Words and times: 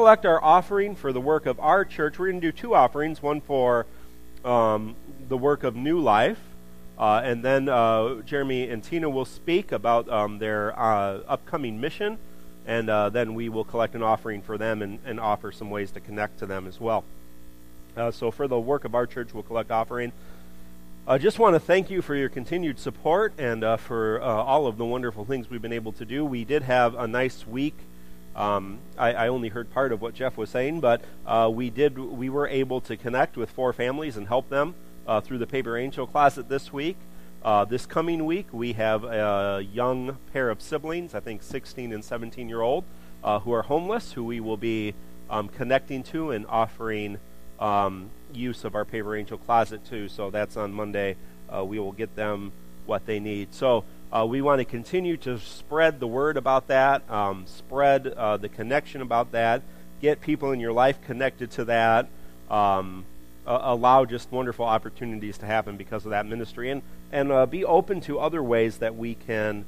collect 0.00 0.24
our 0.24 0.42
offering 0.42 0.96
for 0.96 1.12
the 1.12 1.20
work 1.20 1.44
of 1.44 1.60
our 1.60 1.84
church. 1.84 2.18
We're 2.18 2.30
going 2.30 2.40
to 2.40 2.52
do 2.52 2.56
two 2.56 2.74
offerings 2.74 3.22
one 3.22 3.42
for 3.42 3.84
um, 4.46 4.96
the 5.28 5.36
work 5.36 5.62
of 5.62 5.76
New 5.76 5.98
Life, 6.00 6.40
uh, 6.98 7.20
and 7.22 7.44
then 7.44 7.68
uh, 7.68 8.22
Jeremy 8.22 8.70
and 8.70 8.82
Tina 8.82 9.10
will 9.10 9.26
speak 9.26 9.72
about 9.72 10.08
um, 10.08 10.38
their 10.38 10.72
uh, 10.80 11.20
upcoming 11.28 11.82
mission, 11.82 12.16
and 12.66 12.88
uh, 12.88 13.10
then 13.10 13.34
we 13.34 13.50
will 13.50 13.62
collect 13.62 13.94
an 13.94 14.02
offering 14.02 14.40
for 14.40 14.56
them 14.56 14.80
and, 14.80 15.00
and, 15.04 15.20
offer 15.20 15.52
some 15.52 15.68
ways 15.68 15.90
to 15.90 16.00
connect 16.00 16.38
to 16.38 16.46
them 16.46 16.66
as 16.66 16.80
well. 16.80 17.04
Uh, 17.94 18.10
so, 18.10 18.30
for 18.30 18.48
the 18.48 18.58
work 18.58 18.86
of 18.86 18.94
our 18.94 19.06
church, 19.06 19.34
we'll 19.34 19.42
collect 19.42 19.70
offering. 19.70 20.12
I 21.06 21.18
just 21.18 21.38
want 21.38 21.56
to 21.56 21.60
thank 21.60 21.90
you 21.90 22.00
for 22.00 22.14
your 22.14 22.30
continued 22.30 22.78
support 22.78 23.34
and 23.36 23.62
uh, 23.62 23.76
for 23.76 24.18
all 24.22 24.66
of 24.66 24.78
the 24.78 24.86
wonderful 24.86 25.26
things 25.26 25.50
we've 25.50 25.60
been 25.60 25.74
able 25.74 25.92
to 25.92 26.06
do. 26.06 26.24
We 26.24 26.46
did 26.46 26.62
have 26.62 26.94
a 26.94 27.06
nice 27.06 27.46
week. 27.46 27.74
Um, 28.36 28.78
I, 28.96 29.12
I, 29.12 29.28
only 29.28 29.48
heard 29.48 29.70
part 29.70 29.92
of 29.92 30.00
what 30.00 30.14
Jeff 30.14 30.36
was 30.36 30.50
saying, 30.50 30.80
but 30.80 31.02
we 31.52 31.68
did. 31.68 31.98
We 31.98 32.30
were 32.30 32.46
able 32.46 32.80
to 32.82 32.96
connect 32.96 33.36
with 33.36 33.50
four 33.50 33.72
families 33.72 34.16
and 34.16 34.28
help 34.28 34.48
them 34.48 34.74
uh, 35.06 35.20
through 35.20 35.38
the 35.38 35.46
Paper 35.46 35.76
Angel 35.76 36.06
Closet 36.06 36.48
this 36.48 36.72
week. 36.72 36.96
Uh, 37.42 37.64
this 37.64 37.86
coming 37.86 38.26
week, 38.26 38.46
we 38.52 38.74
have 38.74 39.02
a 39.02 39.66
young 39.72 40.18
pair 40.32 40.50
of 40.50 40.60
siblings, 40.60 41.14
I 41.14 41.20
think 41.20 41.42
16 41.42 41.92
and 41.92 42.04
17 42.04 42.48
year 42.48 42.60
old, 42.60 42.84
uh, 43.24 43.40
who 43.40 43.52
are 43.52 43.62
homeless, 43.62 44.12
who 44.12 44.24
we 44.24 44.40
will 44.40 44.56
be 44.58 44.94
um, 45.30 45.48
connecting 45.48 46.02
to 46.04 46.32
and 46.32 46.46
offering 46.46 47.18
um, 47.58 48.10
use 48.32 48.64
of 48.64 48.74
our 48.74 48.84
Paper 48.84 49.16
Angel 49.16 49.38
Closet 49.38 49.84
to. 49.86 50.08
So 50.08 50.30
that's 50.30 50.56
on 50.56 50.72
Monday. 50.72 51.16
Uh, 51.52 51.64
we 51.64 51.78
will 51.78 51.92
get 51.92 52.14
them 52.14 52.52
what 52.84 53.06
they 53.06 53.18
need. 53.18 53.54
So 53.54 53.84
uh, 54.12 54.26
we 54.28 54.42
want 54.42 54.58
to 54.58 54.64
continue 54.64 55.16
to 55.18 55.38
spread 55.38 56.00
the 56.00 56.06
word 56.06 56.36
about 56.36 56.66
that, 56.66 57.08
um, 57.10 57.44
spread 57.46 58.08
uh, 58.08 58.36
the 58.36 58.48
connection 58.48 59.02
about 59.02 59.32
that, 59.32 59.62
get 60.00 60.20
people 60.20 60.50
in 60.50 60.58
your 60.60 60.72
life 60.72 60.98
connected 61.06 61.50
to 61.52 61.64
that. 61.66 62.08
Um, 62.50 63.04
uh, 63.46 63.58
allow 63.62 64.04
just 64.04 64.30
wonderful 64.30 64.64
opportunities 64.64 65.38
to 65.38 65.46
happen 65.46 65.76
because 65.76 66.04
of 66.04 66.10
that 66.10 66.26
ministry, 66.26 66.70
and 66.70 66.82
and 67.12 67.32
uh, 67.32 67.46
be 67.46 67.64
open 67.64 68.00
to 68.02 68.18
other 68.18 68.42
ways 68.42 68.78
that 68.78 68.96
we 68.96 69.14
can 69.14 69.64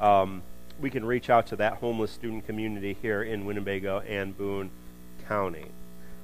um, 0.00 0.42
we 0.80 0.90
can 0.90 1.04
reach 1.04 1.30
out 1.30 1.46
to 1.46 1.56
that 1.56 1.74
homeless 1.74 2.10
student 2.10 2.46
community 2.46 2.96
here 3.00 3.22
in 3.22 3.44
Winnebago 3.44 4.00
and 4.00 4.36
Boone 4.36 4.70
County. 5.28 5.66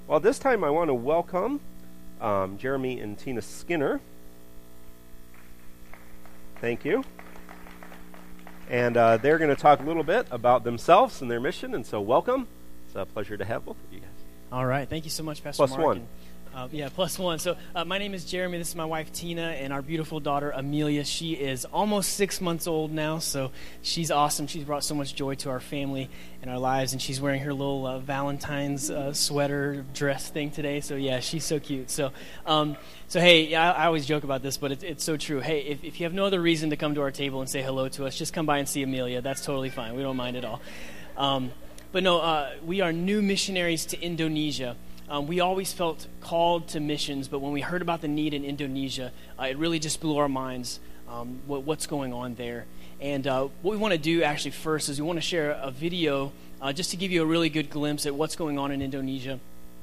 Well, 0.07 0.21
this 0.21 0.39
time 0.39 0.65
I 0.65 0.71
want 0.71 0.89
to 0.89 0.95
welcome 0.95 1.61
um, 2.21 2.59
Jeremy 2.59 2.99
and 3.01 3.19
Tina 3.19 3.43
Skinner. 3.43 4.01
Thank 6.61 6.85
you. 6.85 7.05
And 8.69 8.97
uh, 8.97 9.17
they're 9.17 9.39
going 9.39 9.55
to 9.55 9.61
talk 9.61 9.81
a 9.81 9.83
little 9.83 10.05
bit 10.05 10.27
about 10.31 10.65
themselves 10.65 11.23
and 11.23 11.31
their 11.31 11.41
mission. 11.41 11.75
And 11.75 11.87
so, 11.87 12.01
welcome. 12.01 12.47
It's 12.87 12.97
a 12.97 13.07
pleasure 13.07 13.37
to 13.37 13.45
have 13.45 13.65
both 13.65 13.77
of 13.83 13.93
you 13.93 14.01
guys. 14.01 14.09
All 14.53 14.65
right. 14.67 14.89
Thank 14.89 15.05
you 15.05 15.11
so 15.11 15.23
much, 15.23 15.43
Pastor 15.43 15.59
Plus 15.59 15.71
Mark. 15.71 15.85
one. 15.85 16.07
Uh, 16.59 16.67
yeah, 16.73 16.89
plus 16.93 17.17
one. 17.21 17.39
So, 17.39 17.57
uh, 17.73 17.85
my 17.85 17.99
name 17.99 18.15
is 18.15 18.25
Jeremy. 18.25 18.59
This 18.59 18.71
is 18.71 18.75
my 18.75 18.85
wife 18.85 19.13
Tina, 19.13 19.43
and 19.43 19.73
our 19.73 19.81
beautiful 19.81 20.19
daughter 20.19 20.51
Amelia. 20.51 21.05
She 21.05 21.35
is 21.35 21.65
almost 21.67 22.15
six 22.15 22.41
months 22.41 22.67
old 22.67 22.91
now, 22.91 23.21
so 23.21 23.53
she's 23.81 24.11
awesome. 24.11 24.49
She's 24.49 24.65
brought 24.65 24.83
so 24.83 24.97
much 24.97 25.15
joy 25.15 25.37
to 25.37 25.51
our 25.51 25.61
family 25.61 26.11
and 26.43 26.51
our 26.51 26.59
lives, 26.59 26.95
and 26.95 27.01
she's 27.01 27.21
wearing 27.21 27.43
her 27.43 27.53
little 27.53 27.87
uh, 27.87 28.01
Valentine's 28.01 28.91
uh, 28.91 29.13
sweater 29.13 29.85
dress 29.95 30.31
thing 30.31 30.51
today. 30.51 30.81
So, 30.81 30.97
yeah, 30.97 31.21
she's 31.21 31.45
so 31.45 31.61
cute. 31.61 31.91
So, 31.91 32.11
um, 32.45 32.77
so 33.07 33.21
hey, 33.21 33.55
I, 33.55 33.85
I, 33.85 33.87
always 33.87 34.05
joke 34.05 34.25
about 34.25 34.43
this, 34.43 34.57
but 34.57 34.73
it, 34.73 34.83
it's 34.83 35.05
so 35.05 35.17
true. 35.17 35.39
Hey, 35.39 35.61
if, 35.61 35.85
if 35.85 36.01
you 36.01 36.07
have 36.07 36.15
no 36.15 36.25
other 36.25 36.41
reason 36.41 36.71
to 36.71 36.77
come 36.77 36.97
to 36.97 37.03
our 37.03 37.13
table 37.13 37.41
and 37.41 37.49
say 37.49 37.63
hello 37.63 37.89
to 37.91 38.05
us, 38.05 38.19
just 38.19 38.33
come 38.33 38.47
by 38.47 38.59
and 38.59 38.69
see 38.69 38.83
Amelia. 38.83 39.23
That's 39.23 39.45
totally 39.45 39.71
fine. 39.71 39.95
We 39.95 40.03
don't 40.03 40.17
mind 40.17 40.37
at 40.37 40.45
all. 40.45 40.61
Um, 41.17 41.53
but 41.93 42.03
no, 42.03 42.19
uh, 42.19 42.51
we 42.67 42.81
are 42.81 42.93
new 42.93 43.23
missionaries 43.23 43.87
to 43.87 44.01
Indonesia. 44.03 44.75
Um, 45.11 45.27
we 45.27 45.41
always 45.41 45.73
felt 45.73 46.07
called 46.21 46.69
to 46.69 46.81
missions, 46.81 47.29
but 47.29 47.39
when 47.39 47.53
we 47.53 47.63
heard 47.63 47.81
about 47.81 48.03
the 48.03 48.09
need 48.09 48.35
in 48.35 48.45
Indonesia, 48.45 49.11
uh, 49.41 49.45
it 49.45 49.57
really 49.57 49.79
just 49.79 50.01
blew 50.01 50.19
our 50.19 50.29
minds 50.29 50.81
um, 51.09 51.41
what, 51.47 51.63
what's 51.63 51.87
going 51.87 52.13
on 52.13 52.35
there. 52.35 52.67
And 53.01 53.27
uh, 53.27 53.49
what 53.63 53.73
we 53.73 53.79
want 53.79 53.93
to 53.93 53.99
do 53.99 54.23
actually 54.23 54.51
first 54.51 54.91
is 54.91 55.01
we 55.01 55.07
want 55.07 55.17
to 55.17 55.23
share 55.23 55.53
a 55.53 55.71
video 55.71 56.33
uh, 56.61 56.75
just 56.75 56.91
to 56.91 56.97
give 56.97 57.11
you 57.11 57.23
a 57.23 57.27
really 57.27 57.49
good 57.49 57.71
glimpse 57.71 58.05
at 58.05 58.15
what's 58.15 58.37
going 58.37 58.59
on 58.59 58.71
in 58.71 58.83
Indonesia. 58.83 59.41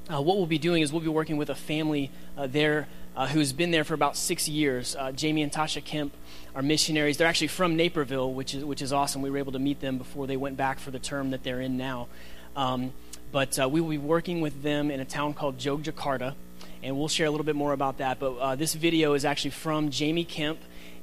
Uh, 0.08 0.22
what 0.22 0.36
we'll 0.36 0.46
be 0.46 0.58
doing 0.58 0.82
is 0.82 0.92
we'll 0.92 1.02
be 1.02 1.08
working 1.08 1.36
with 1.36 1.50
a 1.50 1.54
family 1.56 2.12
uh, 2.36 2.46
there 2.46 2.86
uh, 3.16 3.26
who's 3.26 3.52
been 3.52 3.72
there 3.72 3.82
for 3.82 3.94
about 3.94 4.16
six 4.16 4.48
years. 4.48 4.94
Jamie 5.16 5.42
and 5.42 5.50
Tasha 5.50 5.82
Kemp 5.82 6.14
are 6.54 6.62
missionaries. 6.62 7.16
They're 7.16 7.26
actually 7.26 7.48
from 7.48 7.74
Naperville, 7.74 8.32
which 8.32 8.54
is, 8.54 8.64
which 8.64 8.80
is 8.80 8.92
awesome. 8.92 9.22
We 9.22 9.30
were 9.30 9.38
able 9.38 9.52
to 9.52 9.58
meet 9.58 9.80
them 9.80 9.98
before 9.98 10.28
they 10.28 10.36
went 10.36 10.56
back 10.56 10.78
for 10.78 10.92
the 10.92 11.00
term 11.00 11.30
that 11.30 11.42
they're 11.42 11.60
in 11.60 11.76
now. 11.76 12.06
Um, 12.54 12.92
but 13.32 13.58
uh, 13.58 13.68
we 13.68 13.80
will 13.80 13.90
be 13.90 13.98
working 13.98 14.40
with 14.40 14.62
them 14.62 14.90
in 14.90 15.00
a 15.00 15.04
town 15.04 15.34
called 15.34 15.58
Jogjakarta, 15.58 16.34
and 16.82 16.96
we'll 16.96 17.08
share 17.08 17.26
a 17.26 17.30
little 17.30 17.44
bit 17.44 17.56
more 17.56 17.72
about 17.72 17.98
that. 17.98 18.18
But 18.18 18.36
uh, 18.36 18.54
this 18.56 18.74
video 18.74 19.14
is 19.14 19.24
actually 19.24 19.50
from 19.50 19.90
Jamie 19.90 20.24
Kemp, 20.24 20.58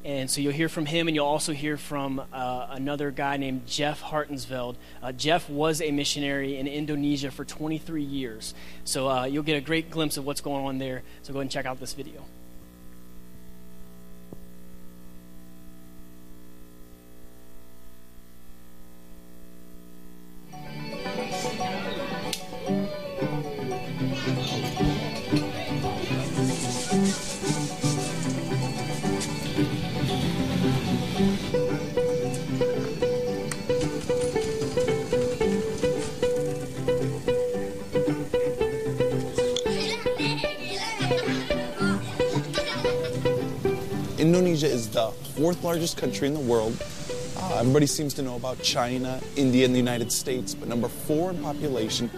and 0.05 0.29
so 0.29 0.41
you'll 0.41 0.53
hear 0.53 0.69
from 0.69 0.85
him, 0.85 1.07
and 1.07 1.15
you'll 1.15 1.25
also 1.25 1.53
hear 1.53 1.77
from 1.77 2.21
uh, 2.33 2.67
another 2.71 3.11
guy 3.11 3.37
named 3.37 3.65
Jeff 3.67 4.01
Hartensveld. 4.01 4.75
Uh, 5.01 5.11
Jeff 5.11 5.49
was 5.49 5.81
a 5.81 5.91
missionary 5.91 6.57
in 6.57 6.67
Indonesia 6.67 7.31
for 7.31 7.45
23 7.45 8.03
years, 8.03 8.53
so 8.83 9.09
uh, 9.09 9.25
you'll 9.25 9.43
get 9.43 9.57
a 9.57 9.61
great 9.61 9.89
glimpse 9.89 10.17
of 10.17 10.25
what's 10.25 10.41
going 10.41 10.65
on 10.65 10.77
there. 10.77 11.03
So 11.21 11.33
go 11.33 11.39
ahead 11.39 11.43
and 11.43 11.51
check 11.51 11.65
out 11.65 11.79
this 11.79 11.93
video. 11.93 12.23
Fourth 45.43 45.61
largest 45.61 45.97
country 45.97 46.25
in 46.25 46.33
the 46.33 46.39
world. 46.39 46.81
Uh, 47.35 47.57
everybody 47.59 47.85
seems 47.85 48.13
to 48.13 48.21
know 48.21 48.37
about 48.37 48.61
China, 48.61 49.19
India, 49.35 49.65
and 49.65 49.75
the 49.75 49.77
United 49.77 50.09
States, 50.09 50.55
but 50.55 50.69
number 50.69 50.87
four 50.87 51.31
in 51.31 51.43
population 51.43 52.09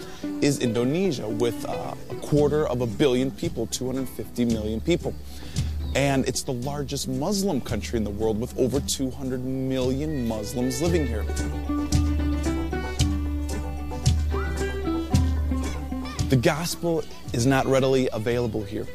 is 0.41 0.59
Indonesia 0.59 1.27
with 1.27 1.65
uh, 1.67 1.95
a 2.11 2.15
quarter 2.17 2.67
of 2.67 2.81
a 2.81 2.85
billion 2.85 3.31
people, 3.31 3.65
250 3.65 4.45
million 4.45 4.79
people. 4.79 5.11
And 5.95 6.27
it's 6.27 6.43
the 6.43 6.53
largest 6.53 7.07
Muslim 7.07 7.61
country 7.61 7.97
in 7.97 8.03
the 8.03 8.11
world 8.11 8.39
with 8.39 8.55
over 8.59 8.79
200 8.79 9.43
million 9.43 10.27
Muslims 10.27 10.79
living 10.79 11.07
here. 11.07 11.23
The 16.29 16.37
gospel 16.39 17.03
is 17.33 17.47
not 17.47 17.65
readily 17.65 18.07
available 18.13 18.61
here. 18.61 18.85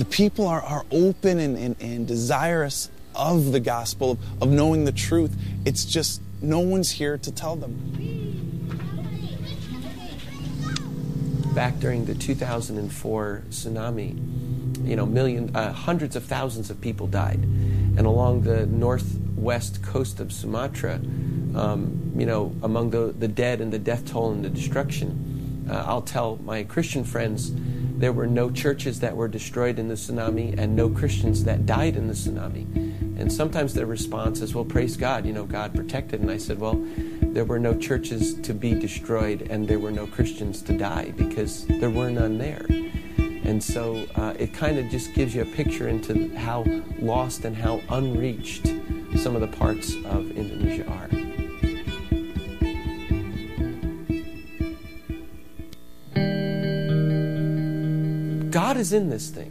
The 0.00 0.06
people 0.06 0.46
are, 0.46 0.62
are 0.62 0.86
open 0.90 1.38
and, 1.38 1.58
and, 1.58 1.76
and 1.78 2.06
desirous 2.06 2.90
of 3.14 3.52
the 3.52 3.60
gospel, 3.60 4.12
of, 4.12 4.42
of 4.42 4.48
knowing 4.48 4.86
the 4.86 4.92
truth. 4.92 5.36
It's 5.66 5.84
just 5.84 6.22
no 6.40 6.60
one's 6.60 6.90
here 6.90 7.18
to 7.18 7.30
tell 7.30 7.54
them. 7.54 7.74
Back 11.54 11.78
during 11.80 12.06
the 12.06 12.14
2004 12.14 13.42
tsunami, 13.50 14.88
you 14.88 14.96
know, 14.96 15.04
million, 15.04 15.54
uh, 15.54 15.70
hundreds 15.70 16.16
of 16.16 16.24
thousands 16.24 16.70
of 16.70 16.80
people 16.80 17.06
died. 17.06 17.40
And 17.42 18.06
along 18.06 18.44
the 18.44 18.64
northwest 18.64 19.82
coast 19.82 20.18
of 20.18 20.32
Sumatra, 20.32 20.94
um, 21.54 22.14
you 22.16 22.24
know, 22.24 22.56
among 22.62 22.88
the, 22.88 23.14
the 23.18 23.28
dead 23.28 23.60
and 23.60 23.70
the 23.70 23.78
death 23.78 24.06
toll 24.10 24.32
and 24.32 24.42
the 24.42 24.48
destruction, 24.48 25.66
uh, 25.70 25.84
I'll 25.86 26.00
tell 26.00 26.38
my 26.42 26.62
Christian 26.62 27.04
friends 27.04 27.52
there 28.00 28.14
were 28.14 28.26
no 28.26 28.50
churches 28.50 28.98
that 29.00 29.14
were 29.14 29.28
destroyed 29.28 29.78
in 29.78 29.88
the 29.88 29.94
tsunami 29.94 30.58
and 30.58 30.74
no 30.74 30.88
Christians 30.88 31.44
that 31.44 31.66
died 31.66 31.96
in 31.96 32.08
the 32.08 32.14
tsunami. 32.14 32.64
And 33.20 33.30
sometimes 33.30 33.74
their 33.74 33.84
response 33.84 34.40
is, 34.40 34.54
well, 34.54 34.64
praise 34.64 34.96
God, 34.96 35.26
you 35.26 35.34
know, 35.34 35.44
God 35.44 35.74
protected. 35.74 36.22
And 36.22 36.30
I 36.30 36.38
said, 36.38 36.58
well, 36.58 36.82
there 37.20 37.44
were 37.44 37.58
no 37.58 37.76
churches 37.76 38.40
to 38.40 38.54
be 38.54 38.72
destroyed 38.72 39.42
and 39.50 39.68
there 39.68 39.78
were 39.78 39.90
no 39.90 40.06
Christians 40.06 40.62
to 40.62 40.78
die 40.78 41.12
because 41.14 41.66
there 41.66 41.90
were 41.90 42.10
none 42.10 42.38
there. 42.38 42.64
And 43.44 43.62
so 43.62 44.06
uh, 44.14 44.32
it 44.38 44.54
kind 44.54 44.78
of 44.78 44.88
just 44.88 45.12
gives 45.12 45.34
you 45.34 45.42
a 45.42 45.46
picture 45.46 45.88
into 45.88 46.34
how 46.36 46.64
lost 47.00 47.44
and 47.44 47.54
how 47.54 47.82
unreached 47.90 48.68
some 49.16 49.34
of 49.34 49.42
the 49.42 49.56
parts 49.58 49.94
of 50.06 50.30
Indonesia 50.30 50.86
are. 50.86 51.29
God 58.70 58.76
is 58.76 58.92
in 58.92 59.10
this 59.10 59.30
thing. 59.30 59.50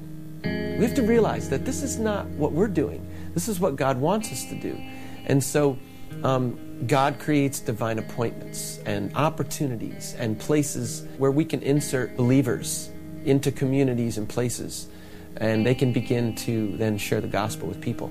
We 0.80 0.86
have 0.86 0.96
to 0.96 1.04
realize 1.04 1.50
that 1.50 1.66
this 1.66 1.84
is 1.84 2.00
not 2.00 2.26
what 2.28 2.54
we're 2.54 2.70
doing. 2.70 3.06
This 3.34 3.50
is 3.50 3.60
what 3.60 3.76
God 3.76 4.00
wants 4.00 4.32
us 4.32 4.46
to 4.46 4.56
do. 4.56 4.82
And 5.26 5.44
so, 5.44 5.78
um, 6.24 6.88
God 6.88 7.20
creates 7.20 7.60
divine 7.60 8.00
appointments 8.00 8.80
and 8.86 9.14
opportunities 9.18 10.16
and 10.18 10.40
places 10.40 11.06
where 11.18 11.32
we 11.32 11.44
can 11.44 11.62
insert 11.64 12.16
believers 12.16 12.92
into 13.26 13.52
communities 13.52 14.18
and 14.18 14.30
places, 14.30 14.88
and 15.36 15.66
they 15.66 15.76
can 15.76 15.92
begin 15.92 16.34
to 16.36 16.78
then 16.78 16.98
share 16.98 17.20
the 17.20 17.28
gospel 17.28 17.68
with 17.68 17.82
people. 17.82 18.08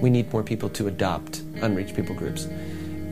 We 0.00 0.10
need 0.10 0.32
more 0.32 0.42
people 0.42 0.68
to 0.70 0.88
adopt 0.88 1.44
unreached 1.60 1.94
people 1.94 2.16
groups. 2.16 2.48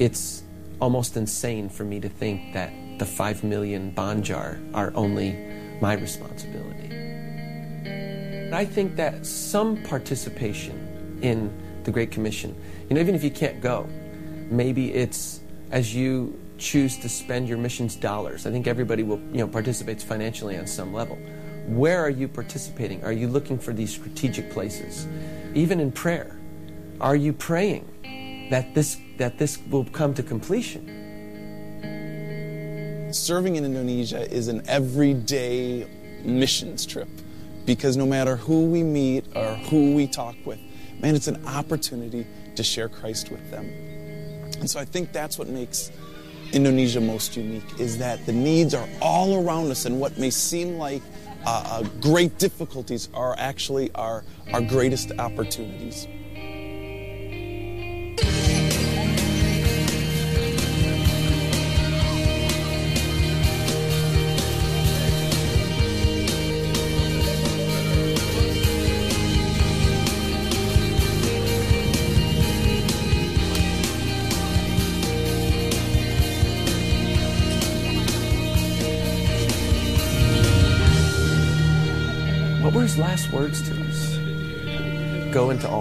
It's 0.00 0.42
almost 0.80 1.16
insane 1.16 1.68
for 1.68 1.84
me 1.84 2.00
to 2.00 2.08
think 2.08 2.52
that 2.54 2.72
the 3.00 3.06
five 3.06 3.42
million 3.42 3.90
bond 3.90 4.30
are 4.30 4.92
only 4.94 5.34
my 5.80 5.94
responsibility. 5.94 6.94
I 8.52 8.64
think 8.66 8.94
that 8.96 9.24
some 9.24 9.82
participation 9.84 11.18
in 11.22 11.50
the 11.84 11.90
Great 11.90 12.10
Commission, 12.10 12.54
you 12.88 12.94
know, 12.94 13.00
even 13.00 13.14
if 13.14 13.24
you 13.24 13.30
can't 13.30 13.60
go, 13.62 13.88
maybe 14.50 14.92
it's 14.92 15.40
as 15.70 15.94
you 15.94 16.38
choose 16.58 16.98
to 16.98 17.08
spend 17.08 17.48
your 17.48 17.56
missions 17.56 17.96
dollars. 17.96 18.46
I 18.46 18.50
think 18.50 18.66
everybody 18.66 19.02
will, 19.02 19.18
you 19.32 19.38
know, 19.38 19.48
participates 19.48 20.04
financially 20.04 20.58
on 20.58 20.66
some 20.66 20.92
level. 20.92 21.16
Where 21.68 22.04
are 22.04 22.10
you 22.10 22.28
participating? 22.28 23.02
Are 23.02 23.12
you 23.12 23.28
looking 23.28 23.58
for 23.58 23.72
these 23.72 23.92
strategic 23.92 24.50
places? 24.50 25.06
Even 25.54 25.80
in 25.80 25.90
prayer, 25.90 26.38
are 27.00 27.16
you 27.16 27.32
praying 27.32 28.48
that 28.50 28.74
this 28.74 28.98
that 29.16 29.38
this 29.38 29.58
will 29.70 29.86
come 29.86 30.12
to 30.12 30.22
completion? 30.22 30.99
Serving 33.12 33.56
in 33.56 33.64
Indonesia 33.64 34.30
is 34.30 34.48
an 34.48 34.62
everyday 34.68 35.86
missions 36.22 36.86
trip 36.86 37.08
because 37.66 37.96
no 37.96 38.06
matter 38.06 38.36
who 38.36 38.66
we 38.66 38.82
meet 38.82 39.24
or 39.34 39.54
who 39.54 39.94
we 39.94 40.06
talk 40.06 40.36
with, 40.44 40.58
man, 41.00 41.14
it's 41.14 41.26
an 41.26 41.44
opportunity 41.46 42.26
to 42.56 42.62
share 42.62 42.88
Christ 42.88 43.30
with 43.30 43.50
them. 43.50 43.66
And 44.60 44.70
so 44.70 44.78
I 44.78 44.84
think 44.84 45.12
that's 45.12 45.38
what 45.38 45.48
makes 45.48 45.90
Indonesia 46.52 47.00
most 47.00 47.36
unique 47.36 47.80
is 47.80 47.98
that 47.98 48.24
the 48.26 48.32
needs 48.32 48.74
are 48.74 48.88
all 49.00 49.44
around 49.46 49.70
us, 49.70 49.86
and 49.86 50.00
what 50.00 50.18
may 50.18 50.30
seem 50.30 50.78
like 50.78 51.02
uh, 51.46 51.62
uh, 51.66 51.82
great 52.00 52.38
difficulties 52.38 53.08
are 53.14 53.34
actually 53.38 53.90
our, 53.94 54.24
our 54.52 54.60
greatest 54.60 55.12
opportunities. 55.18 56.06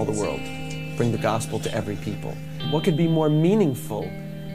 All 0.00 0.06
the 0.06 0.18
world, 0.18 0.40
bring 0.96 1.12
the 1.12 1.18
gospel 1.18 1.60
to 1.60 1.70
every 1.74 1.96
people. 1.96 2.32
What 2.70 2.84
could 2.84 2.96
be 2.96 3.06
more 3.06 3.28
meaningful 3.28 4.10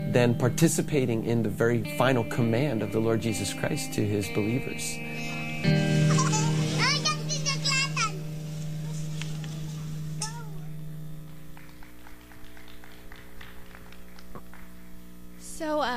than 0.09 0.33
participating 0.33 1.23
in 1.25 1.43
the 1.43 1.49
very 1.49 1.95
final 1.99 2.23
command 2.23 2.81
of 2.81 2.91
the 2.91 2.99
Lord 2.99 3.21
Jesus 3.21 3.53
Christ 3.53 3.93
to 3.93 4.03
his 4.03 4.27
believers? 4.29 4.97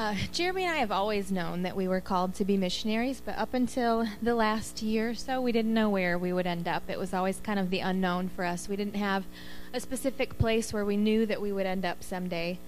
Uh, 0.08 0.14
Jeremy 0.32 0.64
and 0.64 0.72
I 0.72 0.78
have 0.78 0.90
always 0.90 1.30
known 1.30 1.62
that 1.64 1.76
we 1.76 1.86
were 1.86 2.00
called 2.00 2.34
to 2.36 2.44
be 2.44 2.56
missionaries, 2.56 3.20
but 3.22 3.36
up 3.36 3.52
until 3.52 4.06
the 4.22 4.34
last 4.34 4.80
year 4.80 5.10
or 5.10 5.14
so, 5.14 5.42
we 5.42 5.52
didn't 5.52 5.74
know 5.74 5.90
where 5.90 6.16
we 6.16 6.32
would 6.32 6.46
end 6.46 6.66
up. 6.66 6.84
It 6.88 6.98
was 6.98 7.12
always 7.12 7.40
kind 7.40 7.58
of 7.58 7.68
the 7.68 7.80
unknown 7.80 8.30
for 8.30 8.46
us. 8.46 8.70
We 8.70 8.76
didn't 8.76 8.96
have 8.96 9.26
a 9.74 9.80
specific 9.80 10.38
place 10.38 10.72
where 10.72 10.86
we 10.86 10.96
knew 10.96 11.26
that 11.26 11.42
we 11.42 11.52
would 11.52 11.66
end 11.66 11.84
up 11.84 12.02
someday. 12.02 12.58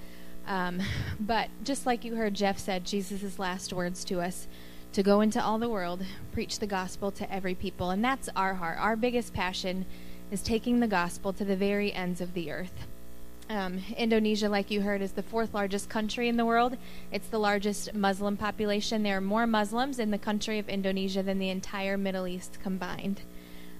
Um, 0.46 0.82
but 1.18 1.48
just 1.64 1.86
like 1.86 2.04
you 2.04 2.14
heard 2.14 2.34
Jeff 2.34 2.58
said, 2.58 2.84
Jesus' 2.84 3.38
last 3.38 3.72
words 3.72 4.04
to 4.04 4.20
us 4.20 4.46
to 4.92 5.02
go 5.02 5.22
into 5.22 5.42
all 5.42 5.58
the 5.58 5.68
world, 5.70 6.04
preach 6.32 6.58
the 6.58 6.66
gospel 6.66 7.10
to 7.12 7.32
every 7.32 7.54
people. 7.54 7.88
And 7.88 8.04
that's 8.04 8.28
our 8.36 8.52
heart. 8.52 8.76
Our 8.78 8.96
biggest 8.96 9.32
passion 9.32 9.86
is 10.30 10.42
taking 10.42 10.80
the 10.80 10.86
gospel 10.86 11.32
to 11.32 11.44
the 11.46 11.56
very 11.56 11.90
ends 11.90 12.20
of 12.20 12.34
the 12.34 12.50
earth. 12.50 12.86
Um, 13.50 13.82
Indonesia, 13.96 14.48
like 14.48 14.70
you 14.70 14.82
heard, 14.82 15.02
is 15.02 15.10
the 15.10 15.24
fourth 15.24 15.52
largest 15.52 15.88
country 15.88 16.28
in 16.28 16.36
the 16.36 16.44
world. 16.44 16.76
It's 17.10 17.26
the 17.26 17.40
largest 17.40 17.92
Muslim 17.92 18.36
population. 18.36 19.02
There 19.02 19.16
are 19.16 19.20
more 19.20 19.44
Muslims 19.44 19.98
in 19.98 20.12
the 20.12 20.18
country 20.18 20.60
of 20.60 20.68
Indonesia 20.68 21.20
than 21.20 21.40
the 21.40 21.48
entire 21.48 21.98
Middle 21.98 22.28
East 22.28 22.58
combined. 22.62 23.22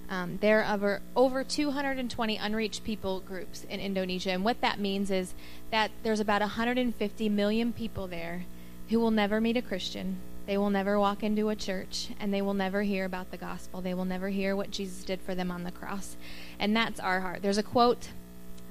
Um, 0.08 0.38
there 0.40 0.64
are 0.64 0.74
over, 0.74 1.02
over 1.14 1.44
220 1.44 2.36
unreached 2.36 2.82
people 2.82 3.20
groups 3.20 3.62
in 3.70 3.78
Indonesia, 3.78 4.32
and 4.32 4.44
what 4.44 4.60
that 4.60 4.80
means 4.80 5.08
is 5.08 5.34
that 5.70 5.92
there's 6.02 6.18
about 6.18 6.40
150 6.40 7.28
million 7.28 7.72
people 7.72 8.08
there 8.08 8.46
who 8.88 8.98
will 8.98 9.12
never 9.12 9.40
meet 9.40 9.56
a 9.56 9.62
Christian. 9.62 10.16
They 10.46 10.58
will 10.58 10.70
never 10.70 10.98
walk 10.98 11.22
into 11.22 11.48
a 11.48 11.54
church, 11.54 12.08
and 12.18 12.34
they 12.34 12.42
will 12.42 12.54
never 12.54 12.82
hear 12.82 13.04
about 13.04 13.30
the 13.30 13.36
gospel. 13.36 13.80
They 13.80 13.94
will 13.94 14.04
never 14.04 14.30
hear 14.30 14.56
what 14.56 14.72
Jesus 14.72 15.04
did 15.04 15.20
for 15.20 15.36
them 15.36 15.52
on 15.52 15.62
the 15.62 15.70
cross. 15.70 16.16
And 16.58 16.74
that's 16.74 16.98
our 16.98 17.20
heart. 17.20 17.40
There's 17.40 17.56
a 17.56 17.62
quote 17.62 18.08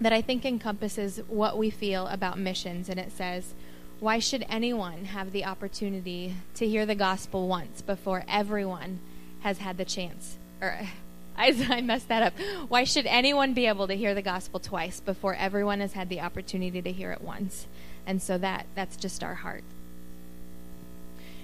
that 0.02 0.14
I 0.14 0.22
think 0.22 0.46
encompasses 0.46 1.20
what 1.28 1.58
we 1.58 1.70
feel 1.70 2.08
about 2.08 2.40
missions. 2.40 2.90
And 2.90 3.00
it 3.00 3.12
says, 3.12 3.54
Why 4.00 4.20
should 4.20 4.46
anyone 4.50 5.06
have 5.06 5.32
the 5.32 5.46
opportunity 5.46 6.36
to 6.56 6.68
hear 6.68 6.86
the 6.86 6.96
gospel 6.96 7.48
once 7.48 7.82
before 7.82 8.24
everyone 8.28 9.00
has 9.42 9.60
had 9.60 9.78
the 9.78 9.86
chance? 9.86 10.38
Or 10.62 10.80
I, 11.38 11.68
I 11.70 11.82
messed 11.82 12.10
that 12.10 12.24
up. 12.24 12.34
Why 12.68 12.84
should 12.84 13.06
anyone 13.06 13.54
be 13.54 13.66
able 13.66 13.88
to 13.88 13.94
hear 13.94 14.14
the 14.14 14.22
gospel 14.22 14.60
twice 14.60 15.00
before 15.00 15.36
everyone 15.36 15.80
has 15.80 15.94
had 15.94 16.10
the 16.10 16.20
opportunity 16.22 16.82
to 16.82 16.92
hear 16.92 17.12
it 17.12 17.22
once? 17.22 17.68
And 18.06 18.22
so 18.22 18.38
that 18.38 18.66
that's 18.76 18.98
just 18.98 19.24
our 19.24 19.36
heart. 19.36 19.64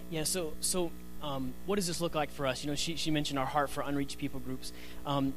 Yeah, 0.09 0.23
so 0.23 0.53
so 0.59 0.91
um, 1.25 1.53
what 1.65 1.77
does 1.77 1.87
this 1.87 2.01
look 2.01 2.13
like 2.13 2.31
for 2.31 2.45
us? 2.45 2.63
You 2.63 2.69
know, 2.69 2.75
she, 2.75 2.95
she 2.95 3.09
mentioned 3.09 3.39
our 3.39 3.45
heart 3.45 3.69
for 3.69 3.81
unreached 3.81 4.17
people 4.17 4.39
groups. 4.39 4.71
Um, 5.05 5.33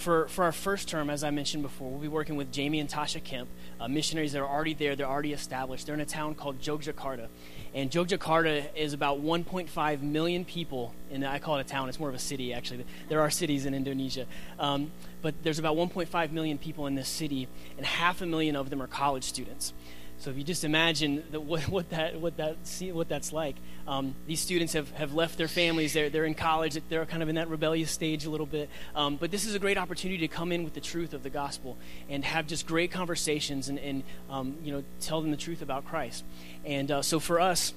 for, 0.00 0.28
for 0.28 0.44
our 0.44 0.52
first 0.52 0.88
term, 0.88 1.10
as 1.10 1.22
I 1.22 1.30
mentioned 1.30 1.62
before, 1.62 1.90
we'll 1.90 2.00
be 2.00 2.08
working 2.08 2.36
with 2.36 2.50
Jamie 2.50 2.80
and 2.80 2.88
Tasha 2.88 3.22
Kemp, 3.22 3.48
uh, 3.78 3.86
missionaries 3.86 4.32
that 4.32 4.40
are 4.40 4.48
already 4.48 4.74
there, 4.74 4.96
they're 4.96 5.06
already 5.06 5.32
established. 5.32 5.86
They're 5.86 5.94
in 5.94 6.00
a 6.00 6.06
town 6.06 6.34
called 6.34 6.60
Jogjakarta. 6.60 7.28
And 7.74 7.90
Jogjakarta 7.90 8.74
is 8.74 8.94
about 8.94 9.22
1.5 9.22 10.02
million 10.02 10.44
people, 10.44 10.94
and 11.10 11.24
I 11.24 11.38
call 11.38 11.58
it 11.58 11.60
a 11.60 11.64
town, 11.64 11.88
it's 11.88 12.00
more 12.00 12.08
of 12.08 12.14
a 12.14 12.18
city 12.18 12.52
actually. 12.52 12.84
There 13.08 13.20
are 13.20 13.30
cities 13.30 13.66
in 13.66 13.74
Indonesia. 13.74 14.26
Um, 14.58 14.90
but 15.22 15.34
there's 15.42 15.58
about 15.58 15.76
1.5 15.76 16.32
million 16.32 16.56
people 16.56 16.86
in 16.86 16.94
this 16.94 17.08
city, 17.08 17.46
and 17.76 17.84
half 17.84 18.22
a 18.22 18.26
million 18.26 18.56
of 18.56 18.70
them 18.70 18.82
are 18.82 18.86
college 18.86 19.24
students. 19.24 19.74
So 20.20 20.28
if 20.28 20.36
you 20.36 20.44
just 20.44 20.64
imagine 20.64 21.24
what, 21.32 21.62
what, 21.62 21.88
that 21.90 22.20
what 22.20 22.36
that 22.36 22.56
what 22.92 23.08
that's 23.08 23.32
like, 23.32 23.56
um, 23.88 24.14
these 24.26 24.38
students 24.38 24.74
have, 24.74 24.90
have 24.90 25.14
left 25.14 25.38
their 25.38 25.48
families. 25.48 25.94
They're 25.94 26.10
they're 26.10 26.26
in 26.26 26.34
college. 26.34 26.78
They're 26.90 27.06
kind 27.06 27.22
of 27.22 27.30
in 27.30 27.36
that 27.36 27.48
rebellious 27.48 27.90
stage 27.90 28.26
a 28.26 28.30
little 28.30 28.44
bit. 28.44 28.68
Um, 28.94 29.16
but 29.16 29.30
this 29.30 29.46
is 29.46 29.54
a 29.54 29.58
great 29.58 29.78
opportunity 29.78 30.18
to 30.18 30.28
come 30.28 30.52
in 30.52 30.62
with 30.62 30.74
the 30.74 30.80
truth 30.80 31.14
of 31.14 31.22
the 31.22 31.30
gospel 31.30 31.78
and 32.10 32.22
have 32.22 32.46
just 32.46 32.66
great 32.66 32.92
conversations 32.92 33.70
and, 33.70 33.78
and 33.78 34.02
um, 34.28 34.56
you 34.62 34.72
know 34.72 34.84
tell 35.00 35.22
them 35.22 35.30
the 35.30 35.38
truth 35.38 35.62
about 35.62 35.86
Christ. 35.86 36.22
And 36.66 36.90
uh, 36.90 37.02
so 37.02 37.18
for 37.18 37.40
us. 37.40 37.72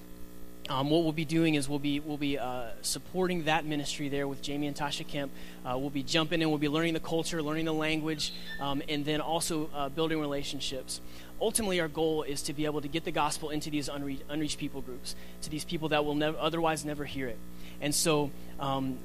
Um, 0.69 0.89
what 0.89 1.03
we'll 1.03 1.12
be 1.12 1.25
doing 1.25 1.55
is 1.55 1.67
we'll 1.67 1.77
be 1.77 2.00
we'll 2.00 2.15
be 2.15 2.39
uh, 2.39 2.69
supporting 2.83 3.43
that 3.43 3.65
ministry 3.65 4.07
there 4.07 4.29
with 4.29 4.41
Jamie 4.41 4.67
and 4.67 4.75
Tasha 4.77 5.05
Kemp. 5.05 5.29
Uh, 5.65 5.77
we'll 5.77 5.89
be 5.89 6.03
jumping 6.03 6.41
in. 6.41 6.47
We'll 6.47 6.57
be 6.57 6.69
learning 6.69 6.93
the 6.93 7.01
culture, 7.01 7.43
learning 7.43 7.65
the 7.65 7.73
language, 7.73 8.31
um, 8.62 8.81
and 8.88 9.03
then 9.03 9.19
also 9.19 9.69
uh, 9.75 9.89
building 9.89 10.21
relationships. 10.21 11.01
Ultimately, 11.41 11.79
our 11.79 11.87
goal 11.87 12.23
is 12.23 12.41
to 12.43 12.53
be 12.53 12.65
able 12.65 12.81
to 12.81 12.87
get 12.87 13.03
the 13.03 13.11
gospel 13.11 13.49
into 13.49 13.69
these 13.69 13.89
unre- 13.89 14.21
unreached 14.29 14.57
people 14.57 14.81
groups, 14.81 15.15
to 15.41 15.49
these 15.49 15.65
people 15.65 15.89
that 15.89 16.05
will 16.05 16.15
never 16.15 16.37
otherwise 16.37 16.85
never 16.85 17.05
hear 17.05 17.27
it. 17.27 17.37
And 17.81 17.93
so, 17.93 18.31
um, 18.59 18.97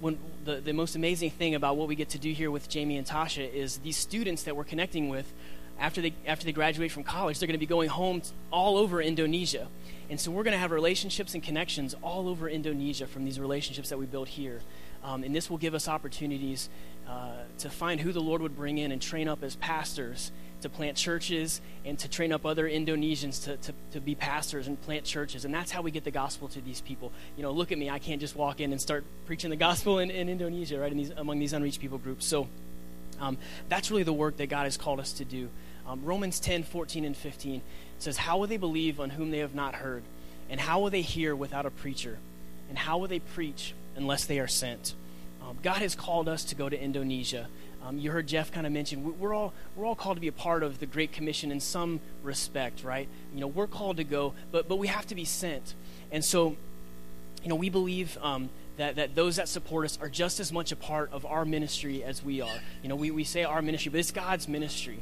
when 0.00 0.18
the, 0.44 0.56
the 0.56 0.72
most 0.72 0.96
amazing 0.96 1.30
thing 1.30 1.54
about 1.54 1.76
what 1.76 1.88
we 1.88 1.94
get 1.94 2.10
to 2.10 2.18
do 2.18 2.32
here 2.32 2.50
with 2.50 2.68
Jamie 2.68 2.96
and 2.96 3.06
Tasha 3.06 3.52
is 3.52 3.78
these 3.78 3.96
students 3.96 4.44
that 4.44 4.56
we're 4.56 4.64
connecting 4.64 5.08
with 5.08 5.30
after 5.78 6.00
they 6.00 6.12
after 6.26 6.44
they 6.44 6.52
graduate 6.52 6.92
from 6.92 7.04
college, 7.04 7.38
they're 7.38 7.46
going 7.46 7.54
to 7.54 7.58
be 7.58 7.66
going 7.66 7.88
home 7.88 8.22
all 8.50 8.76
over 8.76 9.00
Indonesia. 9.00 9.68
And 10.10 10.20
so 10.20 10.30
we're 10.30 10.42
going 10.42 10.52
to 10.52 10.58
have 10.58 10.72
relationships 10.72 11.34
and 11.34 11.42
connections 11.42 11.94
all 12.02 12.28
over 12.28 12.48
Indonesia 12.48 13.06
from 13.06 13.24
these 13.24 13.38
relationships 13.38 13.90
that 13.90 13.98
we 13.98 14.06
build 14.06 14.28
here. 14.28 14.60
Um, 15.04 15.22
and 15.22 15.34
this 15.34 15.48
will 15.48 15.56
give 15.56 15.74
us 15.74 15.88
opportunities 15.88 16.68
uh, 17.08 17.30
to 17.58 17.70
find 17.70 18.00
who 18.00 18.12
the 18.12 18.20
Lord 18.20 18.42
would 18.42 18.56
bring 18.56 18.78
in 18.78 18.92
and 18.92 19.00
train 19.00 19.28
up 19.28 19.42
as 19.42 19.56
pastors 19.56 20.32
to 20.62 20.68
plant 20.68 20.96
churches 20.96 21.60
and 21.84 21.98
to 21.98 22.08
train 22.08 22.32
up 22.32 22.44
other 22.44 22.68
Indonesians 22.68 23.44
to, 23.44 23.56
to, 23.58 23.74
to 23.92 24.00
be 24.00 24.14
pastors 24.14 24.66
and 24.66 24.80
plant 24.82 25.04
churches. 25.04 25.44
And 25.44 25.54
that's 25.54 25.70
how 25.70 25.82
we 25.82 25.90
get 25.90 26.04
the 26.04 26.10
gospel 26.10 26.48
to 26.48 26.60
these 26.60 26.80
people. 26.80 27.12
You 27.36 27.42
know, 27.42 27.52
look 27.52 27.72
at 27.72 27.78
me. 27.78 27.90
I 27.90 27.98
can't 27.98 28.20
just 28.20 28.36
walk 28.36 28.60
in 28.60 28.72
and 28.72 28.80
start 28.80 29.04
preaching 29.26 29.50
the 29.50 29.56
gospel 29.56 29.98
in, 29.98 30.10
in 30.10 30.28
Indonesia, 30.28 30.78
right, 30.78 30.92
in 30.92 30.98
these, 30.98 31.10
among 31.10 31.38
these 31.38 31.52
unreached 31.52 31.80
people 31.80 31.98
groups. 31.98 32.26
So 32.26 32.48
um, 33.20 33.38
that's 33.68 33.90
really 33.90 34.02
the 34.02 34.12
work 34.12 34.36
that 34.38 34.48
God 34.48 34.64
has 34.64 34.76
called 34.76 35.00
us 35.00 35.12
to 35.14 35.24
do. 35.24 35.48
Um, 35.86 36.04
Romans 36.04 36.40
10, 36.40 36.62
14, 36.64 37.04
and 37.04 37.16
15 37.16 37.62
says, 37.98 38.16
How 38.16 38.38
will 38.38 38.46
they 38.46 38.56
believe 38.56 39.00
on 39.00 39.10
whom 39.10 39.30
they 39.30 39.38
have 39.38 39.54
not 39.54 39.76
heard? 39.76 40.02
And 40.48 40.60
how 40.60 40.80
will 40.80 40.90
they 40.90 41.02
hear 41.02 41.34
without 41.34 41.66
a 41.66 41.70
preacher? 41.70 42.18
And 42.68 42.78
how 42.78 42.98
will 42.98 43.08
they 43.08 43.18
preach 43.18 43.74
unless 43.96 44.24
they 44.24 44.38
are 44.38 44.48
sent? 44.48 44.94
Um, 45.42 45.58
God 45.62 45.78
has 45.78 45.94
called 45.94 46.28
us 46.28 46.44
to 46.44 46.54
go 46.54 46.68
to 46.68 46.80
Indonesia. 46.80 47.48
Um, 47.84 47.98
you 47.98 48.10
heard 48.10 48.26
Jeff 48.26 48.52
kind 48.52 48.66
of 48.66 48.72
mention 48.72 49.18
we're 49.18 49.34
all 49.34 49.52
we're 49.74 49.86
all 49.86 49.94
called 49.94 50.16
to 50.16 50.20
be 50.20 50.28
a 50.28 50.32
part 50.32 50.62
of 50.62 50.80
the 50.80 50.86
Great 50.86 51.12
Commission 51.12 51.50
in 51.50 51.60
some 51.60 52.00
respect, 52.22 52.84
right? 52.84 53.08
You 53.34 53.40
know, 53.40 53.46
we're 53.46 53.66
called 53.66 53.96
to 53.96 54.04
go, 54.04 54.34
but 54.52 54.68
but 54.68 54.76
we 54.76 54.88
have 54.88 55.06
to 55.06 55.14
be 55.14 55.24
sent. 55.24 55.74
And 56.12 56.24
so, 56.24 56.56
you 57.42 57.48
know, 57.48 57.54
we 57.54 57.70
believe 57.70 58.18
um, 58.20 58.50
that, 58.76 58.96
that 58.96 59.14
those 59.14 59.36
that 59.36 59.48
support 59.48 59.84
us 59.84 59.98
are 60.00 60.08
just 60.08 60.40
as 60.40 60.52
much 60.52 60.72
a 60.72 60.76
part 60.76 61.12
of 61.12 61.24
our 61.26 61.44
ministry 61.44 62.02
as 62.02 62.24
we 62.24 62.40
are. 62.40 62.58
You 62.82 62.88
know, 62.88 62.96
we, 62.96 63.10
we 63.10 63.24
say 63.24 63.44
our 63.44 63.62
ministry, 63.62 63.90
but 63.90 64.00
it's 64.00 64.10
God's 64.10 64.48
ministry. 64.48 64.98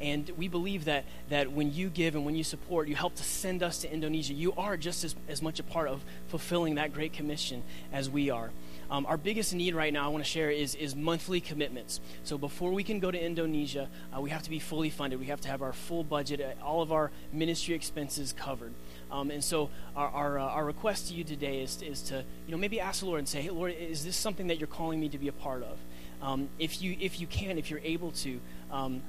And 0.00 0.30
we 0.36 0.48
believe 0.48 0.84
that, 0.86 1.04
that 1.28 1.52
when 1.52 1.72
you 1.72 1.88
give 1.88 2.14
and 2.14 2.24
when 2.24 2.36
you 2.36 2.44
support, 2.44 2.88
you 2.88 2.94
help 2.94 3.16
to 3.16 3.24
send 3.24 3.62
us 3.62 3.80
to 3.80 3.92
Indonesia. 3.92 4.32
You 4.32 4.52
are 4.56 4.76
just 4.76 5.04
as, 5.04 5.14
as 5.28 5.42
much 5.42 5.58
a 5.58 5.62
part 5.62 5.88
of 5.88 6.02
fulfilling 6.28 6.76
that 6.76 6.94
great 6.94 7.12
commission 7.12 7.62
as 7.92 8.08
we 8.08 8.30
are. 8.30 8.50
Um, 8.90 9.04
our 9.06 9.18
biggest 9.18 9.54
need 9.54 9.74
right 9.74 9.92
now, 9.92 10.06
I 10.06 10.08
want 10.08 10.24
to 10.24 10.30
share, 10.30 10.50
is, 10.50 10.74
is 10.74 10.96
monthly 10.96 11.40
commitments. 11.40 12.00
So 12.24 12.38
before 12.38 12.72
we 12.72 12.82
can 12.82 13.00
go 13.00 13.10
to 13.10 13.22
Indonesia, 13.22 13.88
uh, 14.16 14.20
we 14.20 14.30
have 14.30 14.42
to 14.44 14.50
be 14.50 14.58
fully 14.58 14.88
funded. 14.88 15.20
We 15.20 15.26
have 15.26 15.40
to 15.42 15.48
have 15.48 15.60
our 15.60 15.72
full 15.72 16.04
budget, 16.04 16.40
uh, 16.40 16.64
all 16.64 16.80
of 16.80 16.90
our 16.90 17.10
ministry 17.32 17.74
expenses 17.74 18.32
covered. 18.32 18.72
Um, 19.10 19.30
and 19.30 19.44
so 19.44 19.70
our, 19.94 20.08
our, 20.08 20.38
uh, 20.38 20.42
our, 20.42 20.64
request 20.64 21.08
to 21.08 21.14
you 21.14 21.24
today 21.24 21.60
is, 21.62 21.82
is 21.82 22.02
to, 22.04 22.24
you 22.46 22.52
know, 22.52 22.58
maybe 22.58 22.80
ask 22.80 23.00
the 23.00 23.06
Lord 23.06 23.18
and 23.18 23.28
say, 23.28 23.42
hey, 23.42 23.50
Lord, 23.50 23.74
is 23.78 24.04
this 24.04 24.16
something 24.16 24.46
that 24.48 24.58
you're 24.58 24.66
calling 24.66 25.00
me 25.00 25.08
to 25.10 25.18
be 25.18 25.28
a 25.28 25.32
part 25.32 25.62
of? 25.62 25.78
Um, 26.20 26.48
if, 26.58 26.82
you, 26.82 26.96
if 27.00 27.20
you 27.20 27.26
can, 27.26 27.58
if 27.58 27.70
you're 27.70 27.80
able 27.80 28.12
to, 28.12 28.40
um, 28.70 29.02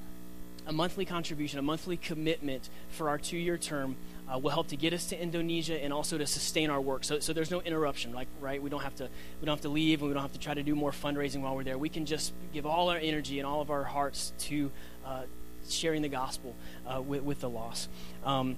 a 0.66 0.72
monthly 0.72 1.04
contribution, 1.04 1.58
a 1.58 1.62
monthly 1.62 1.96
commitment 1.96 2.68
for 2.90 3.08
our 3.08 3.18
two 3.18 3.36
year 3.36 3.58
term 3.58 3.96
uh, 4.32 4.38
will 4.38 4.50
help 4.50 4.68
to 4.68 4.76
get 4.76 4.92
us 4.92 5.06
to 5.06 5.20
Indonesia 5.20 5.82
and 5.82 5.92
also 5.92 6.18
to 6.18 6.26
sustain 6.26 6.70
our 6.70 6.80
work. 6.80 7.04
So, 7.04 7.18
so 7.18 7.32
there's 7.32 7.50
no 7.50 7.60
interruption, 7.60 8.12
like 8.12 8.28
right? 8.40 8.62
We 8.62 8.70
don't 8.70 8.82
have 8.82 8.94
to 8.96 9.04
we 9.40 9.46
don't 9.46 9.54
have 9.54 9.62
to 9.62 9.68
leave 9.68 10.00
and 10.00 10.08
we 10.08 10.14
don't 10.14 10.22
have 10.22 10.32
to 10.32 10.38
try 10.38 10.54
to 10.54 10.62
do 10.62 10.74
more 10.74 10.92
fundraising 10.92 11.40
while 11.42 11.56
we're 11.56 11.64
there. 11.64 11.78
We 11.78 11.88
can 11.88 12.06
just 12.06 12.32
give 12.52 12.66
all 12.66 12.90
our 12.90 12.98
energy 12.98 13.38
and 13.38 13.46
all 13.46 13.60
of 13.60 13.70
our 13.70 13.84
hearts 13.84 14.32
to 14.40 14.70
uh, 15.04 15.22
sharing 15.68 16.02
the 16.02 16.08
gospel 16.08 16.54
uh, 16.86 17.00
with, 17.00 17.22
with 17.22 17.40
the 17.40 17.48
lost. 17.48 17.88
Um, 18.24 18.56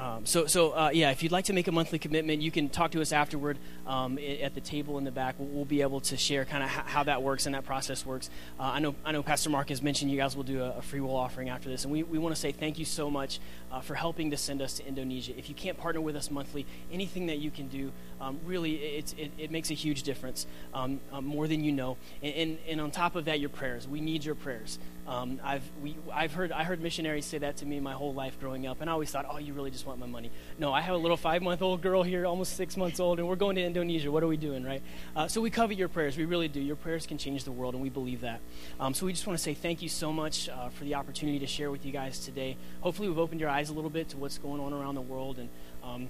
um, 0.00 0.24
so, 0.24 0.46
so 0.46 0.70
uh, 0.70 0.90
yeah, 0.94 1.10
if 1.10 1.22
you'd 1.22 1.30
like 1.30 1.44
to 1.46 1.52
make 1.52 1.68
a 1.68 1.72
monthly 1.72 1.98
commitment, 1.98 2.40
you 2.40 2.50
can 2.50 2.70
talk 2.70 2.92
to 2.92 3.02
us 3.02 3.12
afterward 3.12 3.58
um, 3.86 4.18
at 4.18 4.54
the 4.54 4.60
table 4.62 4.96
in 4.96 5.04
the 5.04 5.10
back. 5.10 5.34
We'll, 5.38 5.48
we'll 5.48 5.64
be 5.66 5.82
able 5.82 6.00
to 6.00 6.16
share 6.16 6.46
kind 6.46 6.64
of 6.64 6.70
how 6.70 7.02
that 7.02 7.22
works 7.22 7.44
and 7.44 7.54
that 7.54 7.66
process 7.66 8.06
works. 8.06 8.30
Uh, 8.58 8.62
I 8.62 8.78
know, 8.78 8.94
I 9.04 9.12
know, 9.12 9.22
Pastor 9.22 9.50
Mark 9.50 9.68
has 9.68 9.82
mentioned 9.82 10.10
you 10.10 10.16
guys 10.16 10.34
will 10.34 10.42
do 10.42 10.62
a, 10.62 10.78
a 10.78 10.82
free 10.82 11.00
will 11.00 11.14
offering 11.14 11.50
after 11.50 11.68
this, 11.68 11.84
and 11.84 11.92
we, 11.92 12.02
we 12.02 12.18
want 12.18 12.34
to 12.34 12.40
say 12.40 12.50
thank 12.50 12.78
you 12.78 12.86
so 12.86 13.10
much 13.10 13.40
uh, 13.72 13.80
for 13.80 13.94
helping 13.94 14.30
to 14.30 14.36
send 14.36 14.62
us 14.62 14.74
to 14.74 14.86
Indonesia. 14.86 15.36
If 15.36 15.48
you 15.48 15.54
can't 15.54 15.76
partner 15.76 16.00
with 16.00 16.16
us 16.16 16.30
monthly, 16.30 16.66
anything 16.92 17.26
that 17.26 17.38
you 17.38 17.50
can 17.50 17.68
do, 17.68 17.92
um, 18.20 18.38
really, 18.44 18.74
it, 18.74 19.14
it, 19.38 19.50
makes 19.50 19.70
a 19.70 19.74
huge 19.74 20.02
difference, 20.02 20.46
um, 20.74 21.00
um, 21.10 21.24
more 21.24 21.48
than 21.48 21.64
you 21.64 21.72
know. 21.72 21.96
And, 22.22 22.34
and, 22.34 22.58
and, 22.68 22.80
on 22.80 22.90
top 22.90 23.16
of 23.16 23.24
that, 23.24 23.40
your 23.40 23.48
prayers. 23.48 23.88
We 23.88 24.00
need 24.00 24.24
your 24.24 24.34
prayers. 24.34 24.78
Um, 25.08 25.40
I've, 25.42 25.62
we, 25.82 25.96
I've 26.12 26.32
heard, 26.32 26.52
I 26.52 26.62
heard 26.62 26.80
missionaries 26.80 27.26
say 27.26 27.38
that 27.38 27.56
to 27.58 27.66
me 27.66 27.80
my 27.80 27.94
whole 27.94 28.14
life 28.14 28.38
growing 28.38 28.66
up, 28.66 28.80
and 28.80 28.88
I 28.88 28.92
always 28.92 29.10
thought, 29.10 29.26
oh, 29.28 29.38
you 29.38 29.54
really 29.54 29.70
just 29.70 29.86
want 29.86 29.98
my 29.98 30.06
money. 30.06 30.30
No, 30.58 30.72
I 30.72 30.82
have 30.82 30.94
a 30.94 30.98
little 30.98 31.16
five 31.16 31.42
month 31.42 31.62
old 31.62 31.80
girl 31.80 32.02
here, 32.02 32.26
almost 32.26 32.56
six 32.56 32.76
months 32.76 33.00
old, 33.00 33.18
and 33.18 33.26
we're 33.26 33.36
going 33.36 33.56
to 33.56 33.62
Indonesia. 33.62 34.10
What 34.10 34.22
are 34.22 34.28
we 34.28 34.36
doing, 34.36 34.62
right? 34.64 34.82
Uh, 35.16 35.26
so 35.26 35.40
we 35.40 35.50
covet 35.50 35.76
your 35.76 35.88
prayers. 35.88 36.16
We 36.16 36.26
really 36.26 36.46
do. 36.46 36.60
Your 36.60 36.76
prayers 36.76 37.06
can 37.06 37.18
change 37.18 37.44
the 37.44 37.52
world, 37.52 37.74
and 37.74 37.82
we 37.82 37.88
believe 37.88 38.20
that. 38.20 38.40
Um, 38.78 38.94
so 38.94 39.04
we 39.06 39.12
just 39.12 39.26
want 39.26 39.36
to 39.36 39.42
say 39.42 39.54
thank 39.54 39.82
you 39.82 39.88
so 39.88 40.12
much 40.12 40.48
uh, 40.48 40.68
for 40.68 40.84
the 40.84 40.94
opportunity 40.94 41.40
to 41.40 41.46
share 41.46 41.72
with 41.72 41.84
you 41.84 41.92
guys 41.92 42.20
today. 42.24 42.56
Hopefully, 42.80 43.08
we've 43.08 43.18
opened 43.18 43.40
your 43.40 43.50
eyes 43.50 43.59
a 43.68 43.72
little 43.72 43.90
bit 43.90 44.08
to 44.10 44.16
what's 44.16 44.38
going 44.38 44.60
on 44.60 44.72
around 44.72 44.94
the 44.94 45.00
world. 45.00 45.38
And 45.38 45.48
um, 45.84 46.08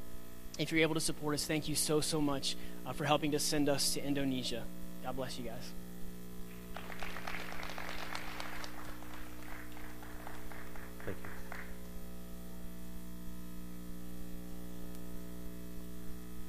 if 0.59 0.71
you're 0.71 0.83
able 0.83 0.95
to 0.95 1.01
support 1.01 1.35
us, 1.35 1.45
thank 1.45 1.69
you 1.69 1.75
so, 1.75 2.01
so 2.01 2.21
much 2.21 2.57
uh, 2.87 2.93
for 2.93 3.05
helping 3.05 3.33
to 3.33 3.39
send 3.39 3.69
us 3.69 3.95
to 3.95 4.05
Indonesia. 4.05 4.63
God 5.03 5.17
bless 5.17 5.39
you 5.39 5.47
guys. 5.47 5.73
Thank 11.05 11.17
you. 11.23 11.31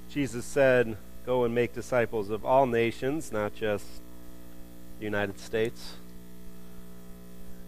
Jesus 0.10 0.46
said, 0.46 0.98
Go 1.26 1.44
and 1.44 1.54
make 1.54 1.74
disciples 1.74 2.30
of 2.30 2.44
all 2.44 2.66
nations, 2.66 3.32
not 3.32 3.54
just 3.56 3.86
the 4.98 5.06
United 5.06 5.40
States. 5.40 5.96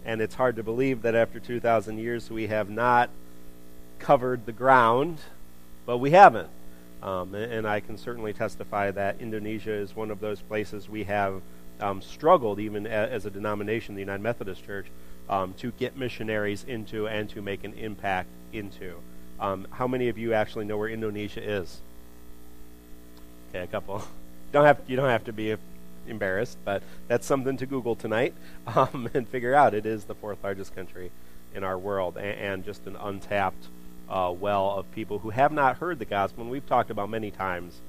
And 0.06 0.22
it's 0.22 0.36
hard 0.36 0.56
to 0.58 0.64
believe 0.64 1.04
that 1.04 1.16
after 1.16 1.40
2,000 1.40 1.98
years 1.98 2.30
we 2.30 2.48
have 2.48 2.70
not 2.70 3.10
covered 4.04 4.46
the 4.46 4.52
ground, 4.52 5.18
but 5.86 5.98
we 5.98 6.12
haven't. 6.12 6.50
Um, 7.02 7.34
and 7.34 7.66
I 7.68 7.80
can 7.80 7.98
certainly 7.98 8.34
testify 8.34 8.92
that 8.92 9.20
Indonesia 9.20 9.72
is 9.72 9.96
one 9.96 10.12
of 10.12 10.20
those 10.20 10.42
places 10.42 10.88
we 10.88 11.06
have 11.06 11.42
um, 11.80 12.02
struggled, 12.02 12.60
even 12.60 12.86
as 12.86 13.26
a 13.26 13.30
denomination, 13.30 13.96
the 13.96 14.02
United 14.02 14.22
Methodist 14.22 14.66
Church, 14.66 14.88
um, 15.30 15.54
to 15.58 15.72
get 15.72 15.98
missionaries 15.98 16.64
into 16.66 17.08
and 17.08 17.30
to 17.30 17.42
make 17.42 17.64
an 17.64 17.74
impact 17.74 18.28
into. 18.52 18.96
Um, 19.40 19.68
how 19.72 19.88
many 19.88 20.10
of 20.10 20.18
you 20.18 20.34
actually 20.34 20.66
know 20.66 20.78
where 20.78 20.90
Indonesia 20.90 21.42
is? 21.42 21.80
Okay, 23.50 23.64
a 23.64 23.68
couple. 23.68 24.04
Don't 24.52 24.66
have 24.66 24.82
you 24.86 24.96
don't 24.96 25.10
have 25.10 25.24
to 25.24 25.34
be 25.34 25.56
embarrassed, 26.08 26.60
but 26.64 26.84
that's 27.08 27.26
something 27.26 27.58
to 27.58 27.66
Google 27.66 27.96
tonight 27.96 28.36
um, 28.68 29.10
and 29.16 29.28
figure 29.28 29.56
out. 29.56 29.74
It 29.74 29.88
is 29.88 30.04
the 30.04 30.14
fourth 30.14 30.44
largest 30.44 30.76
country 30.76 31.10
in 31.56 31.64
our 31.64 31.78
world, 31.78 32.18
and, 32.18 32.40
and 32.40 32.66
just 32.66 32.86
an 32.86 32.96
untapped 32.96 33.66
uh, 34.10 34.34
well 34.38 34.72
of 34.72 34.92
people 34.92 35.20
who 35.20 35.30
have 35.30 35.52
not 35.52 35.78
heard 35.78 36.00
the 36.00 36.06
gospel. 36.06 36.44
And 36.44 36.52
we've 36.52 36.68
talked 36.68 36.90
about 36.90 37.10
many 37.10 37.32
times 37.32 37.80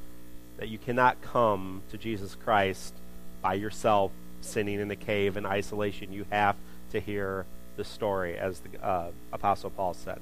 that 0.58 0.68
you 0.68 0.78
cannot 0.78 1.20
come 1.20 1.82
to 1.90 1.98
Jesus 1.98 2.34
Christ 2.34 2.94
by 3.42 3.54
yourself, 3.54 4.12
sitting 4.40 4.80
in 4.80 4.90
a 4.90 4.96
cave 4.96 5.36
in 5.36 5.46
isolation. 5.46 6.12
You 6.12 6.26
have 6.30 6.56
to 6.92 7.00
hear 7.00 7.46
the 7.76 7.84
story, 7.84 8.38
as 8.38 8.60
the 8.60 8.84
uh, 8.84 9.10
Apostle 9.32 9.70
Paul 9.70 9.94
said. 9.94 10.20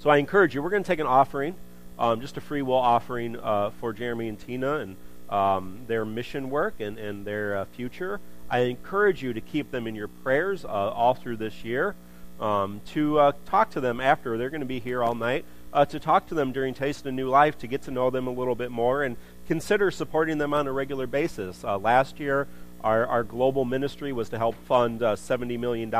So 0.00 0.10
I 0.10 0.16
encourage 0.16 0.54
you. 0.54 0.62
We're 0.62 0.70
going 0.70 0.82
to 0.82 0.86
take 0.86 0.98
an 0.98 1.06
offering 1.06 1.54
um, 2.00 2.22
just 2.22 2.38
a 2.38 2.40
free 2.40 2.62
will 2.62 2.74
offering 2.74 3.36
uh, 3.36 3.70
for 3.78 3.92
Jeremy 3.92 4.28
and 4.28 4.38
Tina 4.38 4.78
and 4.78 4.96
um, 5.28 5.80
their 5.86 6.04
mission 6.06 6.48
work 6.48 6.80
and, 6.80 6.98
and 6.98 7.26
their 7.26 7.58
uh, 7.58 7.64
future. 7.66 8.20
I 8.48 8.60
encourage 8.60 9.22
you 9.22 9.34
to 9.34 9.40
keep 9.40 9.70
them 9.70 9.86
in 9.86 9.94
your 9.94 10.08
prayers 10.08 10.64
uh, 10.64 10.68
all 10.68 11.14
through 11.14 11.36
this 11.36 11.62
year. 11.62 11.94
Um, 12.40 12.80
to 12.92 13.18
uh, 13.18 13.32
talk 13.46 13.70
to 13.70 13.80
them 13.80 14.00
after. 14.00 14.38
They're 14.38 14.50
going 14.50 14.62
to 14.62 14.66
be 14.66 14.80
here 14.80 15.02
all 15.02 15.14
night. 15.14 15.44
Uh, 15.72 15.84
to 15.84 16.00
talk 16.00 16.26
to 16.28 16.34
them 16.34 16.52
during 16.52 16.74
Taste 16.74 17.06
of 17.06 17.14
New 17.14 17.28
Life, 17.28 17.58
to 17.58 17.66
get 17.66 17.82
to 17.82 17.90
know 17.90 18.10
them 18.10 18.26
a 18.26 18.32
little 18.32 18.56
bit 18.56 18.70
more, 18.72 19.04
and 19.04 19.16
consider 19.46 19.90
supporting 19.90 20.38
them 20.38 20.52
on 20.52 20.66
a 20.66 20.72
regular 20.72 21.06
basis. 21.06 21.62
Uh, 21.62 21.78
last 21.78 22.18
year, 22.18 22.48
our, 22.82 23.06
our 23.06 23.22
global 23.22 23.64
ministry 23.64 24.12
was 24.12 24.30
to 24.30 24.38
help 24.38 24.56
fund 24.66 25.00
$70 25.00 25.58
million 25.58 25.90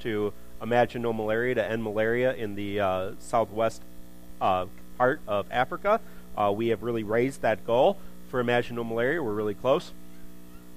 to 0.00 0.32
Imagine 0.62 1.02
No 1.02 1.12
Malaria 1.12 1.56
to 1.56 1.64
end 1.68 1.82
malaria 1.82 2.34
in 2.34 2.54
the 2.54 3.16
southwest 3.18 3.82
part 4.38 5.20
of 5.26 5.46
Africa. 5.50 6.00
Uh, 6.36 6.52
we 6.54 6.68
have 6.68 6.82
really 6.82 7.04
raised 7.04 7.42
that 7.42 7.66
goal 7.66 7.98
for 8.28 8.40
Imagine 8.40 8.76
No 8.76 8.84
Malaria. 8.84 9.22
We're 9.22 9.32
really 9.32 9.54
close. 9.54 9.92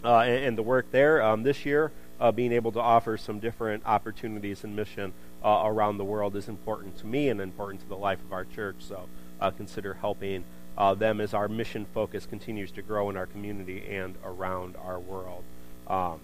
Uh, 0.04 0.20
and, 0.20 0.46
and, 0.46 0.58
the 0.58 0.64
work 0.64 0.90
there 0.92 1.22
um, 1.22 1.44
this 1.44 1.66
year, 1.66 1.92
uh, 2.20 2.32
being 2.32 2.52
able 2.52 2.72
to 2.72 2.80
offer 2.80 3.18
some 3.18 3.40
different 3.40 3.84
opportunities 3.86 4.64
and 4.64 4.76
mission 4.76 5.14
uh, 5.44 5.64
around 5.66 5.98
the 5.98 6.06
world 6.06 6.36
is 6.36 6.48
important 6.48 6.98
to 6.98 7.08
me 7.08 7.30
and 7.30 7.40
important 7.40 7.82
to 7.82 7.88
the 7.88 7.98
life 7.98 8.20
of 8.24 8.34
our 8.34 8.46
church. 8.46 8.76
So 8.80 9.08
uh, 9.40 9.52
consider 9.52 9.96
helping 9.96 10.44
uh, 10.78 10.94
them 10.94 11.22
as 11.22 11.34
our 11.34 11.48
mission 11.48 11.86
focus 11.94 12.26
continues 12.26 12.72
to 12.72 12.82
grow 12.82 13.10
in 13.10 13.18
our 13.18 13.26
community 13.26 13.84
and 13.90 14.16
around 14.24 14.76
our 14.78 15.00
world. 15.00 15.44
Um, 15.88 16.20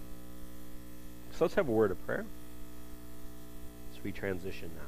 so 1.32 1.44
let's 1.44 1.54
have 1.54 1.68
a 1.68 1.72
word 1.72 1.90
of 1.90 2.06
prayer 2.06 2.24
as 3.92 4.04
we 4.04 4.12
transition 4.12 4.70
now. 4.74 4.82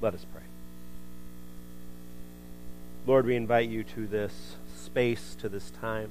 Let 0.00 0.14
us 0.14 0.24
pray. 0.32 0.42
Lord, 3.06 3.26
we 3.26 3.36
invite 3.36 3.68
you 3.68 3.84
to 3.84 4.06
this 4.06 4.56
space, 4.76 5.34
to 5.40 5.48
this 5.48 5.70
time. 5.70 6.10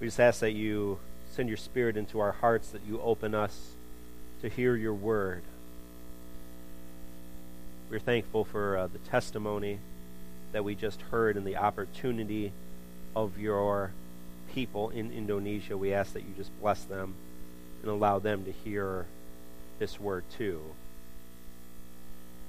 We 0.00 0.06
just 0.06 0.18
ask 0.18 0.40
that 0.40 0.52
you 0.52 0.98
send 1.30 1.48
your 1.48 1.58
spirit 1.58 1.96
into 1.96 2.20
our 2.20 2.32
hearts, 2.32 2.70
that 2.70 2.80
you 2.88 3.00
open 3.02 3.34
us 3.34 3.72
to 4.40 4.48
hear 4.48 4.74
your 4.74 4.94
word. 4.94 5.42
We're 7.90 7.98
thankful 7.98 8.44
for 8.44 8.78
uh, 8.78 8.86
the 8.86 8.98
testimony 8.98 9.78
that 10.52 10.64
we 10.64 10.74
just 10.74 11.02
heard 11.02 11.36
and 11.36 11.46
the 11.46 11.56
opportunity 11.56 12.52
of 13.14 13.38
your 13.38 13.92
people 14.54 14.88
in 14.88 15.12
Indonesia. 15.12 15.76
We 15.76 15.92
ask 15.92 16.14
that 16.14 16.22
you 16.22 16.32
just 16.36 16.58
bless 16.60 16.82
them 16.84 17.14
and 17.82 17.90
allow 17.90 18.18
them 18.18 18.44
to 18.44 18.52
hear 18.52 19.04
this 19.78 20.00
word 20.00 20.24
too. 20.36 20.60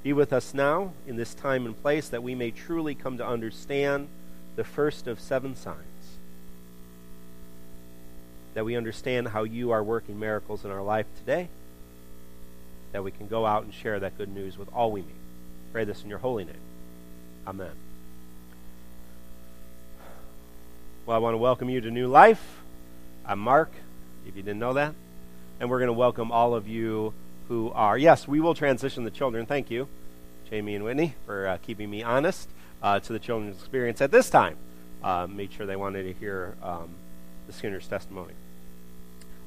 Be 0.04 0.14
with 0.14 0.32
us 0.32 0.54
now 0.54 0.94
in 1.06 1.18
this 1.18 1.34
time 1.34 1.66
and 1.66 1.80
place 1.80 2.08
that 2.10 2.24
we 2.24 2.34
may 2.34 2.52
truly 2.52 2.96
come 2.96 3.18
to 3.18 3.28
understand 3.28 4.08
the 4.56 4.64
first 4.64 5.06
of 5.06 5.20
seven 5.20 5.56
signs. 5.56 5.91
That 8.54 8.66
we 8.66 8.76
understand 8.76 9.30
how 9.30 9.44
you 9.44 9.72
are 9.72 9.84
working 9.84 10.20
miracles 10.20 10.66
in 10.66 10.72
our 10.72 10.82
life 10.82 11.06
today, 11.20 11.48
that 12.92 13.04
we 13.04 13.12
can 13.12 13.28
go 13.28 13.46
out 13.46 13.64
and 13.64 13.74
share 13.74 14.00
that 14.00 14.18
good 14.18 14.30
news 14.30 14.58
with 14.58 14.68
all 14.74 14.92
we 14.92 15.02
meet. 15.02 15.16
Pray 15.72 15.86
this 15.86 16.04
in 16.04 16.10
your 16.10 16.20
holy 16.20 16.44
name. 16.44 16.56
Amen. 17.48 17.72
Well, 21.06 21.16
I 21.16 21.20
want 21.20 21.34
to 21.34 21.40
welcome 21.40 21.70
you 21.70 21.82
to 21.82 21.90
New 21.90 22.08
Life. 22.08 22.60
I'm 23.26 23.40
Mark, 23.40 23.72
if 24.28 24.36
you 24.36 24.44
didn't 24.44 24.60
know 24.60 24.74
that. 24.74 24.94
And 25.60 25.70
we're 25.70 25.80
going 25.80 25.88
to 25.88 25.94
welcome 25.94 26.32
all 26.32 26.54
of 26.54 26.68
you 26.68 27.14
who 27.48 27.72
are. 27.74 27.98
Yes, 27.98 28.28
we 28.28 28.40
will 28.40 28.54
transition 28.54 29.04
the 29.04 29.12
children. 29.12 29.46
Thank 29.46 29.72
you, 29.72 29.88
Jamie 30.50 30.76
and 30.76 30.84
Whitney, 30.84 31.16
for 31.26 31.48
uh, 31.48 31.58
keeping 31.58 31.90
me 31.90 32.04
honest 32.04 32.50
uh, 32.84 33.00
to 33.00 33.14
the 33.14 33.20
children's 33.20 33.58
experience 33.58 34.02
at 34.02 34.12
this 34.12 34.30
time. 34.30 34.58
Uh, 35.04 35.28
made 35.28 35.52
sure 35.54 35.66
they 35.66 35.76
wanted 35.76 36.04
to 36.04 36.14
hear 36.14 36.56
um, 36.62 36.90
the 37.48 37.54
Skinner's 37.54 37.88
testimony. 37.88 38.34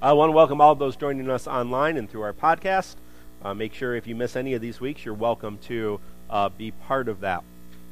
I 0.02 0.12
want 0.12 0.28
to 0.28 0.32
welcome 0.32 0.60
all 0.60 0.74
those 0.74 0.96
joining 0.96 1.30
us 1.30 1.46
online 1.46 1.96
and 1.96 2.10
through 2.10 2.22
our 2.22 2.32
podcast. 2.32 2.96
Uh, 3.42 3.54
make 3.54 3.72
sure 3.72 3.94
if 3.94 4.06
you 4.06 4.14
miss 4.14 4.36
any 4.36 4.52
of 4.54 4.60
these 4.60 4.80
weeks, 4.80 5.04
you're 5.04 5.14
welcome 5.14 5.56
to 5.58 6.00
uh, 6.28 6.48
be 6.50 6.72
part 6.72 7.08
of 7.08 7.20
that. 7.20 7.42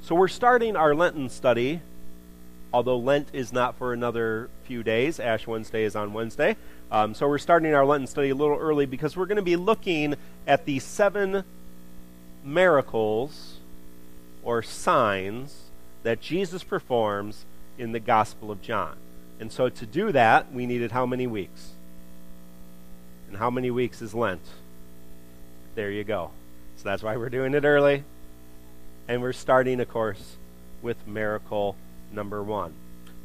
So 0.03 0.15
we're 0.15 0.29
starting 0.29 0.77
our 0.77 0.95
Lenten 0.95 1.31
study, 1.31 1.81
although 2.73 2.99
Lent 2.99 3.29
is 3.33 3.53
not 3.53 3.77
for 3.77 3.93
another 3.93 4.51
few 4.65 4.83
days. 4.83 5.21
Ash 5.21 5.47
Wednesday 5.47 5.85
is 5.85 5.97
on 5.97 6.13
Wednesday. 6.13 6.57
Um, 6.91 7.15
so 7.15 7.27
we're 7.29 7.39
starting 7.39 7.73
our 7.73 7.87
Lenten 7.87 8.07
study 8.07 8.31
a 8.31 8.35
little 8.35 8.59
early 8.59 8.85
because 8.85 9.17
we're 9.17 9.27
going 9.27 9.37
to 9.37 9.43
be 9.43 9.57
looking 9.57 10.17
at 10.47 10.67
the 10.67 10.81
seven 10.81 11.45
miracles 12.45 13.59
or 14.43 14.63
signs 14.63 15.71
that 16.03 16.21
Jesus 16.21 16.63
performs 16.63 17.47
in 17.79 17.93
the 17.93 18.01
Gospel 18.01 18.51
of 18.51 18.61
John. 18.61 18.97
And 19.41 19.51
so 19.51 19.69
to 19.71 19.87
do 19.87 20.13
that, 20.13 20.53
we 20.53 20.67
needed 20.67 20.93
how 20.93 21.07
many 21.07 21.27
weeks? 21.27 21.71
And 23.33 23.39
how 23.39 23.49
many 23.49 23.71
weeks 23.71 24.03
is 24.03 24.13
Lent? 24.13 24.43
There 25.75 25.91
you 25.91 26.05
go. 26.05 26.33
So 26.77 26.85
that's 26.85 27.03
why 27.03 27.17
we're 27.17 27.31
doing 27.31 27.55
it 27.55 27.65
early. 27.65 28.05
And 29.09 29.23
we're 29.23 29.33
starting, 29.33 29.81
of 29.81 29.89
course, 29.89 30.37
with 30.83 30.99
miracle 31.07 31.75
number 32.13 32.43
one. 32.43 32.75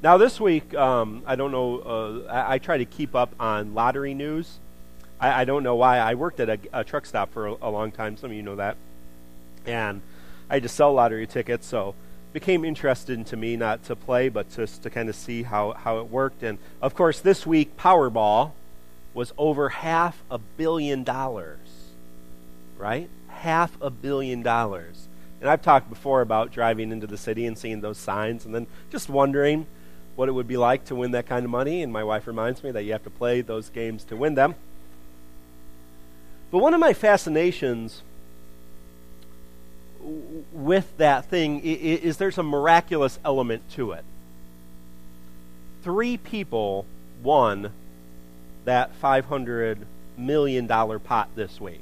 Now, 0.01 0.17
this 0.17 0.39
week, 0.39 0.73
um, 0.75 1.23
I 1.25 1.35
don't 1.35 1.51
know, 1.51 1.79
uh, 1.79 2.31
I, 2.31 2.53
I, 2.53 2.57
try 2.57 2.77
to 2.77 2.85
keep 2.85 3.15
up 3.15 3.35
on 3.37 3.73
lottery 3.73 4.13
news. 4.13 4.59
I, 5.19 5.41
I 5.41 5.43
don't 5.43 5.63
know 5.63 5.75
why. 5.75 5.97
I 5.97 6.13
worked 6.13 6.39
at 6.39 6.49
a, 6.49 6.59
a 6.71 6.83
truck 6.85 7.05
stop 7.05 7.33
for 7.33 7.47
a, 7.47 7.55
a, 7.63 7.69
long 7.69 7.91
time. 7.91 8.15
Some 8.15 8.31
of 8.31 8.37
you 8.37 8.43
know 8.43 8.55
that. 8.55 8.77
And 9.65 9.99
I 10.49 10.53
had 10.53 10.63
to 10.63 10.69
sell 10.69 10.93
lottery 10.93 11.27
tickets, 11.27 11.67
so 11.67 11.95
became 12.31 12.63
interesting 12.63 13.25
to 13.25 13.35
me 13.35 13.57
not 13.57 13.83
to 13.83 13.95
play, 13.97 14.29
but 14.29 14.49
just 14.55 14.83
to 14.83 14.89
kind 14.89 15.09
of 15.09 15.17
see 15.17 15.43
how, 15.43 15.73
how 15.73 15.99
it 15.99 16.09
worked. 16.09 16.43
And, 16.43 16.59
of 16.81 16.95
course, 16.95 17.19
this 17.19 17.45
week, 17.45 17.75
Powerball 17.75 18.53
was 19.17 19.33
over 19.35 19.69
half 19.69 20.23
a 20.29 20.37
billion 20.37 21.03
dollars, 21.03 21.57
right? 22.77 23.09
Half 23.29 23.75
a 23.81 23.89
billion 23.89 24.43
dollars. 24.43 25.07
And 25.41 25.49
I've 25.49 25.63
talked 25.63 25.89
before 25.89 26.21
about 26.21 26.51
driving 26.51 26.91
into 26.91 27.07
the 27.07 27.17
city 27.17 27.47
and 27.47 27.57
seeing 27.57 27.81
those 27.81 27.97
signs 27.97 28.45
and 28.45 28.53
then 28.53 28.67
just 28.91 29.09
wondering 29.09 29.65
what 30.15 30.29
it 30.29 30.33
would 30.33 30.47
be 30.47 30.55
like 30.55 30.85
to 30.85 30.95
win 30.95 31.11
that 31.11 31.25
kind 31.25 31.45
of 31.45 31.49
money. 31.49 31.81
And 31.81 31.91
my 31.91 32.03
wife 32.03 32.27
reminds 32.27 32.63
me 32.63 32.69
that 32.69 32.83
you 32.83 32.91
have 32.91 33.03
to 33.05 33.09
play 33.09 33.41
those 33.41 33.69
games 33.69 34.03
to 34.03 34.15
win 34.15 34.35
them. 34.35 34.53
But 36.51 36.59
one 36.59 36.75
of 36.75 36.79
my 36.79 36.93
fascinations 36.93 38.03
with 40.53 40.95
that 40.97 41.25
thing 41.25 41.61
is 41.61 42.17
there's 42.17 42.37
a 42.37 42.43
miraculous 42.43 43.17
element 43.25 43.63
to 43.71 43.93
it. 43.93 44.05
Three 45.81 46.17
people 46.17 46.85
won 47.23 47.71
that 48.67 48.91
$500 49.01 49.77
million 50.17 50.67
pot 50.67 51.29
this 51.35 51.59
week. 51.61 51.79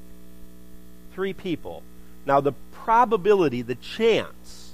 Three 1.14 1.34
people. 1.34 1.82
Now, 2.28 2.42
the 2.42 2.54
probability, 2.74 3.64
the 3.64 3.74
chance 3.74 4.74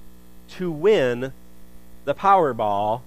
to 0.50 0.70
win 0.70 1.32
the 2.04 2.14
Powerball 2.14 3.02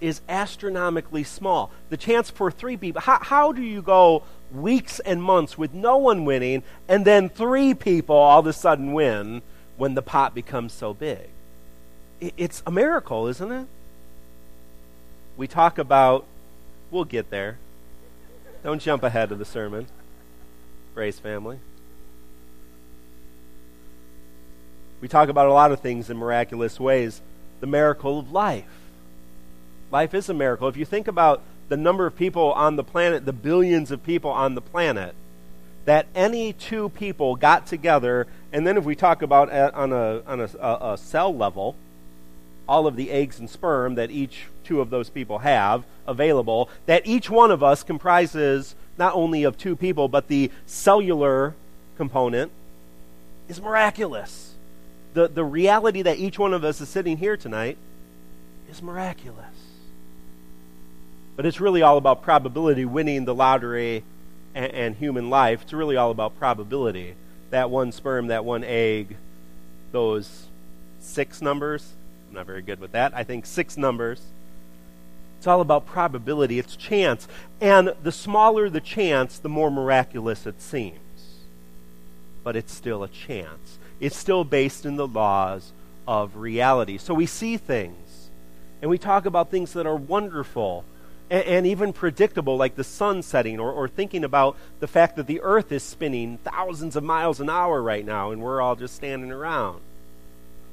is 0.00 0.22
astronomically 0.28 1.22
small. 1.22 1.70
The 1.88 1.96
chance 1.96 2.30
for 2.30 2.50
three 2.50 2.76
people, 2.76 3.00
how, 3.00 3.20
how 3.20 3.52
do 3.52 3.62
you 3.62 3.80
go 3.80 4.24
weeks 4.52 4.98
and 4.98 5.22
months 5.22 5.56
with 5.56 5.72
no 5.72 5.96
one 5.96 6.24
winning 6.24 6.64
and 6.88 7.04
then 7.04 7.28
three 7.28 7.74
people 7.74 8.16
all 8.16 8.40
of 8.40 8.46
a 8.48 8.52
sudden 8.52 8.92
win 8.92 9.42
when 9.76 9.94
the 9.94 10.02
pot 10.02 10.34
becomes 10.34 10.72
so 10.72 10.92
big? 10.92 11.28
It's 12.20 12.60
a 12.66 12.72
miracle, 12.72 13.28
isn't 13.28 13.52
it? 13.52 13.66
We 15.36 15.46
talk 15.46 15.78
about, 15.78 16.26
we'll 16.90 17.04
get 17.04 17.30
there. 17.30 17.58
Don't 18.62 18.80
jump 18.80 19.02
ahead 19.02 19.32
of 19.32 19.38
the 19.38 19.44
sermon. 19.44 19.86
Grace 20.94 21.18
family. 21.18 21.58
We 25.00 25.08
talk 25.08 25.28
about 25.28 25.48
a 25.48 25.52
lot 25.52 25.72
of 25.72 25.80
things 25.80 26.10
in 26.10 26.16
miraculous 26.16 26.78
ways. 26.78 27.22
The 27.60 27.66
miracle 27.66 28.18
of 28.18 28.32
life 28.32 28.80
Life 29.90 30.14
is 30.14 30.28
a 30.28 30.34
miracle. 30.34 30.68
If 30.68 30.76
you 30.76 30.84
think 30.84 31.08
about 31.08 31.42
the 31.68 31.76
number 31.76 32.06
of 32.06 32.14
people 32.14 32.52
on 32.52 32.76
the 32.76 32.84
planet, 32.84 33.26
the 33.26 33.32
billions 33.32 33.90
of 33.90 34.02
people 34.04 34.30
on 34.30 34.54
the 34.54 34.60
planet, 34.60 35.14
that 35.84 36.06
any 36.14 36.52
two 36.52 36.90
people 36.90 37.34
got 37.34 37.66
together, 37.66 38.26
and 38.52 38.66
then 38.66 38.76
if 38.76 38.84
we 38.84 38.94
talk 38.94 39.22
about 39.22 39.50
on 39.50 39.92
a, 39.92 40.22
on 40.26 40.40
a, 40.40 40.50
a, 40.60 40.92
a 40.92 40.98
cell 40.98 41.34
level, 41.34 41.74
all 42.70 42.86
of 42.86 42.94
the 42.94 43.10
eggs 43.10 43.40
and 43.40 43.50
sperm 43.50 43.96
that 43.96 44.12
each 44.12 44.44
two 44.62 44.80
of 44.80 44.90
those 44.90 45.10
people 45.10 45.40
have 45.40 45.84
available, 46.06 46.70
that 46.86 47.04
each 47.04 47.28
one 47.28 47.50
of 47.50 47.64
us 47.64 47.82
comprises 47.82 48.76
not 48.96 49.12
only 49.12 49.42
of 49.42 49.58
two 49.58 49.74
people, 49.74 50.06
but 50.06 50.28
the 50.28 50.52
cellular 50.66 51.56
component 51.96 52.52
is 53.48 53.60
miraculous. 53.60 54.54
The, 55.14 55.26
the 55.26 55.44
reality 55.44 56.02
that 56.02 56.18
each 56.18 56.38
one 56.38 56.54
of 56.54 56.62
us 56.62 56.80
is 56.80 56.88
sitting 56.88 57.16
here 57.16 57.36
tonight 57.36 57.76
is 58.70 58.80
miraculous. 58.80 59.46
But 61.34 61.46
it's 61.46 61.60
really 61.60 61.82
all 61.82 61.98
about 61.98 62.22
probability, 62.22 62.84
winning 62.84 63.24
the 63.24 63.34
lottery 63.34 64.04
and, 64.54 64.70
and 64.72 64.94
human 64.94 65.28
life. 65.28 65.62
It's 65.62 65.72
really 65.72 65.96
all 65.96 66.12
about 66.12 66.38
probability. 66.38 67.16
That 67.50 67.68
one 67.68 67.90
sperm, 67.90 68.28
that 68.28 68.44
one 68.44 68.62
egg, 68.62 69.16
those 69.90 70.46
six 71.00 71.42
numbers. 71.42 71.94
I'm 72.30 72.36
not 72.36 72.46
very 72.46 72.62
good 72.62 72.78
with 72.78 72.92
that. 72.92 73.12
I 73.14 73.24
think 73.24 73.44
six 73.44 73.76
numbers. 73.76 74.22
It's 75.38 75.48
all 75.48 75.60
about 75.60 75.86
probability, 75.86 76.58
it's 76.58 76.76
chance. 76.76 77.26
And 77.60 77.94
the 78.02 78.12
smaller 78.12 78.70
the 78.70 78.80
chance, 78.80 79.38
the 79.38 79.48
more 79.48 79.70
miraculous 79.70 80.46
it 80.46 80.62
seems. 80.62 80.98
But 82.44 82.56
it's 82.56 82.72
still 82.72 83.02
a 83.02 83.08
chance. 83.08 83.78
It's 83.98 84.16
still 84.16 84.44
based 84.44 84.86
in 84.86 84.96
the 84.96 85.08
laws 85.08 85.72
of 86.06 86.36
reality. 86.36 86.98
So 86.98 87.14
we 87.14 87.26
see 87.26 87.56
things, 87.56 88.30
and 88.80 88.90
we 88.90 88.98
talk 88.98 89.26
about 89.26 89.50
things 89.50 89.72
that 89.72 89.86
are 89.86 89.96
wonderful 89.96 90.84
and, 91.30 91.44
and 91.44 91.66
even 91.66 91.92
predictable, 91.92 92.56
like 92.56 92.76
the 92.76 92.84
sun 92.84 93.22
setting, 93.22 93.58
or, 93.58 93.72
or 93.72 93.88
thinking 93.88 94.24
about 94.24 94.56
the 94.78 94.86
fact 94.86 95.16
that 95.16 95.26
the 95.26 95.40
earth 95.40 95.72
is 95.72 95.82
spinning 95.82 96.38
thousands 96.44 96.96
of 96.96 97.02
miles 97.02 97.40
an 97.40 97.50
hour 97.50 97.82
right 97.82 98.04
now, 98.04 98.30
and 98.30 98.40
we're 98.40 98.60
all 98.60 98.76
just 98.76 98.94
standing 98.94 99.32
around. 99.32 99.80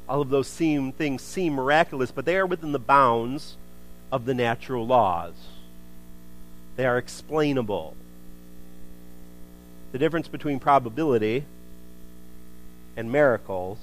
All 0.07 0.21
of 0.21 0.29
those 0.29 0.47
seem, 0.47 0.91
things 0.91 1.21
seem 1.21 1.53
miraculous, 1.53 2.11
but 2.11 2.25
they 2.25 2.37
are 2.37 2.45
within 2.45 2.71
the 2.71 2.79
bounds 2.79 3.57
of 4.11 4.25
the 4.25 4.33
natural 4.33 4.87
laws. 4.87 5.33
They 6.77 6.85
are 6.85 6.97
explainable. 6.97 7.95
The 9.91 9.97
difference 9.97 10.27
between 10.27 10.59
probability 10.59 11.45
and 12.95 13.11
miracles 13.11 13.79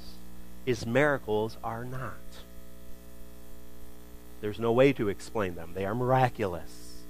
is 0.65 0.87
miracles 0.87 1.57
are 1.63 1.85
not. 1.85 2.15
There's 4.41 4.59
no 4.59 4.73
way 4.73 4.93
to 4.95 5.09
explain 5.09 5.55
them. 5.55 5.73
They 5.75 5.85
are 5.85 5.95
miraculous. 5.95 7.03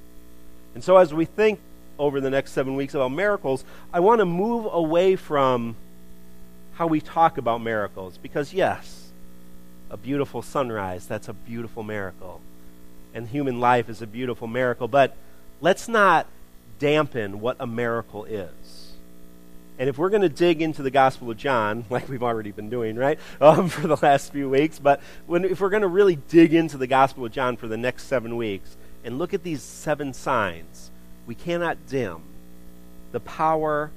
And 0.75 0.83
so, 0.83 0.97
as 0.97 1.13
we 1.13 1.25
think 1.25 1.61
over 1.99 2.21
the 2.21 2.31
next 2.31 2.53
seven 2.53 2.77
weeks 2.77 2.95
about 2.95 3.13
miracles, 3.13 3.65
I 3.93 4.01
want 4.01 4.21
to 4.21 4.25
move 4.25 4.67
away 4.73 5.17
from 5.17 5.77
how 6.75 6.87
we 6.87 7.01
talk 7.01 7.39
about 7.39 7.61
miracles. 7.61 8.19
Because, 8.21 8.53
yes, 8.53 9.04
a 9.95 9.97
beautiful 9.97 10.43
sunrise, 10.43 11.07
that's 11.07 11.29
a 11.29 11.33
beautiful 11.33 11.85
miracle. 11.85 12.41
And 13.15 13.29
human 13.29 13.61
life 13.61 13.89
is 13.89 14.03
a 14.03 14.09
beautiful 14.09 14.49
miracle. 14.49 14.89
But 14.89 15.17
let's 15.61 15.87
not 15.87 16.27
dampen 16.81 17.41
what 17.41 17.57
a 17.61 17.67
miracle 17.69 18.25
is. 18.25 18.95
And 19.79 19.89
if 19.89 19.97
we're 19.97 20.11
going 20.11 20.23
to 20.23 20.29
dig 20.29 20.61
into 20.61 20.83
the 20.83 20.91
Gospel 20.91 21.31
of 21.31 21.37
John, 21.37 21.85
like 21.91 22.09
we've 22.09 22.25
already 22.25 22.51
been 22.51 22.69
doing, 22.69 22.97
right, 22.97 23.21
um, 23.41 23.69
for 23.71 23.87
the 23.87 23.97
last 24.03 24.33
few 24.33 24.51
weeks, 24.51 24.81
but 24.81 25.01
when, 25.29 25.45
if 25.45 25.61
we're 25.61 25.71
going 25.71 25.83
to 25.83 25.89
really 25.89 26.17
dig 26.17 26.53
into 26.53 26.77
the 26.77 26.89
Gospel 26.89 27.25
of 27.25 27.31
John 27.31 27.57
for 27.57 27.69
the 27.69 27.77
next 27.77 28.09
seven 28.09 28.37
weeks 28.37 28.77
and 29.05 29.17
look 29.17 29.33
at 29.33 29.45
these 29.45 29.63
seven 29.63 30.13
signs, 30.13 30.91
we 31.25 31.37
cannot 31.37 31.87
dim 31.87 32.21
the 33.13 33.21
power 33.21 33.93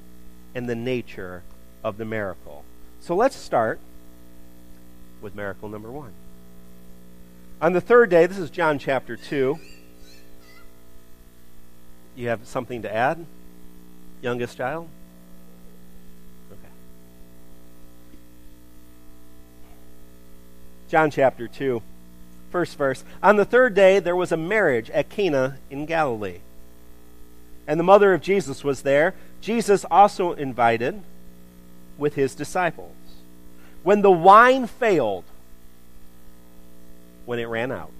and 0.54 0.70
the 0.70 0.76
nature 0.76 1.42
of 1.84 1.98
the 1.98 2.06
miracle. 2.06 2.64
So 3.00 3.16
let's 3.16 3.36
start 3.36 3.80
with 5.22 5.36
miracle 5.36 5.70
number 5.70 5.92
one. 5.92 6.14
On 7.62 7.74
the 7.74 7.82
third 7.82 8.10
day, 8.10 8.26
this 8.28 8.38
is 8.38 8.50
John 8.50 8.78
chapter 8.78 9.16
2. 9.16 9.58
you 12.16 12.28
have 12.28 12.48
something 12.48 12.84
to 12.84 12.94
add? 12.94 13.26
Youngest 14.22 14.58
child? 14.58 14.88
Okay. 16.52 16.70
John 20.90 21.10
chapter 21.10 21.48
2, 21.48 21.82
first 22.52 22.78
verse. 22.78 23.04
On 23.24 23.38
the 23.38 23.46
third 23.46 23.74
day, 23.74 24.00
there 24.00 24.16
was 24.16 24.32
a 24.32 24.38
marriage 24.38 24.90
at 24.92 25.10
Cana 25.10 25.58
in 25.70 25.86
Galilee. 25.86 26.40
And 27.68 27.80
the 27.80 27.84
mother 27.84 28.14
of 28.14 28.22
Jesus 28.22 28.64
was 28.64 28.84
there. 28.84 29.14
Jesus 29.42 29.84
also 29.90 30.34
invited 30.34 31.02
with 31.98 32.14
his 32.14 32.36
disciples. 32.36 32.94
When 33.88 34.02
the 34.02 34.12
wine 34.12 34.68
failed, 34.68 35.24
when 37.26 37.40
it 37.40 37.46
ran 37.46 37.72
out, 37.72 37.92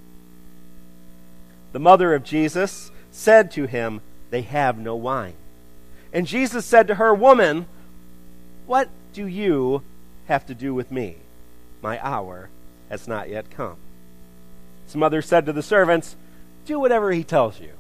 the 1.72 1.80
mother 1.80 2.14
of 2.14 2.26
Jesus 2.26 2.92
said 3.10 3.52
to 3.52 3.68
him, 3.68 4.02
They 4.30 4.42
have 4.42 4.78
no 4.78 4.98
wine. 4.98 5.36
And 6.12 6.28
Jesus 6.28 6.66
said 6.66 6.88
to 6.88 6.96
her, 6.96 7.14
Woman, 7.14 7.68
what 8.66 8.90
do 9.14 9.26
you 9.26 9.82
have 10.28 10.46
to 10.48 10.54
do 10.54 10.74
with 10.74 10.92
me? 10.92 11.20
My 11.82 12.06
hour 12.06 12.50
has 12.90 13.08
not 13.08 13.30
yet 13.30 13.50
come. 13.50 13.78
His 14.88 14.98
mother 14.98 15.22
said 15.22 15.46
to 15.46 15.54
the 15.54 15.64
servants, 15.64 16.18
Do 16.66 16.82
whatever 16.82 17.14
he 17.14 17.24
tells 17.24 17.62
you. 17.62 17.72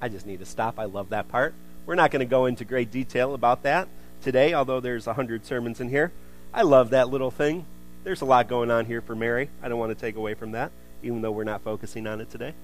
I 0.00 0.08
just 0.08 0.24
need 0.24 0.38
to 0.38 0.46
stop. 0.46 0.78
I 0.78 0.84
love 0.84 1.10
that 1.10 1.28
part. 1.28 1.52
We're 1.84 1.96
not 1.96 2.10
going 2.10 2.20
to 2.20 2.24
go 2.24 2.46
into 2.46 2.64
great 2.64 2.90
detail 2.90 3.34
about 3.34 3.62
that 3.64 3.88
today, 4.22 4.54
although 4.54 4.80
there's 4.80 5.06
a 5.06 5.12
hundred 5.12 5.44
sermons 5.44 5.82
in 5.82 5.90
here. 5.90 6.12
I 6.56 6.62
love 6.62 6.90
that 6.90 7.10
little 7.10 7.30
thing. 7.30 7.66
There's 8.02 8.22
a 8.22 8.24
lot 8.24 8.48
going 8.48 8.70
on 8.70 8.86
here 8.86 9.02
for 9.02 9.14
Mary. 9.14 9.50
I 9.62 9.68
don't 9.68 9.78
want 9.78 9.90
to 9.90 10.00
take 10.00 10.16
away 10.16 10.32
from 10.32 10.52
that, 10.52 10.72
even 11.02 11.20
though 11.20 11.30
we're 11.30 11.44
not 11.44 11.60
focusing 11.60 12.06
on 12.06 12.22
it 12.22 12.30
today. 12.30 12.54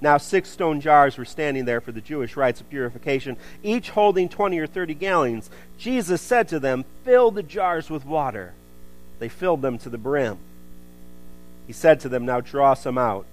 Now, 0.00 0.18
six 0.18 0.48
stone 0.50 0.80
jars 0.80 1.16
were 1.16 1.24
standing 1.24 1.64
there 1.64 1.80
for 1.80 1.92
the 1.92 2.00
Jewish 2.00 2.36
rites 2.36 2.60
of 2.60 2.68
purification, 2.68 3.36
each 3.62 3.90
holding 3.90 4.28
20 4.28 4.58
or 4.58 4.66
30 4.66 4.94
gallons. 4.94 5.48
Jesus 5.78 6.20
said 6.20 6.48
to 6.48 6.58
them, 6.58 6.84
Fill 7.04 7.30
the 7.30 7.44
jars 7.44 7.88
with 7.88 8.04
water. 8.04 8.52
They 9.20 9.28
filled 9.28 9.62
them 9.62 9.78
to 9.78 9.88
the 9.88 9.96
brim. 9.96 10.38
He 11.68 11.72
said 11.72 12.00
to 12.00 12.08
them, 12.08 12.26
Now 12.26 12.40
draw 12.40 12.74
some 12.74 12.98
out. 12.98 13.26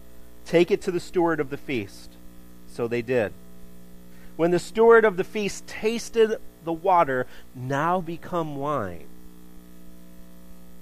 Take 0.46 0.70
it 0.70 0.84
to 0.84 0.92
the 0.92 1.00
steward 1.00 1.40
of 1.40 1.50
the 1.50 1.58
feast. 1.58 2.12
So 2.72 2.88
they 2.88 3.02
did. 3.02 3.34
When 4.40 4.52
the 4.52 4.58
steward 4.60 5.04
of 5.04 5.18
the 5.18 5.26
feast 5.26 5.68
tasted 5.68 6.40
the 6.64 6.72
water, 6.72 7.28
now 7.54 8.00
become 8.00 8.56
wine, 8.56 9.04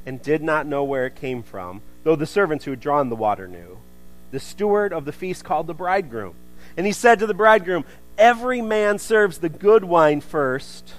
and 0.05 0.21
did 0.21 0.43
not 0.43 0.67
know 0.67 0.83
where 0.83 1.07
it 1.07 1.15
came 1.15 1.41
from, 1.41 1.81
though 2.03 2.15
the 2.15 2.27
servants 2.27 2.65
who 2.65 2.71
had 2.71 2.79
drawn 2.79 3.09
the 3.09 3.15
water 3.15 3.47
knew, 3.47 3.79
the 4.29 4.39
steward 4.39 4.93
of 4.93 5.05
the 5.05 5.11
feast 5.11 5.43
called 5.43 5.65
the 5.65 5.73
bridegroom. 5.73 6.35
And 6.77 6.85
he 6.85 6.91
said 6.91 7.17
to 7.17 7.25
the 7.25 7.33
bridegroom, 7.33 7.83
Every 8.15 8.61
man 8.61 8.99
serves 8.99 9.39
the 9.39 9.49
good 9.49 9.83
wine 9.83 10.21
first, 10.21 10.93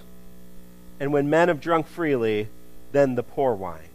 and 0.99 1.13
when 1.13 1.31
men 1.31 1.47
have 1.47 1.61
drunk 1.61 1.87
freely, 1.87 2.49
then 2.91 3.15
the 3.15 3.23
poor 3.23 3.55
wine. 3.55 3.91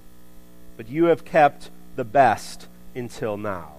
But 0.77 0.87
you 0.87 1.07
have 1.07 1.25
kept 1.25 1.69
the 1.97 2.05
best 2.05 2.69
until 2.95 3.35
now. 3.35 3.73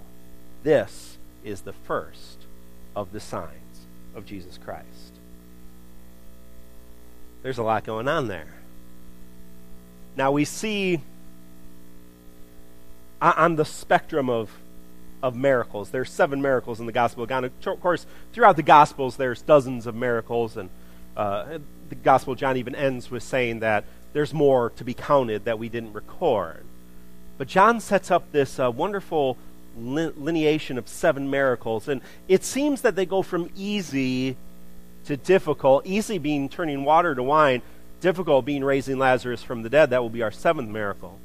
This 0.63 1.17
is 1.43 1.63
the 1.63 1.73
first 1.73 2.45
of 2.95 3.13
the 3.13 3.21
signs 3.21 3.64
of 4.15 4.27
Jesus 4.27 4.59
Christ. 4.59 4.87
There's 7.43 7.59
a 7.59 7.63
lot 7.63 7.85
going 7.85 8.09
on 8.09 8.29
there. 8.29 8.55
Now 10.17 10.33
we 10.33 10.45
see 10.45 11.01
on 13.21 13.57
the 13.57 13.65
spectrum 13.65 14.31
of 14.31 14.51
of 15.25 15.35
miracles. 15.35 15.89
There's 15.89 16.11
seven 16.11 16.43
miracles 16.43 16.81
in 16.81 16.87
the 16.87 16.93
Gospel 16.93 17.23
of 17.23 17.31
John. 17.31 17.45
Of 17.45 17.81
course, 17.81 18.05
throughout 18.35 18.57
the 18.57 18.63
Gospels, 18.63 19.17
there's 19.17 19.41
dozens 19.41 19.87
of 19.87 19.95
miracles, 19.95 20.59
and 20.59 20.69
uh, 21.17 21.59
the 21.89 21.95
Gospel 21.95 22.35
of 22.35 22.39
John 22.39 22.59
even 22.59 22.75
ends 22.75 23.11
with 23.11 23.23
saying 23.23 23.61
that 23.61 23.85
there's 24.13 24.35
more 24.35 24.69
to 24.77 24.85
be 24.85 24.93
counted 24.93 25.47
that 25.47 25.59
we 25.59 25.71
didn't 25.71 25.95
record. 25.95 26.67
But 27.39 27.49
John 27.49 27.81
sets 27.81 28.11
up 28.11 28.33
this 28.33 28.59
uh, 28.61 28.71
wonderful 28.71 29.39
lineation 29.79 30.79
of 30.79 30.89
seven 30.89 31.31
miracles, 31.31 31.89
and 31.89 32.01
it 32.29 32.45
seems 32.45 32.83
that 32.83 32.97
they 32.97 33.07
go 33.07 33.23
from 33.23 33.51
easy 33.57 34.37
to 35.07 35.17
difficult. 35.17 35.87
Easy 35.87 36.19
being 36.19 36.49
turning 36.49 36.85
water 36.85 37.15
to 37.15 37.23
wine, 37.23 37.63
difficult 38.01 38.45
being 38.45 38.65
raising 38.65 38.99
Lazarus 38.99 39.43
from 39.43 39.63
the 39.63 39.71
dead. 39.71 39.91
That 39.91 40.03
will 40.03 40.11
be 40.11 40.23
our 40.23 40.31
seventh 40.31 40.69
miracle. 40.69 41.19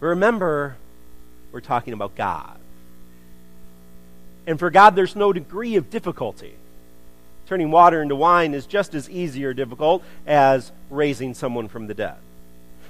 But 0.00 0.06
remember, 0.08 0.76
we're 1.52 1.60
talking 1.60 1.92
about 1.92 2.14
God. 2.14 2.58
And 4.46 4.58
for 4.58 4.70
God, 4.70 4.94
there's 4.94 5.16
no 5.16 5.32
degree 5.32 5.76
of 5.76 5.90
difficulty. 5.90 6.54
Turning 7.46 7.70
water 7.70 8.02
into 8.02 8.16
wine 8.16 8.54
is 8.54 8.66
just 8.66 8.94
as 8.94 9.08
easy 9.08 9.44
or 9.44 9.54
difficult 9.54 10.02
as 10.26 10.72
raising 10.90 11.34
someone 11.34 11.68
from 11.68 11.86
the 11.86 11.94
dead. 11.94 12.16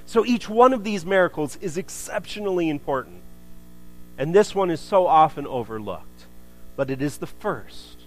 So 0.05 0.25
each 0.25 0.47
one 0.49 0.73
of 0.73 0.83
these 0.83 1.05
miracles 1.05 1.57
is 1.57 1.77
exceptionally 1.77 2.69
important. 2.69 3.21
And 4.17 4.33
this 4.33 4.55
one 4.55 4.71
is 4.71 4.79
so 4.79 5.07
often 5.07 5.45
overlooked. 5.45 6.25
But 6.75 6.89
it 6.89 7.01
is 7.01 7.17
the 7.17 7.27
first. 7.27 7.97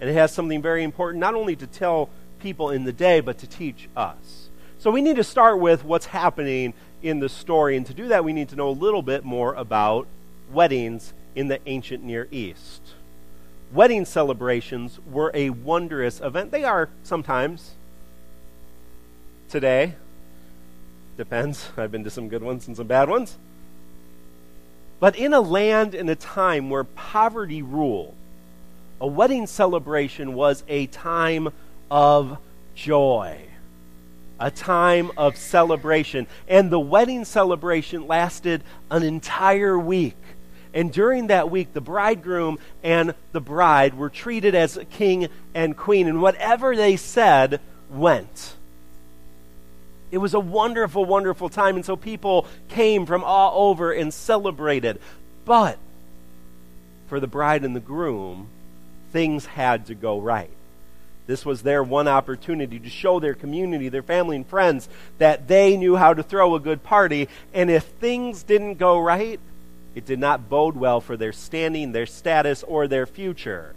And 0.00 0.10
it 0.10 0.14
has 0.14 0.32
something 0.32 0.60
very 0.60 0.82
important, 0.82 1.20
not 1.20 1.34
only 1.34 1.56
to 1.56 1.66
tell 1.66 2.10
people 2.40 2.70
in 2.70 2.84
the 2.84 2.92
day, 2.92 3.20
but 3.20 3.38
to 3.38 3.46
teach 3.46 3.88
us. 3.96 4.48
So 4.78 4.90
we 4.90 5.00
need 5.00 5.16
to 5.16 5.24
start 5.24 5.60
with 5.60 5.84
what's 5.84 6.06
happening 6.06 6.74
in 7.02 7.20
the 7.20 7.28
story. 7.28 7.76
And 7.76 7.86
to 7.86 7.94
do 7.94 8.08
that, 8.08 8.24
we 8.24 8.32
need 8.32 8.48
to 8.48 8.56
know 8.56 8.68
a 8.68 8.70
little 8.70 9.02
bit 9.02 9.24
more 9.24 9.54
about 9.54 10.08
weddings 10.50 11.12
in 11.34 11.48
the 11.48 11.60
ancient 11.66 12.02
Near 12.02 12.26
East. 12.30 12.82
Wedding 13.72 14.04
celebrations 14.04 14.98
were 15.10 15.30
a 15.34 15.50
wondrous 15.50 16.20
event. 16.20 16.50
They 16.50 16.64
are 16.64 16.90
sometimes. 17.04 17.72
Today, 19.48 19.94
depends. 21.16 21.70
I've 21.76 21.92
been 21.92 22.04
to 22.04 22.10
some 22.10 22.28
good 22.28 22.42
ones 22.42 22.66
and 22.66 22.76
some 22.76 22.86
bad 22.86 23.08
ones. 23.08 23.38
But 25.02 25.16
in 25.16 25.32
a 25.32 25.40
land 25.40 25.96
and 25.96 26.08
a 26.08 26.14
time 26.14 26.70
where 26.70 26.84
poverty 26.84 27.60
ruled, 27.60 28.14
a 29.00 29.06
wedding 29.08 29.48
celebration 29.48 30.32
was 30.32 30.62
a 30.68 30.86
time 30.86 31.48
of 31.90 32.38
joy, 32.76 33.40
a 34.38 34.52
time 34.52 35.10
of 35.16 35.36
celebration. 35.36 36.28
And 36.46 36.70
the 36.70 36.78
wedding 36.78 37.24
celebration 37.24 38.06
lasted 38.06 38.62
an 38.92 39.02
entire 39.02 39.76
week. 39.76 40.14
And 40.72 40.92
during 40.92 41.26
that 41.26 41.50
week, 41.50 41.72
the 41.72 41.80
bridegroom 41.80 42.60
and 42.84 43.16
the 43.32 43.40
bride 43.40 43.94
were 43.94 44.08
treated 44.08 44.54
as 44.54 44.76
a 44.76 44.84
king 44.84 45.26
and 45.52 45.76
queen, 45.76 46.06
and 46.06 46.22
whatever 46.22 46.76
they 46.76 46.96
said 46.96 47.58
went. 47.90 48.54
It 50.12 50.18
was 50.18 50.34
a 50.34 50.40
wonderful, 50.40 51.04
wonderful 51.04 51.48
time, 51.48 51.74
and 51.74 51.84
so 51.84 51.96
people 51.96 52.46
came 52.68 53.06
from 53.06 53.24
all 53.24 53.70
over 53.70 53.92
and 53.92 54.14
celebrated. 54.14 55.00
But 55.44 55.78
for 57.08 57.18
the 57.18 57.26
bride 57.26 57.64
and 57.64 57.74
the 57.74 57.80
groom, 57.80 58.48
things 59.10 59.46
had 59.46 59.86
to 59.86 59.94
go 59.94 60.20
right. 60.20 60.50
This 61.26 61.46
was 61.46 61.62
their 61.62 61.82
one 61.82 62.08
opportunity 62.08 62.78
to 62.78 62.88
show 62.90 63.20
their 63.20 63.34
community, 63.34 63.88
their 63.88 64.02
family 64.02 64.36
and 64.36 64.46
friends, 64.46 64.88
that 65.18 65.48
they 65.48 65.76
knew 65.76 65.96
how 65.96 66.14
to 66.14 66.22
throw 66.22 66.54
a 66.54 66.60
good 66.60 66.82
party. 66.82 67.28
And 67.54 67.70
if 67.70 67.84
things 67.84 68.42
didn't 68.42 68.74
go 68.74 68.98
right, 68.98 69.40
it 69.94 70.06
did 70.06 70.18
not 70.18 70.48
bode 70.48 70.76
well 70.76 71.00
for 71.00 71.16
their 71.16 71.32
standing, 71.32 71.92
their 71.92 72.06
status, 72.06 72.62
or 72.62 72.88
their 72.88 73.06
future. 73.06 73.74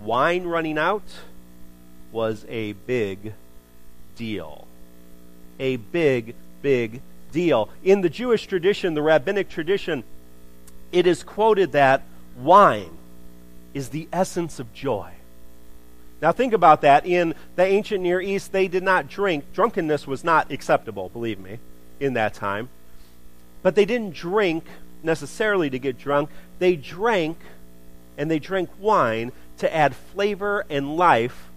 Wine 0.00 0.44
running 0.44 0.78
out 0.78 1.02
was 2.10 2.46
a 2.48 2.72
big 2.72 3.34
deal. 4.16 4.67
A 5.58 5.76
big, 5.76 6.34
big 6.62 7.02
deal. 7.32 7.68
In 7.84 8.00
the 8.00 8.08
Jewish 8.08 8.46
tradition, 8.46 8.94
the 8.94 9.02
rabbinic 9.02 9.48
tradition, 9.48 10.04
it 10.92 11.06
is 11.06 11.22
quoted 11.22 11.72
that 11.72 12.02
wine 12.36 12.96
is 13.74 13.90
the 13.90 14.08
essence 14.12 14.58
of 14.58 14.72
joy. 14.72 15.10
Now, 16.20 16.32
think 16.32 16.52
about 16.52 16.80
that. 16.80 17.06
In 17.06 17.34
the 17.54 17.64
ancient 17.64 18.02
Near 18.02 18.20
East, 18.20 18.50
they 18.50 18.66
did 18.66 18.82
not 18.82 19.08
drink. 19.08 19.44
Drunkenness 19.52 20.06
was 20.06 20.24
not 20.24 20.50
acceptable, 20.50 21.10
believe 21.10 21.38
me, 21.38 21.58
in 22.00 22.14
that 22.14 22.34
time. 22.34 22.68
But 23.62 23.74
they 23.76 23.84
didn't 23.84 24.14
drink 24.14 24.64
necessarily 25.02 25.70
to 25.70 25.78
get 25.78 25.98
drunk. 25.98 26.30
They 26.58 26.74
drank, 26.74 27.38
and 28.16 28.30
they 28.30 28.40
drank 28.40 28.70
wine 28.80 29.30
to 29.58 29.72
add 29.72 29.94
flavor 29.94 30.64
and 30.68 30.96
life 30.96 31.48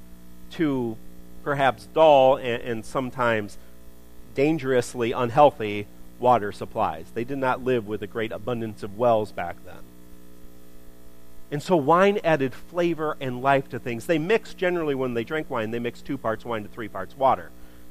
to 0.52 0.96
perhaps 1.44 1.88
dull 1.94 2.36
and, 2.36 2.62
and 2.62 2.86
sometimes 2.86 3.58
dangerously 4.34 5.12
unhealthy 5.12 5.88
water 6.20 6.52
supplies. 6.52 7.06
They 7.13 7.24
did 7.24 7.38
not 7.38 7.63
live 7.63 7.88
with 7.88 8.02
a 8.04 8.08
great 8.08 8.32
abundance 8.32 8.84
of 8.84 8.98
wells 8.98 9.32
back 9.32 9.56
then. 9.65 9.84
And 11.52 11.62
so 11.62 11.76
wine 11.76 12.20
added 12.24 12.54
flavor 12.54 13.17
and 13.20 13.41
life 13.41 13.70
to 13.70 13.80
things. 13.80 14.06
They 14.06 14.17
mixed, 14.17 14.58
generally, 14.58 14.96
when 14.96 15.13
they 15.13 15.24
drank 15.24 15.50
wine, 15.50 15.72
they 15.72 15.80
mixed 15.80 16.06
two 16.06 16.17
parts 16.17 16.46
wine 16.46 16.63
to 16.63 16.70
three 16.70 16.88
parts 16.88 17.17
water. 17.17 17.50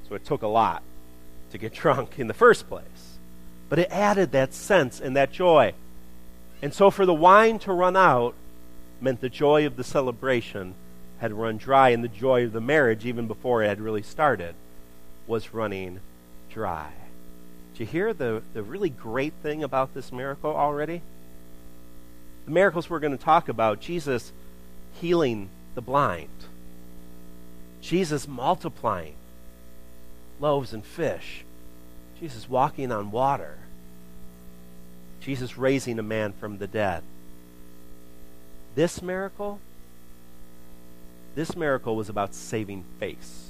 So 0.08 0.14
it 0.14 0.24
took 0.24 0.42
a 0.42 0.46
lot 0.46 0.82
to 1.52 1.58
get 1.58 1.74
drunk 1.74 2.18
in 2.18 2.26
the 2.26 2.34
first 2.34 2.68
place 2.68 3.10
but 3.70 3.78
it 3.78 3.88
added 3.90 4.32
that 4.32 4.52
sense 4.52 5.00
and 5.00 5.16
that 5.16 5.32
joy. 5.32 5.72
And 6.60 6.74
so 6.74 6.90
for 6.90 7.06
the 7.06 7.14
wine 7.14 7.58
to 7.60 7.72
run 7.72 7.96
out 7.96 8.34
meant 9.00 9.22
the 9.22 9.30
joy 9.30 9.64
of 9.64 9.76
the 9.76 9.84
celebration 9.84 10.74
had 11.20 11.32
run 11.32 11.56
dry, 11.56 11.90
and 11.90 12.02
the 12.02 12.08
joy 12.08 12.44
of 12.44 12.52
the 12.52 12.60
marriage, 12.60 13.04
even 13.04 13.26
before 13.26 13.62
it 13.62 13.68
had 13.68 13.80
really 13.80 14.02
started, 14.02 14.54
was 15.26 15.54
running 15.54 16.00
dry. 16.50 16.90
Do 17.74 17.84
you 17.84 17.86
hear 17.86 18.12
the, 18.12 18.42
the 18.52 18.62
really 18.62 18.90
great 18.90 19.32
thing 19.42 19.62
about 19.62 19.94
this 19.94 20.12
miracle 20.12 20.54
already? 20.54 21.02
The 22.44 22.50
miracles 22.50 22.90
we're 22.90 23.00
going 23.00 23.16
to 23.16 23.22
talk 23.22 23.48
about 23.48 23.80
Jesus 23.80 24.32
healing 25.00 25.48
the 25.74 25.80
blind, 25.80 26.28
Jesus 27.80 28.26
multiplying 28.26 29.14
loaves 30.40 30.72
and 30.72 30.84
fish, 30.84 31.44
Jesus 32.18 32.48
walking 32.48 32.90
on 32.92 33.10
water, 33.10 33.58
Jesus 35.20 35.56
raising 35.56 35.98
a 35.98 36.02
man 36.02 36.32
from 36.32 36.58
the 36.58 36.66
dead. 36.66 37.02
This 38.74 39.00
miracle, 39.02 39.60
this 41.34 41.56
miracle 41.56 41.96
was 41.96 42.08
about 42.08 42.34
saving 42.34 42.84
face. 42.98 43.49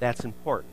That's 0.00 0.24
important. 0.24 0.72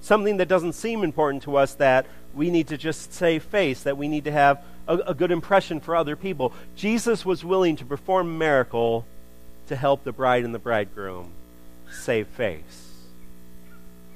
Something 0.00 0.38
that 0.38 0.48
doesn't 0.48 0.72
seem 0.72 1.04
important 1.04 1.42
to 1.44 1.56
us 1.56 1.74
that 1.74 2.06
we 2.34 2.50
need 2.50 2.68
to 2.68 2.78
just 2.78 3.12
save 3.12 3.42
face, 3.42 3.82
that 3.82 3.96
we 3.96 4.08
need 4.08 4.24
to 4.24 4.32
have 4.32 4.64
a, 4.88 4.96
a 4.98 5.14
good 5.14 5.30
impression 5.30 5.80
for 5.80 5.94
other 5.94 6.16
people. 6.16 6.52
Jesus 6.74 7.24
was 7.24 7.44
willing 7.44 7.76
to 7.76 7.84
perform 7.84 8.26
a 8.26 8.38
miracle 8.38 9.04
to 9.68 9.76
help 9.76 10.04
the 10.04 10.12
bride 10.12 10.44
and 10.44 10.54
the 10.54 10.58
bridegroom 10.58 11.30
save 11.90 12.26
face. 12.28 12.92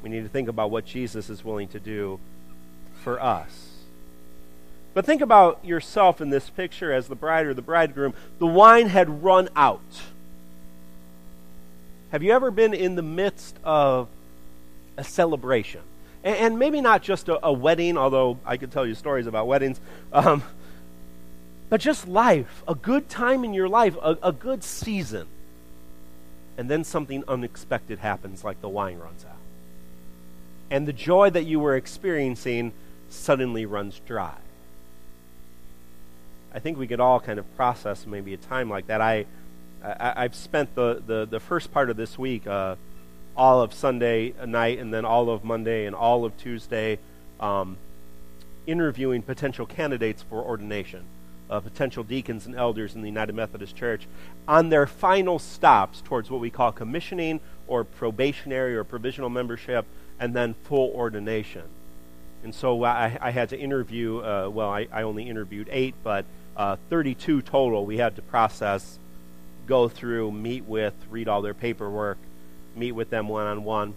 We 0.02 0.08
need 0.08 0.22
to 0.22 0.28
think 0.28 0.48
about 0.48 0.70
what 0.70 0.86
Jesus 0.86 1.30
is 1.30 1.44
willing 1.44 1.68
to 1.68 1.80
do 1.80 2.18
for 3.02 3.20
us. 3.20 3.70
But 4.94 5.04
think 5.04 5.20
about 5.20 5.64
yourself 5.64 6.20
in 6.20 6.30
this 6.30 6.48
picture 6.48 6.92
as 6.92 7.08
the 7.08 7.14
bride 7.14 7.46
or 7.46 7.54
the 7.54 7.62
bridegroom. 7.62 8.14
The 8.38 8.46
wine 8.46 8.88
had 8.88 9.22
run 9.22 9.48
out. 9.54 9.80
Have 12.12 12.22
you 12.22 12.32
ever 12.32 12.50
been 12.50 12.72
in 12.72 12.94
the 12.94 13.02
midst 13.02 13.56
of 13.62 14.08
a 14.96 15.04
celebration? 15.04 15.82
And, 16.24 16.36
and 16.36 16.58
maybe 16.58 16.80
not 16.80 17.02
just 17.02 17.28
a, 17.28 17.44
a, 17.44 17.52
wedding, 17.52 17.96
although 17.96 18.38
I 18.44 18.56
could 18.56 18.72
tell 18.72 18.86
you 18.86 18.94
stories 18.94 19.26
about 19.26 19.46
weddings, 19.46 19.80
um, 20.12 20.42
but 21.68 21.80
just 21.80 22.06
life, 22.06 22.62
a 22.68 22.74
good 22.74 23.08
time 23.08 23.44
in 23.44 23.54
your 23.54 23.68
life, 23.68 23.96
a, 24.02 24.16
a 24.22 24.32
good 24.32 24.62
season. 24.62 25.26
And 26.58 26.70
then 26.70 26.84
something 26.84 27.24
unexpected 27.28 27.98
happens, 27.98 28.44
like 28.44 28.60
the 28.60 28.68
wine 28.68 28.98
runs 28.98 29.24
out. 29.24 29.36
And 30.70 30.88
the 30.88 30.92
joy 30.92 31.30
that 31.30 31.44
you 31.44 31.60
were 31.60 31.76
experiencing 31.76 32.72
suddenly 33.08 33.66
runs 33.66 34.00
dry. 34.06 34.34
I 36.52 36.58
think 36.58 36.78
we 36.78 36.86
could 36.86 37.00
all 37.00 37.20
kind 37.20 37.38
of 37.38 37.56
process 37.56 38.06
maybe 38.06 38.32
a 38.32 38.38
time 38.38 38.70
like 38.70 38.86
that. 38.86 39.00
I, 39.00 39.26
I 39.82 40.22
have 40.22 40.34
spent 40.34 40.74
the, 40.74 41.02
the, 41.06 41.26
the 41.26 41.38
first 41.38 41.72
part 41.72 41.90
of 41.90 41.96
this 41.96 42.18
week, 42.18 42.46
uh, 42.46 42.76
all 43.36 43.60
of 43.60 43.72
Sunday 43.72 44.32
night, 44.46 44.78
and 44.78 44.92
then 44.92 45.04
all 45.04 45.30
of 45.30 45.44
Monday 45.44 45.86
and 45.86 45.94
all 45.94 46.24
of 46.24 46.36
Tuesday, 46.36 46.98
um, 47.40 47.76
interviewing 48.66 49.22
potential 49.22 49.66
candidates 49.66 50.22
for 50.22 50.42
ordination 50.42 51.04
uh, 51.50 51.60
potential 51.60 52.02
deacons 52.02 52.46
and 52.46 52.54
elders 52.54 52.94
in 52.94 53.02
the 53.02 53.08
United 53.08 53.34
Methodist 53.34 53.76
Church 53.76 54.06
on 54.48 54.68
their 54.68 54.86
final 54.86 55.38
stops 55.38 56.00
towards 56.00 56.30
what 56.30 56.40
we 56.40 56.50
call 56.50 56.72
commissioning 56.72 57.40
or 57.66 57.84
probationary 57.84 58.76
or 58.76 58.84
provisional 58.84 59.30
membership 59.30 59.84
and 60.18 60.34
then 60.34 60.54
full 60.64 60.90
ordination. 60.90 61.62
And 62.42 62.54
so 62.54 62.84
I, 62.84 63.18
I 63.20 63.30
had 63.30 63.48
to 63.50 63.58
interview, 63.58 64.18
uh, 64.18 64.48
well, 64.52 64.70
I, 64.70 64.86
I, 64.92 65.02
only 65.02 65.28
interviewed 65.28 65.68
eight, 65.70 65.94
but 66.04 66.24
uh, 66.56 66.76
32 66.90 67.42
total 67.42 67.84
we 67.84 67.96
had 67.96 68.14
to 68.16 68.22
process, 68.22 68.98
go 69.66 69.88
through, 69.88 70.30
meet 70.30 70.64
with, 70.64 70.94
read 71.10 71.28
all 71.28 71.42
their 71.42 71.54
paperwork, 71.54 72.18
meet 72.76 72.92
with 72.92 73.10
them 73.10 73.28
one 73.28 73.46
on 73.46 73.64
one. 73.64 73.94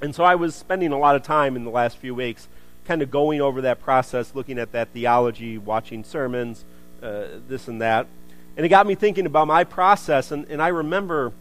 And 0.00 0.14
so 0.14 0.24
I 0.24 0.36
was 0.36 0.54
spending 0.54 0.92
a 0.92 0.98
lot 0.98 1.16
of 1.16 1.22
time 1.22 1.56
in 1.56 1.64
the 1.64 1.70
last 1.70 1.96
few 1.96 2.14
weeks 2.14 2.48
kind 2.86 3.02
of 3.02 3.10
going 3.10 3.40
over 3.40 3.60
that 3.62 3.82
process, 3.82 4.34
looking 4.34 4.58
at 4.58 4.72
that 4.72 4.88
theology, 4.88 5.58
watching 5.58 6.04
sermons, 6.04 6.64
uh, 7.02 7.24
this 7.46 7.68
and 7.68 7.82
that. 7.82 8.06
And 8.56 8.64
it 8.64 8.70
got 8.70 8.86
me 8.86 8.94
thinking 8.94 9.26
about 9.26 9.46
my 9.46 9.64
process. 9.64 10.30
And, 10.30 10.46
and 10.48 10.62
I 10.62 10.68
remember 10.68 11.32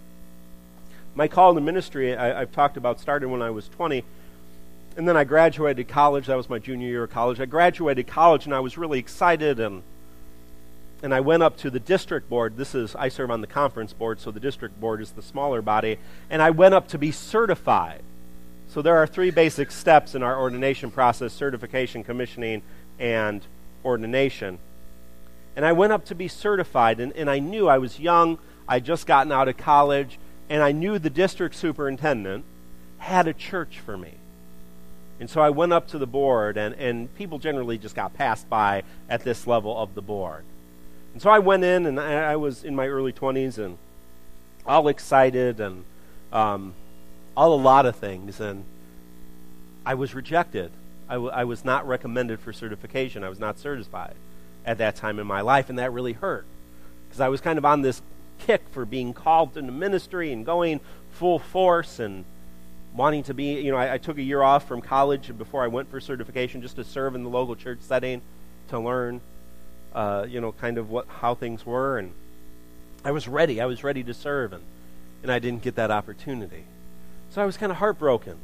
my 1.15 1.27
call 1.27 1.55
to 1.55 1.61
ministry, 1.61 2.15
I, 2.15 2.41
I've 2.41 2.51
talked 2.51 2.77
about 2.77 2.99
started 2.99 3.29
when 3.29 3.41
I 3.41 3.49
was 3.49 3.69
20. 3.69 4.03
And 4.97 5.07
then 5.07 5.15
I 5.15 5.23
graduated 5.23 5.87
college. 5.87 6.27
That 6.27 6.35
was 6.35 6.49
my 6.49 6.59
junior 6.59 6.87
year 6.87 7.03
of 7.03 7.11
college. 7.11 7.39
I 7.39 7.45
graduated 7.45 8.07
college 8.07 8.45
and 8.45 8.53
I 8.53 8.59
was 8.59 8.77
really 8.77 8.99
excited. 8.99 9.59
And, 9.59 9.83
and 11.03 11.13
I 11.13 11.19
went 11.19 11.43
up 11.43 11.57
to 11.57 11.69
the 11.69 11.79
district 11.79 12.29
board. 12.29 12.57
This 12.57 12.73
is, 12.73 12.95
I 12.95 13.09
serve 13.09 13.29
on 13.29 13.41
the 13.41 13.47
conference 13.47 13.93
board, 13.93 14.19
so 14.19 14.31
the 14.31 14.39
district 14.39 14.79
board 14.79 15.01
is 15.01 15.11
the 15.11 15.21
smaller 15.21 15.61
body. 15.61 15.99
And 16.29 16.41
I 16.41 16.49
went 16.49 16.73
up 16.73 16.87
to 16.89 16.97
be 16.97 17.11
certified. 17.11 18.01
So 18.67 18.81
there 18.81 18.97
are 18.97 19.07
three 19.07 19.31
basic 19.31 19.71
steps 19.71 20.15
in 20.15 20.23
our 20.23 20.39
ordination 20.39 20.91
process 20.91 21.33
certification, 21.33 22.03
commissioning, 22.03 22.63
and 22.99 23.41
ordination. 23.85 24.59
And 25.55 25.65
I 25.65 25.71
went 25.71 25.93
up 25.93 26.05
to 26.05 26.15
be 26.15 26.27
certified, 26.27 26.99
and, 26.99 27.13
and 27.13 27.29
I 27.29 27.39
knew 27.39 27.67
I 27.67 27.77
was 27.77 27.99
young, 27.99 28.39
I'd 28.67 28.85
just 28.85 29.07
gotten 29.07 29.31
out 29.31 29.47
of 29.47 29.57
college, 29.57 30.19
and 30.49 30.61
I 30.61 30.71
knew 30.71 30.99
the 30.99 31.09
district 31.09 31.55
superintendent 31.55 32.43
had 32.99 33.27
a 33.27 33.33
church 33.33 33.79
for 33.79 33.97
me. 33.97 34.15
And 35.19 35.29
so 35.29 35.41
I 35.41 35.49
went 35.49 35.73
up 35.73 35.87
to 35.89 35.97
the 35.97 36.05
board, 36.05 36.57
and, 36.57 36.75
and 36.75 37.13
people 37.15 37.39
generally 37.39 37.77
just 37.77 37.95
got 37.95 38.13
passed 38.13 38.49
by 38.49 38.83
at 39.09 39.23
this 39.23 39.47
level 39.47 39.75
of 39.77 39.95
the 39.95 40.01
board. 40.01 40.43
And 41.17 41.21
so 41.23 41.31
I 41.31 41.39
went 41.39 41.63
in, 41.63 41.87
and 41.87 41.99
I, 41.99 42.33
I 42.33 42.35
was 42.35 42.63
in 42.63 42.75
my 42.75 42.87
early 42.87 43.11
20s 43.11 43.57
and 43.57 43.79
all 44.67 44.87
excited 44.87 45.59
and 45.59 45.83
um, 46.31 46.75
all 47.35 47.55
a 47.55 47.59
lot 47.59 47.87
of 47.87 47.95
things, 47.95 48.39
and 48.39 48.63
I 49.83 49.95
was 49.95 50.13
rejected. 50.13 50.69
I, 51.09 51.13
w- 51.13 51.31
I 51.31 51.43
was 51.43 51.65
not 51.65 51.87
recommended 51.87 52.39
for 52.39 52.53
certification. 52.53 53.23
I 53.23 53.29
was 53.29 53.39
not 53.39 53.57
certified 53.57 54.13
at 54.63 54.77
that 54.77 54.95
time 54.95 55.17
in 55.17 55.25
my 55.25 55.41
life, 55.41 55.71
and 55.71 55.79
that 55.79 55.91
really 55.91 56.13
hurt 56.13 56.45
because 57.07 57.19
I 57.19 57.29
was 57.29 57.41
kind 57.41 57.57
of 57.57 57.65
on 57.65 57.81
this 57.81 58.03
kick 58.37 58.61
for 58.69 58.85
being 58.85 59.11
called 59.11 59.57
into 59.57 59.71
ministry 59.71 60.31
and 60.31 60.45
going 60.45 60.79
full 61.13 61.39
force 61.39 61.97
and 61.97 62.25
wanting 62.93 63.23
to 63.23 63.33
be. 63.33 63.59
You 63.59 63.71
know, 63.71 63.77
I, 63.77 63.95
I 63.95 63.97
took 63.97 64.19
a 64.19 64.23
year 64.23 64.43
off 64.43 64.67
from 64.67 64.81
college 64.81 65.35
before 65.35 65.63
I 65.63 65.67
went 65.67 65.89
for 65.89 65.99
certification 65.99 66.61
just 66.61 66.75
to 66.75 66.83
serve 66.83 67.15
in 67.15 67.23
the 67.23 67.29
local 67.31 67.55
church 67.55 67.79
setting 67.81 68.21
to 68.67 68.77
learn, 68.77 69.19
uh, 69.97 70.27
you 70.29 70.39
know, 70.39 70.51
kind 70.51 70.77
of 70.77 70.91
what 70.91 71.07
how 71.07 71.33
things 71.33 71.65
were, 71.65 71.97
and 71.97 72.11
I 73.03 73.09
was 73.09 73.27
ready. 73.27 73.59
I 73.59 73.65
was 73.65 73.83
ready 73.83 74.03
to 74.03 74.13
serve, 74.13 74.53
and 74.53 74.63
and 75.23 75.31
I 75.31 75.39
didn't 75.39 75.63
get 75.63 75.73
that 75.75 75.89
opportunity. 75.89 76.65
So 77.31 77.41
I 77.41 77.45
was 77.45 77.57
kind 77.57 77.71
of 77.71 77.79
heartbroken. 77.79 78.37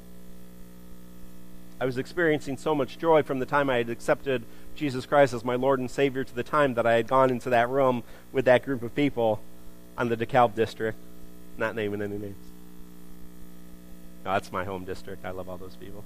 I 1.80 1.86
was 1.86 2.00
experiencing 2.00 2.58
so 2.58 2.74
much 2.74 2.98
joy 2.98 3.22
from 3.22 3.38
the 3.38 3.46
time 3.46 3.70
I 3.70 3.78
had 3.78 3.90
accepted 3.92 4.44
Jesus 4.76 5.06
Christ 5.06 5.32
as 5.32 5.46
my 5.46 5.54
Lord 5.54 5.80
and 5.80 5.92
Savior 5.92 6.24
to 6.24 6.34
the 6.34 6.42
time 6.44 6.74
that 6.74 6.88
I 6.88 6.94
had 6.94 7.08
gone 7.08 7.30
into 7.30 7.52
that 7.52 7.70
room 7.70 8.02
with 8.32 8.46
that 8.46 8.66
group 8.66 8.82
of 8.82 8.96
people 8.96 9.40
on 9.96 10.10
the 10.10 10.18
DeKalb 10.18 10.56
district. 10.56 10.98
Not 11.60 11.76
naming 11.76 12.02
any 12.02 12.18
names. 12.18 12.36
No, 14.26 14.34
that's 14.34 14.52
my 14.52 14.64
home 14.64 14.86
district. 14.86 15.24
I 15.24 15.30
love 15.30 15.48
all 15.48 15.58
those 15.58 15.76
people. 15.76 16.04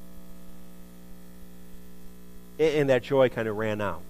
And 2.60 2.90
that 2.90 3.04
joy 3.04 3.30
kind 3.30 3.48
of 3.48 3.56
ran 3.56 3.80
out. 3.80 4.02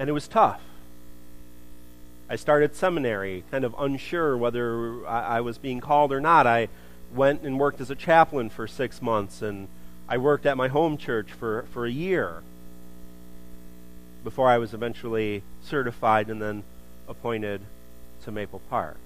And 0.00 0.08
it 0.08 0.12
was 0.12 0.26
tough. 0.26 0.62
I 2.30 2.36
started 2.36 2.74
seminary, 2.74 3.44
kind 3.50 3.64
of 3.64 3.74
unsure 3.78 4.34
whether 4.34 5.06
I, 5.06 5.36
I 5.36 5.40
was 5.42 5.58
being 5.58 5.80
called 5.80 6.10
or 6.10 6.22
not. 6.22 6.46
I 6.46 6.68
went 7.12 7.42
and 7.42 7.60
worked 7.60 7.82
as 7.82 7.90
a 7.90 7.94
chaplain 7.94 8.48
for 8.48 8.66
six 8.66 9.02
months, 9.02 9.42
and 9.42 9.68
I 10.08 10.16
worked 10.16 10.46
at 10.46 10.56
my 10.56 10.68
home 10.68 10.96
church 10.96 11.30
for, 11.32 11.66
for 11.70 11.84
a 11.84 11.90
year 11.90 12.42
before 14.24 14.48
I 14.48 14.56
was 14.56 14.72
eventually 14.72 15.42
certified 15.62 16.30
and 16.30 16.40
then 16.40 16.62
appointed 17.06 17.60
to 18.24 18.32
Maple 18.32 18.62
Park. 18.70 18.96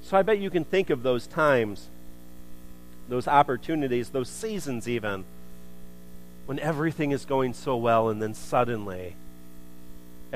So 0.00 0.16
I 0.16 0.22
bet 0.22 0.38
you 0.38 0.48
can 0.48 0.64
think 0.64 0.88
of 0.88 1.02
those 1.02 1.26
times, 1.26 1.88
those 3.06 3.28
opportunities, 3.28 4.08
those 4.08 4.30
seasons 4.30 4.88
even, 4.88 5.24
when 6.46 6.58
everything 6.60 7.10
is 7.10 7.26
going 7.26 7.52
so 7.52 7.76
well 7.76 8.08
and 8.08 8.22
then 8.22 8.32
suddenly 8.32 9.14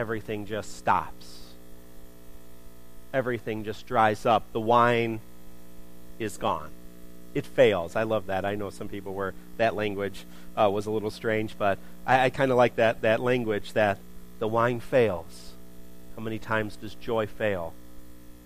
everything 0.01 0.47
just 0.47 0.79
stops. 0.79 1.41
Everything 3.13 3.65
just 3.65 3.87
dries 3.87 4.25
up. 4.25 4.51
The 4.53 4.61
wine 4.61 5.21
is 6.19 6.39
gone. 6.39 6.71
It 7.35 7.45
fails. 7.45 7.97
I 7.97 8.05
love 8.05 8.27
that. 8.27 8.47
I 8.47 8.55
know 8.55 8.71
some 8.71 8.89
people 8.89 9.13
where 9.13 9.35
that 9.59 9.75
language 9.77 10.25
uh, 10.57 10.71
was 10.73 10.87
a 10.87 10.91
little 10.91 11.11
strange, 11.11 11.57
but 11.59 11.79
I, 12.07 12.25
I 12.25 12.31
kind 12.31 12.51
of 12.51 12.57
like 12.57 12.77
that, 12.77 13.03
that 13.03 13.21
language 13.21 13.75
that 13.75 13.99
the 14.39 14.49
wine 14.49 14.81
fails. 14.81 15.53
How 16.17 16.23
many 16.23 16.39
times 16.39 16.77
does 16.77 16.95
joy 16.95 17.27
fail 17.27 17.75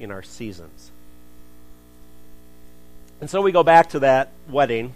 in 0.00 0.10
our 0.10 0.24
seasons? 0.24 0.90
And 3.20 3.30
so 3.30 3.40
we 3.42 3.52
go 3.52 3.62
back 3.62 3.90
to 3.90 4.00
that 4.00 4.32
wedding. 4.48 4.92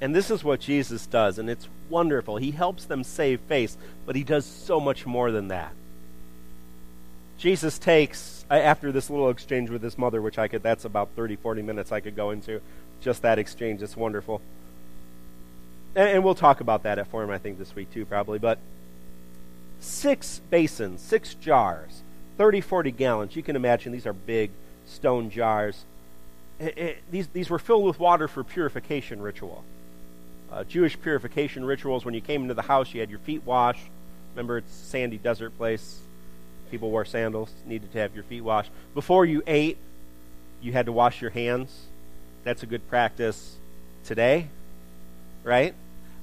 And 0.00 0.14
this 0.14 0.30
is 0.30 0.42
what 0.42 0.60
Jesus 0.60 1.06
does, 1.06 1.38
and 1.38 1.50
it's 1.50 1.68
wonderful. 1.90 2.36
He 2.36 2.50
helps 2.50 2.84
them 2.84 3.04
save 3.04 3.40
face, 3.42 3.76
but 4.06 4.16
he 4.16 4.24
does 4.24 4.44
so 4.44 4.80
much 4.80 5.06
more 5.06 5.30
than 5.30 5.48
that. 5.48 5.72
Jesus 7.38 7.78
takes, 7.78 8.44
after 8.50 8.90
this 8.90 9.10
little 9.10 9.30
exchange 9.30 9.70
with 9.70 9.82
his 9.82 9.96
mother, 9.96 10.20
which 10.20 10.38
I 10.38 10.48
could, 10.48 10.62
that's 10.62 10.84
about 10.84 11.10
30, 11.14 11.36
40 11.36 11.62
minutes 11.62 11.92
I 11.92 12.00
could 12.00 12.16
go 12.16 12.30
into, 12.30 12.60
just 13.00 13.22
that 13.22 13.38
exchange. 13.38 13.80
It's 13.80 13.96
wonderful. 13.96 14.40
And, 15.94 16.08
and 16.08 16.24
we'll 16.24 16.34
talk 16.34 16.60
about 16.60 16.82
that 16.82 16.98
at 16.98 17.06
Forum, 17.06 17.30
I 17.30 17.38
think, 17.38 17.58
this 17.58 17.74
week 17.74 17.92
too, 17.92 18.04
probably. 18.04 18.40
But 18.40 18.58
six 19.78 20.40
basins, 20.50 21.00
six 21.00 21.34
jars, 21.34 22.02
30, 22.38 22.60
40 22.60 22.90
gallons. 22.90 23.36
You 23.36 23.42
can 23.44 23.54
imagine 23.54 23.92
these 23.92 24.06
are 24.06 24.12
big 24.12 24.50
stone 24.86 25.30
jars. 25.30 25.84
It, 26.58 26.76
it, 26.76 26.98
these, 27.10 27.28
these 27.28 27.48
were 27.48 27.60
filled 27.60 27.84
with 27.84 28.00
water 28.00 28.26
for 28.26 28.42
purification 28.42 29.22
ritual 29.22 29.64
uh, 30.52 30.64
Jewish 30.64 31.00
purification 31.00 31.64
rituals. 31.64 32.04
When 32.04 32.14
you 32.14 32.20
came 32.20 32.42
into 32.42 32.54
the 32.54 32.62
house, 32.62 32.92
you 32.94 33.00
had 33.00 33.10
your 33.10 33.18
feet 33.20 33.44
washed. 33.44 33.84
Remember, 34.34 34.58
it's 34.58 34.70
a 34.70 34.84
sandy 34.86 35.18
desert 35.18 35.56
place. 35.56 36.00
People 36.70 36.90
wore 36.90 37.04
sandals, 37.04 37.50
needed 37.66 37.92
to 37.92 37.98
have 37.98 38.14
your 38.14 38.24
feet 38.24 38.42
washed. 38.42 38.70
Before 38.94 39.24
you 39.24 39.42
ate, 39.46 39.78
you 40.60 40.72
had 40.72 40.86
to 40.86 40.92
wash 40.92 41.20
your 41.20 41.30
hands. 41.30 41.86
That's 42.44 42.62
a 42.62 42.66
good 42.66 42.88
practice 42.88 43.56
today, 44.04 44.48
right? 45.44 45.74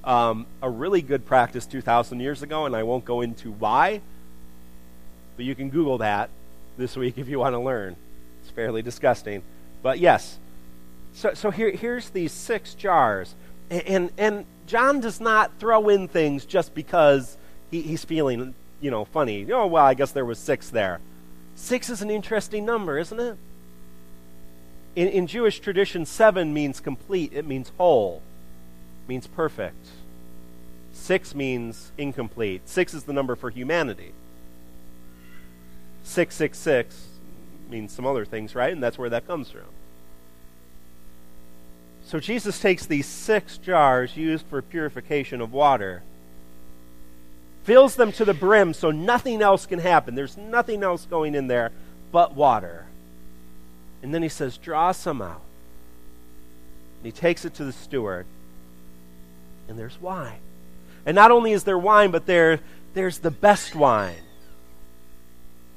Um, 0.04 0.46
a 0.62 0.70
really 0.70 1.02
good 1.02 1.26
practice 1.26 1.66
2,000 1.66 2.20
years 2.20 2.42
ago, 2.42 2.64
and 2.64 2.76
I 2.76 2.84
won't 2.84 3.04
go 3.04 3.20
into 3.20 3.50
why, 3.50 4.00
but 5.36 5.44
you 5.44 5.54
can 5.54 5.68
Google 5.68 5.98
that 5.98 6.30
this 6.78 6.96
week 6.96 7.18
if 7.18 7.28
you 7.28 7.38
want 7.40 7.54
to 7.54 7.58
learn. 7.58 7.96
It's 8.42 8.50
fairly 8.50 8.82
disgusting. 8.82 9.42
But 9.82 9.98
yes, 9.98 10.38
so, 11.12 11.32
so 11.34 11.50
here, 11.50 11.70
here's 11.70 12.10
these 12.10 12.30
six 12.30 12.74
jars 12.74 13.34
and, 13.70 14.10
and 14.16 14.44
John 14.66 15.00
does 15.00 15.20
not 15.20 15.52
throw 15.58 15.88
in 15.88 16.08
things 16.08 16.44
just 16.44 16.74
because 16.74 17.36
he, 17.70 17.82
he's 17.82 18.04
feeling, 18.04 18.54
you 18.80 18.90
know, 18.90 19.04
funny. 19.04 19.50
Oh, 19.52 19.66
well, 19.66 19.84
I 19.84 19.94
guess 19.94 20.12
there 20.12 20.24
was 20.24 20.38
six 20.38 20.70
there. 20.70 21.00
Six 21.54 21.88
is 21.88 22.02
an 22.02 22.10
interesting 22.10 22.64
number, 22.64 22.98
isn't 22.98 23.18
it? 23.18 23.36
In, 24.94 25.08
in 25.08 25.26
Jewish 25.26 25.60
tradition, 25.60 26.06
seven 26.06 26.52
means 26.52 26.80
complete. 26.80 27.32
It 27.32 27.46
means 27.46 27.72
whole. 27.76 28.22
It 29.04 29.08
means 29.08 29.26
perfect. 29.26 29.86
Six 30.92 31.34
means 31.34 31.92
incomplete. 31.98 32.68
Six 32.68 32.94
is 32.94 33.04
the 33.04 33.12
number 33.12 33.36
for 33.36 33.50
humanity. 33.50 34.12
666 36.04 37.06
means 37.68 37.92
some 37.92 38.06
other 38.06 38.24
things, 38.24 38.54
right? 38.54 38.72
And 38.72 38.82
that's 38.82 38.96
where 38.96 39.10
that 39.10 39.26
comes 39.26 39.50
from. 39.50 39.62
So 42.06 42.20
Jesus 42.20 42.60
takes 42.60 42.86
these 42.86 43.06
six 43.06 43.58
jars 43.58 44.16
used 44.16 44.46
for 44.46 44.62
purification 44.62 45.40
of 45.40 45.52
water, 45.52 46.04
fills 47.64 47.96
them 47.96 48.12
to 48.12 48.24
the 48.24 48.32
brim 48.32 48.74
so 48.74 48.92
nothing 48.92 49.42
else 49.42 49.66
can 49.66 49.80
happen. 49.80 50.14
There's 50.14 50.36
nothing 50.36 50.84
else 50.84 51.04
going 51.04 51.34
in 51.34 51.48
there 51.48 51.72
but 52.12 52.32
water. 52.36 52.86
And 54.04 54.14
then 54.14 54.22
he 54.22 54.28
says, 54.28 54.56
Draw 54.56 54.92
some 54.92 55.20
out. 55.20 55.42
And 56.98 57.06
he 57.06 57.10
takes 57.10 57.44
it 57.44 57.54
to 57.54 57.64
the 57.64 57.72
steward, 57.72 58.24
and 59.68 59.76
there's 59.76 60.00
wine. 60.00 60.38
And 61.04 61.16
not 61.16 61.32
only 61.32 61.50
is 61.50 61.64
there 61.64 61.78
wine, 61.78 62.12
but 62.12 62.24
there, 62.24 62.60
there's 62.94 63.18
the 63.18 63.32
best 63.32 63.74
wine. 63.74 64.22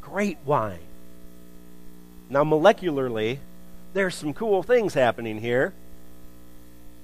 Great 0.02 0.38
wine. 0.46 0.80
Now, 2.30 2.44
molecularly, 2.44 3.39
there's 3.94 4.13
some 4.13 4.36
cool 4.36 4.62
things 4.62 4.94
happening 4.94 5.42
here. 5.42 5.74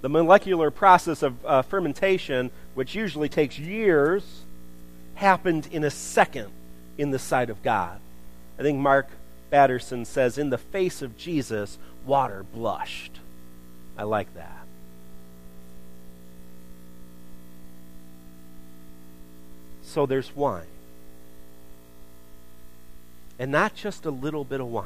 The 0.05 0.09
molecular 0.09 0.69
process 0.69 1.23
of 1.23 1.43
uh, 1.43 1.63
fermentation, 1.63 2.51
which 2.75 2.93
usually 2.93 3.27
takes 3.27 3.57
years, 3.57 4.43
happened 5.15 5.67
in 5.71 5.83
a 5.83 5.89
second 5.89 6.51
in 6.95 7.09
the 7.09 7.17
sight 7.17 7.49
of 7.49 7.63
God. 7.63 7.99
I 8.59 8.61
think 8.61 8.77
Mark 8.77 9.07
Batterson 9.49 10.05
says, 10.05 10.37
In 10.37 10.51
the 10.51 10.59
face 10.59 11.01
of 11.01 11.17
Jesus, 11.17 11.79
water 12.05 12.45
blushed. 12.53 13.19
I 13.97 14.03
like 14.03 14.31
that. 14.35 14.67
So 19.81 20.05
there's 20.05 20.35
wine. 20.35 20.67
And 23.39 23.51
not 23.51 23.73
just 23.73 24.05
a 24.05 24.11
little 24.11 24.43
bit 24.43 24.61
of 24.61 24.67
wine. 24.67 24.85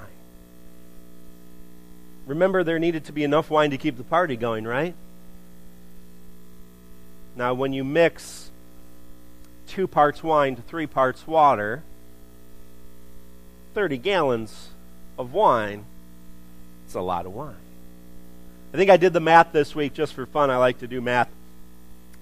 Remember, 2.26 2.64
there 2.64 2.80
needed 2.80 3.04
to 3.04 3.12
be 3.12 3.26
enough 3.26 3.50
wine 3.50 3.72
to 3.72 3.78
keep 3.78 3.98
the 3.98 4.06
party 4.06 4.38
going, 4.38 4.64
right? 4.64 4.96
Now, 7.40 7.54
when 7.54 7.72
you 7.72 7.86
mix 7.86 8.52
two 9.66 9.88
parts 9.88 10.22
wine 10.22 10.58
to 10.58 10.62
three 10.62 10.86
parts 10.86 11.26
water, 11.26 11.84
30 13.74 13.98
gallons 13.98 14.72
of 15.18 15.32
wine, 15.32 15.86
it's 16.86 16.96
a 16.96 17.02
lot 17.02 17.26
of 17.26 17.34
wine. 17.34 17.56
I 18.74 18.78
think 18.78 18.90
I 18.90 18.98
did 18.98 19.14
the 19.14 19.22
math 19.22 19.54
this 19.54 19.74
week 19.74 19.94
just 19.94 20.14
for 20.14 20.26
fun. 20.26 20.50
I 20.50 20.58
like 20.58 20.80
to 20.80 20.88
do 20.88 21.00
math, 21.00 21.30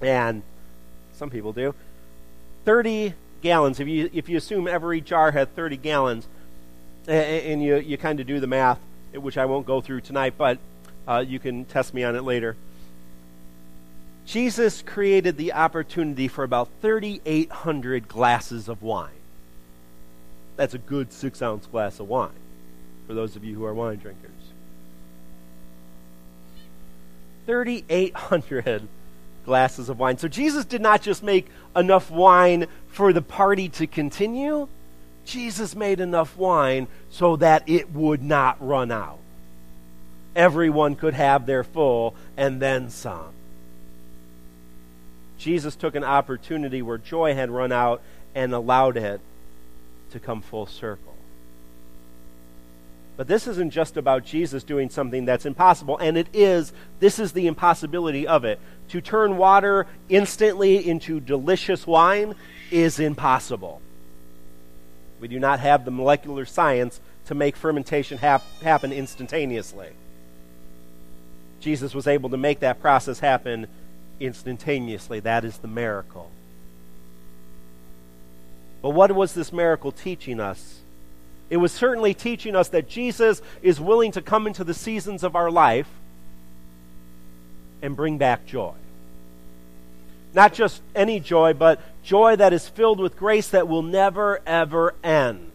and 0.02 0.44
some 1.14 1.32
people 1.32 1.52
do. 1.52 1.74
30 2.66 3.16
gallons, 3.42 3.80
if 3.80 3.88
you, 3.88 4.12
if 4.14 4.30
you 4.30 4.38
assume 4.38 4.68
every 4.68 5.02
jar 5.02 5.32
had 5.32 5.56
30 5.56 5.78
gallons, 5.78 6.28
and 7.08 7.64
you, 7.64 7.78
you 7.78 7.98
kind 7.98 8.20
of 8.20 8.28
do 8.28 8.40
the 8.40 8.46
math, 8.46 8.78
which 9.16 9.40
I 9.40 9.46
won't 9.46 9.66
go 9.66 9.82
through 9.82 10.02
tonight, 10.02 10.36
but 10.38 10.60
uh, 11.08 11.26
you 11.28 11.40
can 11.40 11.66
test 11.66 11.96
me 11.96 12.04
on 12.04 12.16
it 12.16 12.22
later. 12.22 12.56
Jesus 14.28 14.84
created 14.86 15.38
the 15.38 15.54
opportunity 15.54 16.28
for 16.28 16.44
about 16.44 16.68
3,800 16.82 18.10
glasses 18.10 18.68
of 18.68 18.82
wine. 18.84 19.10
That's 20.58 20.74
a 20.74 20.80
good 20.80 21.14
six 21.14 21.42
ounce 21.42 21.66
glass 21.66 22.02
of 22.02 22.10
wine 22.10 22.32
for 23.08 23.14
those 23.14 23.38
of 23.38 23.46
you 23.46 23.56
who 23.56 23.64
are 23.64 23.74
wine 23.74 24.00
drinkers. 24.00 24.32
3,800 27.46 28.90
glasses 29.46 29.88
of 29.88 29.98
wine. 29.98 30.18
So 30.18 30.28
Jesus 30.28 30.66
did 30.66 30.82
not 30.82 31.02
just 31.02 31.24
make 31.24 31.48
enough 31.74 32.12
wine 32.12 32.68
for 32.90 33.14
the 33.14 33.22
party 33.22 33.70
to 33.70 33.88
continue, 33.88 34.68
Jesus 35.24 35.74
made 35.74 36.02
enough 36.02 36.36
wine 36.36 36.90
so 37.10 37.38
that 37.38 37.64
it 37.66 37.94
would 37.94 38.22
not 38.22 38.58
run 38.60 38.92
out. 38.92 39.20
Everyone 40.36 40.96
could 40.96 41.14
have 41.14 41.46
their 41.46 41.64
full 41.64 42.14
and 42.36 42.62
then 42.62 42.90
some. 42.90 43.37
Jesus 45.38 45.76
took 45.76 45.96
an 45.96 46.04
opportunity 46.04 46.82
where 46.82 46.98
joy 46.98 47.36
had 47.36 47.50
run 47.50 47.72
out 47.72 48.02
and 48.34 48.54
allowed 48.54 48.98
it 48.98 49.22
to 50.12 50.20
come 50.20 50.42
full 50.42 50.66
circle. 50.66 51.14
But 53.18 53.28
this 53.28 53.48
isn't 53.48 53.72
just 53.72 53.98
about 53.98 54.26
Jesus 54.26 54.64
doing 54.64 54.92
something 54.92 55.26
that's 55.26 55.46
impossible, 55.46 55.98
and 55.98 56.18
it 56.18 56.28
is. 56.34 56.72
This 57.00 57.18
is 57.18 57.32
the 57.32 57.48
impossibility 57.48 58.28
of 58.28 58.46
it. 58.46 58.60
To 58.90 59.02
turn 59.02 59.38
water 59.38 59.88
instantly 60.08 60.88
into 60.88 61.20
delicious 61.20 61.88
wine 61.88 62.36
is 62.70 63.00
impossible. 63.00 63.82
We 65.20 65.28
do 65.28 65.40
not 65.40 65.60
have 65.60 65.84
the 65.84 65.92
molecular 65.92 66.46
science 66.46 67.02
to 67.26 67.34
make 67.34 67.56
fermentation 67.56 68.20
hap- 68.20 68.46
happen 68.62 68.94
instantaneously. 68.94 69.90
Jesus 71.60 71.96
was 71.96 72.06
able 72.06 72.30
to 72.30 72.38
make 72.38 72.60
that 72.60 72.80
process 72.80 73.20
happen 73.20 73.68
instantaneously. 74.20 75.20
That 75.20 75.46
is 75.46 75.58
the 75.58 75.68
miracle. 75.68 76.32
But 78.82 78.92
what 78.92 79.12
was 79.12 79.34
this 79.34 79.52
miracle 79.52 79.92
teaching 79.92 80.40
us? 80.40 80.80
It 81.50 81.58
was 81.58 81.72
certainly 81.72 82.14
teaching 82.14 82.56
us 82.56 82.70
that 82.70 82.90
Jesus 82.90 83.42
is 83.62 83.80
willing 83.80 84.12
to 84.14 84.22
come 84.22 84.48
into 84.48 84.64
the 84.64 84.74
seasons 84.74 85.24
of 85.24 85.36
our 85.36 85.50
life 85.50 85.88
and 87.82 87.96
bring 87.96 88.18
back 88.18 88.46
joy. 88.46 88.74
Not 90.34 90.54
just 90.54 90.82
any 90.94 91.20
joy, 91.20 91.54
but 91.54 91.82
joy 92.04 92.36
that 92.36 92.54
is 92.54 92.68
filled 92.68 93.00
with 93.00 93.18
grace 93.18 93.48
that 93.50 93.68
will 93.68 93.82
never, 93.82 94.42
ever 94.46 94.94
end. 95.04 95.52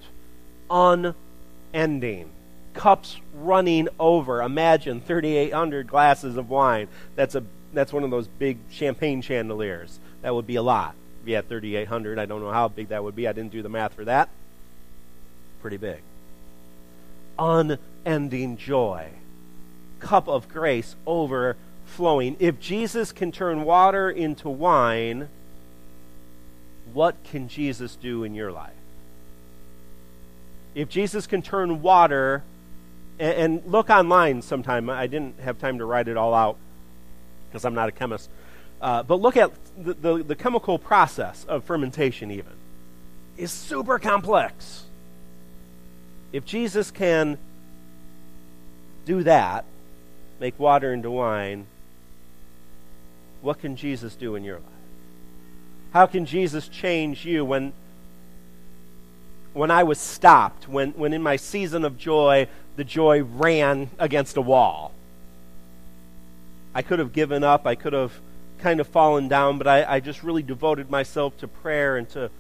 Unending. 0.71 2.31
Cups 2.75 3.19
running 3.35 3.89
over. 4.01 4.41
Imagine 4.41 5.01
3,800 5.01 5.87
glasses 5.87 6.37
of 6.37 6.49
wine. 6.49 6.89
That's 7.17 7.35
a 7.35 7.45
that's 7.73 7.93
one 7.93 8.05
of 8.05 8.11
those 8.11 8.27
big 8.27 8.59
champagne 8.71 9.23
chandeliers. 9.23 9.99
That 10.23 10.35
would 10.35 10.47
be 10.47 10.57
a 10.57 10.63
lot. 10.63 10.95
Had 11.27 11.49
3,800, 11.49 12.19
I 12.19 12.27
don't 12.27 12.41
know 12.41 12.51
how 12.51 12.69
big 12.69 12.89
that 12.89 13.05
would 13.05 13.15
be. 13.15 13.29
I 13.29 13.33
didn't 13.33 13.53
do 13.53 13.63
the 13.63 13.69
math 13.69 13.95
for 13.95 14.05
that. 14.05 14.29
Pretty 15.61 15.77
big. 15.77 16.01
Unending 17.39 18.57
joy. 18.57 19.11
Cup 20.01 20.29
of 20.29 20.49
grace 20.49 20.97
overflowing. 21.07 22.37
If 22.41 22.59
Jesus 22.59 23.13
can 23.13 23.31
turn 23.31 23.65
water 23.65 24.11
into 24.11 24.49
wine, 24.49 25.29
what 26.93 27.23
can 27.23 27.47
Jesus 27.47 27.95
do 27.95 28.25
in 28.25 28.35
your 28.35 28.51
life? 28.51 28.73
If 30.75 30.89
Jesus 30.89 31.29
can 31.29 31.41
turn 31.41 31.83
water, 31.83 32.43
and, 33.21 33.35
and 33.63 33.73
look 33.73 33.91
online 33.91 34.43
sometime, 34.43 34.91
I 34.91 35.07
didn't 35.07 35.39
have 35.41 35.59
time 35.59 35.79
to 35.79 35.85
write 35.85 36.09
it 36.09 36.17
all 36.17 36.35
out 36.35 36.57
because 37.53 37.67
I'm 37.67 37.75
not 37.75 37.91
a 37.91 37.93
chemist. 37.93 38.31
Uh, 38.81 39.03
but 39.03 39.21
look 39.21 39.37
at 39.37 39.53
the, 39.77 39.93
the, 39.93 40.23
the 40.23 40.35
chemical 40.35 40.79
process 40.79 41.45
of 41.45 41.65
fermentation, 41.65 42.31
even, 42.31 42.55
is 43.37 43.53
super 43.53 43.99
complex. 43.99 44.85
If 46.33 46.47
Jesus 46.47 46.91
can 46.91 47.37
do 49.05 49.23
that, 49.25 49.67
make 50.41 50.59
water 50.59 50.95
into 50.95 51.11
wine, 51.11 51.67
what 53.43 53.61
can 53.61 53.77
Jesus 53.77 54.15
do 54.15 54.35
in 54.35 54.45
your 54.45 54.57
life? 54.57 54.65
How 55.93 56.07
can 56.07 56.25
Jesus 56.25 56.69
change 56.69 57.27
you 57.27 57.45
when 57.45 57.75
when 59.53 59.71
I 59.71 59.83
was 59.83 59.99
stopped, 59.99 60.67
when, 60.67 60.93
when 60.93 61.13
in 61.13 61.23
my 61.23 61.37
season 61.37 61.85
of 61.85 61.99
joy, 61.99 62.49
the 62.77 62.85
joy 62.85 63.23
ran 63.23 63.91
against 63.99 64.39
a 64.39 64.41
wall? 64.41 64.93
I 66.75 66.83
could 66.83 66.99
have 66.99 67.13
given 67.13 67.45
up, 67.45 67.67
I 67.67 67.75
could 67.75 67.93
have 67.93 68.13
kind 68.59 68.81
of 68.81 68.87
fallen 68.87 69.29
down, 69.29 69.59
but 69.59 69.67
I, 69.67 69.85
I 69.85 70.01
just 70.01 70.23
really 70.23 70.43
devoted 70.43 70.91
myself 70.91 71.37
to 71.39 71.49
prayer 71.49 71.97
and 71.97 72.09
to 72.11 72.31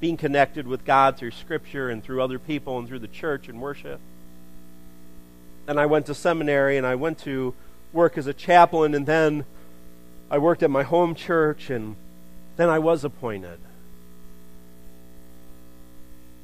being 0.00 0.16
connected 0.16 0.66
with 0.66 0.84
God 0.84 1.16
through 1.16 1.30
Scripture 1.30 1.88
and 1.88 2.02
through 2.02 2.22
other 2.22 2.38
people 2.38 2.78
and 2.78 2.88
through 2.88 2.98
the 2.98 3.08
church 3.08 3.48
and 3.48 3.60
worship. 3.60 4.00
And 5.66 5.78
I 5.78 5.86
went 5.86 6.06
to 6.06 6.14
seminary 6.14 6.76
and 6.76 6.86
I 6.86 6.96
went 6.96 7.18
to 7.20 7.54
work 7.92 8.18
as 8.18 8.26
a 8.26 8.34
chaplain, 8.34 8.94
and 8.94 9.06
then 9.06 9.44
I 10.30 10.38
worked 10.38 10.62
at 10.62 10.70
my 10.70 10.82
home 10.82 11.14
church, 11.14 11.70
and 11.70 11.96
then 12.56 12.68
I 12.68 12.78
was 12.78 13.04
appointed. 13.04 13.58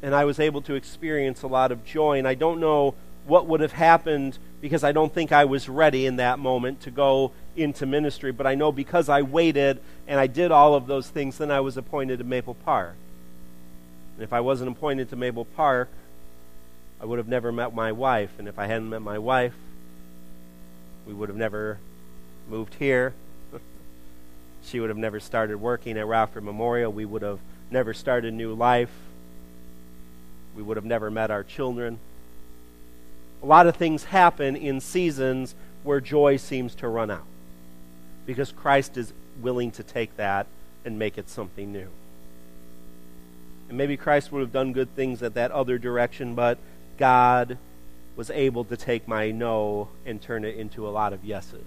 And 0.03 0.14
I 0.14 0.24
was 0.24 0.39
able 0.39 0.62
to 0.62 0.74
experience 0.74 1.43
a 1.43 1.49
lot 1.49 1.72
of 1.72 1.85
joy, 1.85 2.18
and 2.18 2.29
I 2.29 2.35
don't 2.35 2.61
know 2.61 2.95
what 3.29 3.47
would 3.47 3.61
have 3.61 3.72
happened 3.72 4.39
because 4.61 4.83
I 4.83 4.93
don't 4.93 5.12
think 5.12 5.33
I 5.33 5.45
was 5.45 5.68
ready 5.68 6.07
in 6.07 6.16
that 6.16 6.39
moment 6.39 6.81
to 6.83 6.91
go 6.91 7.33
into 7.57 7.85
ministry, 7.85 8.33
but 8.33 8.47
I 8.47 8.55
know 8.55 8.72
because 8.72 9.09
I 9.09 9.22
waited 9.22 9.81
and 10.07 10.18
I 10.18 10.26
did 10.26 10.51
all 10.51 10.74
of 10.74 10.87
those 10.87 11.09
things, 11.11 11.39
then 11.39 11.51
I 11.51 11.61
was 11.61 11.76
appointed 11.76 12.18
to 12.18 12.24
Maple 12.24 12.55
Park. 12.55 12.95
And 14.16 14.24
if 14.24 14.33
I 14.33 14.41
wasn't 14.41 14.70
appointed 14.70 15.11
to 15.11 15.16
Maple 15.16 15.45
Park, 15.45 15.91
I 17.01 17.05
would 17.05 17.18
have 17.18 17.29
never 17.29 17.53
met 17.53 17.74
my 17.74 17.93
wife. 17.93 18.31
And 18.39 18.49
if 18.49 18.59
I 18.59 18.66
hadn't 18.66 18.89
met 18.89 19.03
my 19.03 19.18
wife, 19.18 19.55
we 21.07 21.12
would 21.12 21.29
have 21.29 21.39
never 21.39 21.79
moved 22.49 22.74
here. 22.74 23.12
she 24.64 24.81
would 24.81 24.89
have 24.89 24.99
never 24.99 25.20
started 25.20 25.59
working 25.59 25.99
at 25.99 26.07
Rockford 26.07 26.45
Memorial. 26.45 26.91
We 26.91 27.05
would 27.05 27.22
have 27.22 27.41
never 27.70 27.93
started 27.93 28.33
a 28.33 28.37
new 28.37 28.55
life. 28.55 28.91
We 30.57 30.62
would 30.62 30.79
have 30.79 30.87
never 30.87 31.11
met 31.11 31.31
our 31.31 31.45
children. 31.45 31.99
A 33.43 33.47
lot 33.47 33.66
of 33.66 33.76
things 33.76 34.05
happen 34.05 34.57
in 34.57 34.80
seasons 34.80 35.55
where 35.84 36.01
joy 36.01 36.36
seems 36.36 36.74
to 36.76 36.89
run 36.89 37.11
out 37.11 37.26
because 38.26 38.53
Christ 38.53 38.97
is 38.97 39.12
willing 39.41 39.70
to 39.72 39.82
take 39.82 40.16
that 40.16 40.47
and 40.84 40.99
make 40.99 41.16
it 41.16 41.28
something 41.28 41.72
new. 41.72 41.89
And 43.68 43.78
maybe 43.78 43.97
Christ 43.97 44.32
would 44.32 44.41
have 44.41 44.53
done 44.53 44.72
good 44.72 44.95
things 44.95 45.22
at 45.22 45.34
that 45.34 45.51
other 45.51 45.78
direction, 45.78 46.34
but 46.34 46.59
God 46.99 47.59
was 48.16 48.30
able 48.30 48.64
to 48.64 48.76
take 48.76 49.07
my 49.07 49.30
no 49.30 49.89
and 50.05 50.20
turn 50.20 50.45
it 50.45 50.57
into 50.57 50.86
a 50.86 50.91
lot 50.91 51.12
of 51.12 51.24
yeses. 51.24 51.64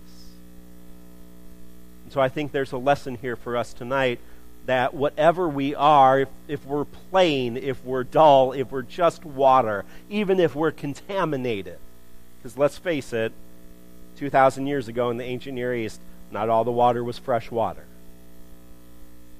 And 2.03 2.11
so 2.11 2.19
I 2.19 2.28
think 2.28 2.51
there's 2.51 2.74
a 2.74 2.78
lesson 2.78 3.15
here 3.15 3.36
for 3.36 3.55
us 3.55 3.74
tonight 3.74 4.19
that 4.72 4.93
whatever 4.93 5.49
we 5.49 5.76
are, 5.76 6.22
if, 6.22 6.30
if 6.47 6.65
we're 6.65 6.86
plain, 6.86 7.57
if 7.57 7.84
we're 7.84 8.05
dull, 8.05 8.53
if 8.53 8.72
we're 8.72 8.82
just 8.82 9.26
water, 9.26 9.84
even 10.09 10.39
if 10.39 10.55
we're 10.55 10.72
contaminated, 10.72 11.78
because 12.38 12.57
let's 12.57 12.78
face 12.78 13.11
it, 13.11 13.34
2,000 14.15 14.67
years 14.67 14.88
ago 14.88 15.09
in 15.09 15.17
the 15.17 15.26
ancient 15.26 15.55
Near 15.55 15.76
East, 15.76 15.99
not 16.32 16.47
all 16.47 16.63
the 16.63 16.72
water 16.72 17.03
was 17.03 17.17
fresh 17.17 17.51
water. 17.51 17.84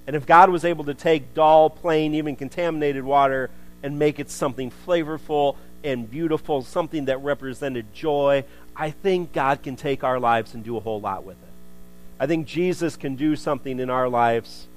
And 0.06 0.18
if 0.18 0.26
God 0.26 0.50
was 0.50 0.66
able 0.66 0.84
to 0.84 0.94
take 0.94 1.34
dull, 1.34 1.70
plain, 1.70 2.14
even 2.14 2.36
contaminated 2.36 3.06
water 3.06 3.50
and 3.82 3.98
make 3.98 4.20
it 4.20 4.30
something 4.30 4.70
flavorful 4.86 5.56
and 5.82 6.12
beautiful, 6.12 6.62
something 6.62 7.06
that 7.06 7.20
represented 7.20 7.94
joy, 7.94 8.44
I 8.76 8.92
think 8.92 9.32
God 9.32 9.64
can 9.64 9.78
take 9.78 10.04
our 10.04 10.20
lives 10.20 10.54
and 10.54 10.62
do 10.62 10.76
a 10.76 10.82
whole 10.82 11.00
lot 11.00 11.24
with 11.24 11.38
it. 11.42 11.50
I 12.20 12.28
think 12.28 12.48
Jesus 12.48 12.98
can 12.98 13.16
do 13.16 13.38
something 13.38 13.80
in 13.80 13.90
our 13.90 14.10
lives 14.10 14.68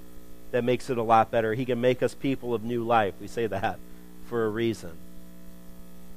that 0.55 0.62
makes 0.62 0.88
it 0.88 0.96
a 0.96 1.02
lot 1.02 1.32
better. 1.32 1.55
He 1.55 1.64
can 1.64 1.80
make 1.80 2.00
us 2.00 2.14
people 2.14 2.55
of 2.55 2.62
new 2.62 2.84
life. 2.84 3.14
We 3.20 3.26
say 3.26 3.48
that 3.48 3.76
for 4.26 4.46
a 4.46 4.48
reason. 4.48 4.92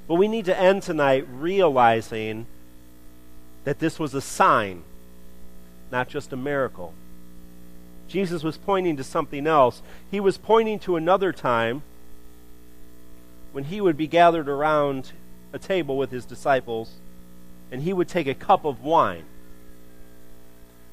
But 0.07 0.13
we 0.13 0.27
need 0.27 0.45
to 0.45 0.55
end 0.55 0.83
tonight 0.83 1.25
realizing 1.27 2.45
that 3.63 3.79
this 3.79 3.97
was 3.97 4.13
a 4.13 4.21
sign, 4.21 4.83
not 5.91 6.07
just 6.07 6.31
a 6.31 6.37
miracle. 6.37 6.93
Jesus 8.07 8.43
was 8.43 8.57
pointing 8.57 8.95
to 8.97 9.03
something 9.03 9.47
else. 9.47 9.81
He 10.11 10.19
was 10.19 10.37
pointing 10.37 10.77
to 10.81 10.97
another 10.97 11.33
time 11.33 11.81
when 13.53 13.63
he 13.63 13.81
would 13.81 13.97
be 13.97 14.05
gathered 14.05 14.47
around 14.47 15.13
a 15.51 15.57
table 15.57 15.97
with 15.97 16.11
his 16.11 16.25
disciples 16.25 16.91
and 17.71 17.81
he 17.81 17.91
would 17.91 18.07
take 18.07 18.27
a 18.27 18.35
cup 18.35 18.65
of 18.65 18.83
wine. 18.83 19.25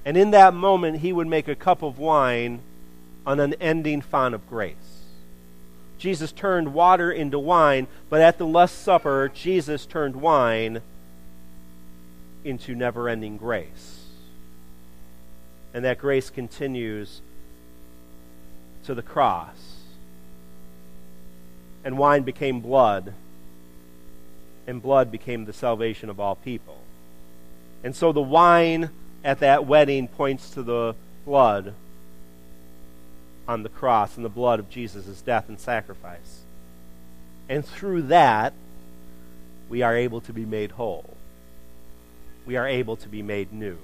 And 0.03 0.17
in 0.17 0.31
that 0.31 0.55
moment, 0.55 1.01
he 1.01 1.13
would 1.13 1.27
make 1.27 1.47
a 1.47 1.55
cup 1.55 1.83
of 1.83 1.99
wine 1.99 2.63
an 3.27 3.41
unending 3.41 4.01
font 4.01 4.35
of 4.35 4.49
grace. 4.49 5.03
Jesus 5.99 6.33
turned 6.33 6.75
water 6.75 7.11
into 7.11 7.39
wine, 7.39 7.87
but 8.11 8.21
at 8.21 8.39
the 8.39 8.47
Last 8.47 8.83
Supper, 8.83 9.31
Jesus 9.33 9.87
turned 9.87 10.17
wine 10.17 10.83
into 12.45 12.75
never 12.75 13.09
ending 13.09 13.37
grace. 13.37 14.05
And 15.73 15.85
that 15.85 15.99
grace 15.99 16.31
continues 16.31 17.23
to 18.85 18.95
the 18.95 19.03
cross 19.03 19.75
and 21.85 21.99
wine 21.99 22.23
became 22.23 22.61
blood, 22.61 23.13
and 24.67 24.81
blood 24.81 25.13
became 25.13 25.45
the 25.45 25.53
salvation 25.53 26.09
of 26.09 26.19
all 26.19 26.35
people. 26.35 26.79
And 27.85 27.95
so 27.95 28.11
the 28.11 28.23
wine 28.23 28.89
at 29.23 29.41
that 29.41 29.67
wedding 29.67 30.09
points 30.09 30.49
to 30.51 30.63
the 30.63 30.97
blood 31.27 31.75
on 33.47 33.63
the 33.63 33.69
cross 33.69 34.17
and 34.17 34.25
the 34.25 34.31
blood 34.31 34.59
of 34.59 34.71
Jesus' 34.71 35.21
death 35.21 35.49
and 35.49 35.61
sacrifice. 35.61 36.43
And 37.49 37.65
through 37.65 38.03
that, 38.03 38.55
we 39.69 39.83
are 39.83 39.97
able 39.97 40.21
to 40.23 40.33
be 40.33 40.45
made 40.45 40.73
whole. 40.73 41.17
We 42.47 42.57
are 42.57 42.67
able 42.67 42.97
to 42.97 43.09
be 43.09 43.23
made 43.23 43.53
new. 43.53 43.79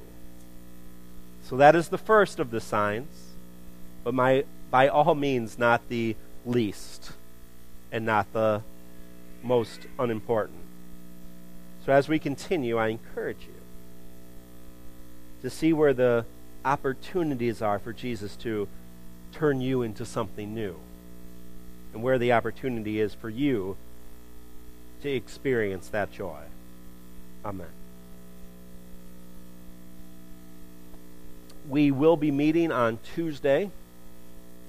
So 1.44 1.56
that 1.56 1.74
is 1.74 1.88
the 1.88 1.98
first 1.98 2.38
of 2.38 2.50
the 2.50 2.60
signs, 2.60 3.32
but 4.04 4.14
my, 4.14 4.44
by 4.70 4.88
all 4.88 5.14
means 5.14 5.58
not 5.58 5.88
the 5.88 6.16
least 6.46 7.12
and 7.90 8.06
not 8.06 8.32
the 8.32 8.62
most 9.42 9.80
unimportant. 9.98 10.58
So 11.84 11.92
as 11.92 12.08
we 12.08 12.18
continue, 12.18 12.76
I 12.76 12.88
encourage 12.88 13.42
you 13.42 13.54
to 15.42 15.50
see 15.50 15.72
where 15.72 15.94
the 15.94 16.24
opportunities 16.64 17.62
are 17.62 17.78
for 17.78 17.92
Jesus 17.92 18.36
to 18.36 18.68
turn 19.32 19.60
you 19.60 19.82
into 19.82 20.04
something 20.04 20.54
new 20.54 20.76
and 21.92 22.02
where 22.02 22.18
the 22.18 22.32
opportunity 22.32 23.00
is 23.00 23.14
for 23.14 23.28
you 23.28 23.76
to 25.02 25.10
experience 25.10 25.88
that 25.88 26.12
joy. 26.12 26.42
Amen. 27.44 27.66
We 31.68 31.90
will 31.90 32.16
be 32.16 32.30
meeting 32.30 32.72
on 32.72 32.98
Tuesday 33.14 33.70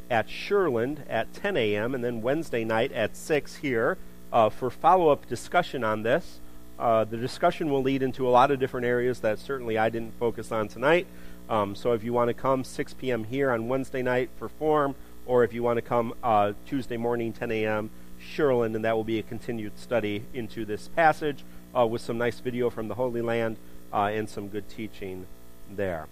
at 0.09 0.29
Sherland 0.29 1.03
at 1.09 1.33
10 1.33 1.57
a.m., 1.57 1.95
and 1.95 2.03
then 2.03 2.21
Wednesday 2.21 2.63
night 2.63 2.91
at 2.91 3.15
6 3.15 3.57
here 3.57 3.97
uh, 4.31 4.49
for 4.49 4.69
follow 4.69 5.09
up 5.09 5.27
discussion 5.27 5.83
on 5.83 6.03
this. 6.03 6.39
Uh, 6.77 7.03
the 7.03 7.17
discussion 7.17 7.69
will 7.69 7.81
lead 7.81 8.01
into 8.01 8.27
a 8.27 8.31
lot 8.31 8.51
of 8.51 8.59
different 8.59 8.85
areas 8.85 9.19
that 9.19 9.39
certainly 9.39 9.77
I 9.77 9.89
didn't 9.89 10.17
focus 10.19 10.51
on 10.51 10.67
tonight. 10.67 11.07
Um, 11.51 11.75
so 11.75 11.91
if 11.91 12.01
you 12.01 12.13
want 12.13 12.29
to 12.29 12.33
come 12.33 12.63
6 12.63 12.93
p.m. 12.93 13.25
here 13.25 13.51
on 13.51 13.67
Wednesday 13.67 14.01
night 14.01 14.29
for 14.39 14.47
form, 14.47 14.95
or 15.25 15.43
if 15.43 15.51
you 15.51 15.61
want 15.61 15.75
to 15.75 15.81
come 15.81 16.13
uh, 16.23 16.53
Tuesday 16.65 16.95
morning 16.95 17.33
10 17.33 17.51
a.m. 17.51 17.89
Sherland, 18.17 18.73
and 18.73 18.85
that 18.85 18.95
will 18.95 19.03
be 19.03 19.19
a 19.19 19.23
continued 19.23 19.77
study 19.77 20.23
into 20.33 20.63
this 20.63 20.87
passage 20.87 21.43
uh, 21.77 21.85
with 21.85 22.01
some 22.01 22.17
nice 22.17 22.39
video 22.39 22.69
from 22.69 22.87
the 22.87 22.95
Holy 22.95 23.21
Land 23.21 23.57
uh, 23.91 24.03
and 24.03 24.29
some 24.29 24.47
good 24.47 24.69
teaching 24.69 25.27
there. 25.69 26.07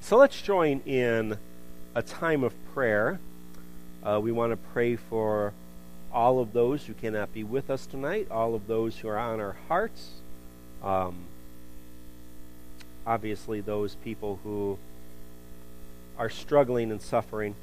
So 0.00 0.16
let's 0.16 0.40
join 0.40 0.78
in 0.86 1.38
a 1.96 2.02
time 2.02 2.44
of 2.44 2.54
prayer. 2.72 3.18
Uh, 4.04 4.20
we 4.22 4.30
want 4.30 4.52
to 4.52 4.56
pray 4.56 4.94
for 4.94 5.54
all 6.12 6.38
of 6.38 6.52
those 6.52 6.84
who 6.84 6.94
cannot 6.94 7.34
be 7.34 7.42
with 7.42 7.68
us 7.68 7.84
tonight, 7.84 8.28
all 8.30 8.54
of 8.54 8.68
those 8.68 8.98
who 8.98 9.08
are 9.08 9.18
on 9.18 9.40
our 9.40 9.56
hearts. 9.66 10.10
Um, 10.84 11.24
obviously, 13.06 13.60
those 13.60 13.94
people 13.96 14.40
who 14.42 14.78
are 16.18 16.30
struggling 16.30 16.90
and 16.90 17.00
suffering. 17.00 17.54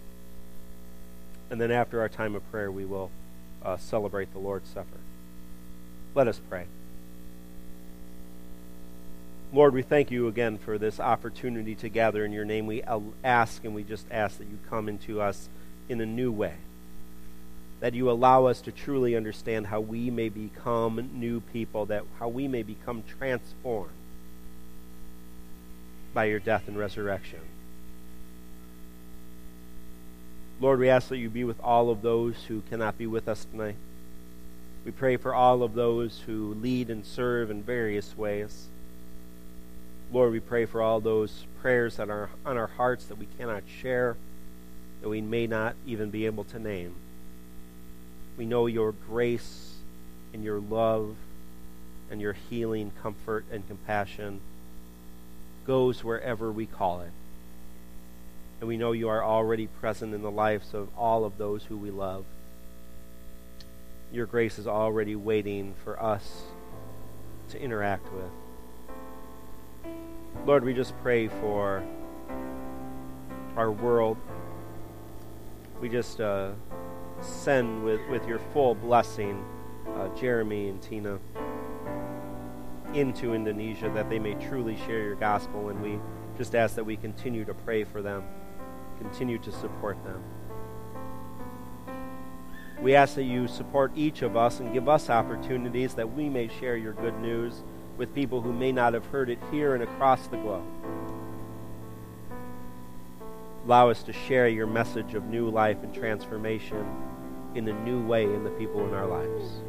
And 1.50 1.60
then 1.60 1.72
after 1.72 2.00
our 2.02 2.10
time 2.10 2.36
of 2.36 2.50
prayer, 2.52 2.72
we 2.72 2.86
will 2.86 3.12
uh, 3.64 3.78
celebrate 3.78 4.32
the 4.34 4.40
Lord's 4.40 4.70
Supper. 4.70 4.98
Let 6.16 6.28
us 6.28 6.40
pray. 6.50 6.66
Lord, 9.52 9.74
we 9.74 9.84
thank 9.84 10.10
you 10.10 10.28
again 10.28 10.58
for 10.58 10.78
this 10.78 11.00
opportunity 11.00 11.76
to 11.76 11.90
gather 11.90 12.26
in 12.26 12.32
your 12.32 12.46
name. 12.46 12.66
We 12.66 12.82
ask 13.24 13.64
and 13.64 13.76
we 13.76 13.84
just 13.84 14.08
ask 14.10 14.38
that 14.40 14.46
you 14.46 14.58
come 14.70 14.90
into 14.90 15.22
us 15.22 15.48
in 15.90 16.02
a 16.02 16.06
new 16.06 16.32
way. 16.32 16.56
That 17.80 17.94
you 17.94 18.10
allow 18.10 18.46
us 18.46 18.62
to 18.62 18.72
truly 18.72 19.16
understand 19.16 19.68
how 19.68 19.82
we 19.82 20.10
may 20.10 20.30
become 20.30 21.10
new 21.14 21.42
people, 21.42 21.86
that 21.88 22.04
how 22.20 22.30
we 22.30 22.48
may 22.48 22.64
become 22.64 23.04
transformed 23.20 23.92
by 26.14 26.26
your 26.26 26.40
death 26.40 26.68
and 26.68 26.78
resurrection. 26.78 27.40
Lord, 30.60 30.80
we 30.80 30.90
ask 30.90 31.10
that 31.10 31.18
you 31.18 31.30
be 31.30 31.44
with 31.44 31.60
all 31.62 31.90
of 31.90 32.02
those 32.02 32.36
who 32.48 32.62
cannot 32.70 32.98
be 32.98 33.08
with 33.08 33.28
us 33.28 33.46
tonight. 33.46 33.76
We 34.86 34.92
pray 34.92 35.18
for 35.18 35.34
all 35.34 35.64
of 35.64 35.74
those 35.74 36.22
who 36.26 36.54
lead 36.54 36.90
and 36.90 37.06
serve 37.06 37.50
in 37.50 37.64
various 37.64 38.18
ways. 38.18 38.68
Lord, 40.12 40.32
we 40.32 40.40
pray 40.40 40.66
for 40.66 40.82
all 40.82 41.00
those 41.00 41.46
prayers 41.62 41.98
that 41.98 42.10
are 42.10 42.30
on 42.46 42.58
our 42.58 42.68
hearts 42.68 43.06
that 43.06 43.18
we 43.18 43.28
cannot 43.38 43.64
share, 43.82 44.16
that 45.02 45.10
we 45.10 45.22
may 45.22 45.48
not 45.48 45.76
even 45.88 46.12
be 46.12 46.26
able 46.26 46.44
to 46.46 46.60
name. 46.60 46.94
We 48.38 48.46
know 48.46 48.68
your 48.68 48.92
grace 48.92 49.76
and 50.34 50.44
your 50.44 50.60
love 50.60 51.16
and 52.12 52.22
your 52.22 52.34
healing, 52.34 52.92
comfort, 53.02 53.46
and 53.52 53.68
compassion 53.68 54.40
goes 55.66 56.04
wherever 56.04 56.52
we 56.52 56.66
call 56.66 57.02
it. 57.02 57.12
And 58.60 58.68
we 58.68 58.78
know 58.78 58.92
you 58.92 59.10
are 59.10 59.24
already 59.24 59.68
present 59.68 60.14
in 60.14 60.22
the 60.22 60.32
lives 60.32 60.74
of 60.74 60.90
all 60.98 61.26
of 61.26 61.38
those 61.38 61.66
who 61.66 61.78
we 61.78 61.92
love. 61.92 62.26
Your 64.12 64.26
grace 64.26 64.60
is 64.60 64.68
already 64.68 65.16
waiting 65.16 65.74
for 65.84 66.02
us 66.02 66.44
to 67.50 67.62
interact 67.62 68.08
with. 68.14 69.94
Lord, 70.46 70.64
we 70.64 70.74
just 70.74 70.94
pray 71.02 71.28
for 71.28 71.84
our 73.56 73.72
world. 73.72 74.18
We 75.82 75.90
just 75.90 76.22
uh, 76.22 76.52
send 77.22 77.84
with, 77.84 78.02
with 78.10 78.28
your 78.28 78.40
full 78.54 78.76
blessing 78.76 79.44
uh, 79.96 80.08
Jeremy 80.20 80.70
and 80.70 80.82
Tina 80.82 81.20
into 82.96 83.34
Indonesia 83.34 83.90
that 83.94 84.10
they 84.10 84.20
may 84.20 84.34
truly 84.36 84.78
share 84.86 85.02
your 85.04 85.16
gospel. 85.16 85.70
And 85.70 85.82
we 85.82 86.00
just 86.38 86.56
ask 86.56 86.76
that 86.76 86.84
we 86.84 86.98
continue 86.98 87.46
to 87.46 87.54
pray 87.54 87.84
for 87.84 88.02
them, 88.02 88.24
continue 89.00 89.38
to 89.40 89.52
support 89.52 89.98
them. 90.04 90.22
We 92.82 92.96
ask 92.96 93.16
that 93.16 93.24
you 93.24 93.48
support 93.48 93.94
each 93.96 94.24
of 94.24 94.36
us 94.36 94.60
and 94.60 94.74
give 94.74 94.90
us 94.90 95.10
opportunities 95.10 95.94
that 95.94 96.14
we 96.14 96.28
may 96.28 96.50
share 96.60 96.76
your 96.76 96.94
good 96.94 97.18
news 97.20 97.64
with 97.98 98.14
people 98.14 98.42
who 98.42 98.52
may 98.52 98.72
not 98.72 98.94
have 98.94 99.06
heard 99.06 99.30
it 99.30 99.40
here 99.52 99.74
and 99.74 99.84
across 99.84 100.28
the 100.28 100.38
globe. 100.38 100.66
Allow 103.66 103.90
us 103.90 104.04
to 104.04 104.12
share 104.12 104.50
your 104.50 104.68
message 104.68 105.14
of 105.14 105.26
new 105.26 105.50
life 105.50 105.78
and 105.84 105.94
transformation 105.94 106.86
in 107.56 107.68
a 107.70 107.84
new 107.84 108.06
way 108.06 108.24
in 108.24 108.44
the 108.44 108.50
people 108.52 108.86
in 108.86 108.94
our 108.94 109.08
lives. 109.08 109.62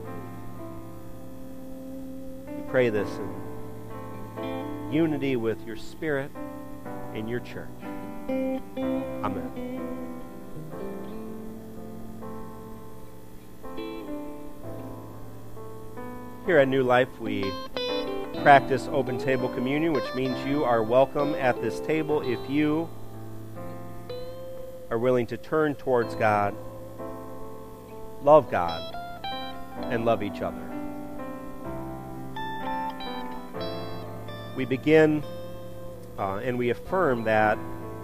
Pray 2.74 2.88
this 2.88 3.08
in 4.42 4.90
unity 4.90 5.36
with 5.36 5.64
your 5.64 5.76
spirit 5.76 6.28
in 7.14 7.28
your 7.28 7.38
church. 7.38 7.68
Amen. 9.22 9.48
Here 16.46 16.58
at 16.58 16.66
New 16.66 16.82
Life, 16.82 17.20
we 17.20 17.48
practice 18.42 18.88
open 18.90 19.18
table 19.18 19.48
communion, 19.50 19.92
which 19.92 20.12
means 20.16 20.44
you 20.44 20.64
are 20.64 20.82
welcome 20.82 21.36
at 21.36 21.62
this 21.62 21.78
table 21.78 22.22
if 22.22 22.50
you 22.50 22.88
are 24.90 24.98
willing 24.98 25.28
to 25.28 25.36
turn 25.36 25.76
towards 25.76 26.16
God, 26.16 26.56
love 28.22 28.50
God, 28.50 28.82
and 29.92 30.04
love 30.04 30.24
each 30.24 30.42
other. 30.42 30.73
We 34.56 34.64
begin 34.64 35.24
uh, 36.18 36.36
and 36.36 36.56
we 36.56 36.70
affirm 36.70 37.24
that 37.24 37.58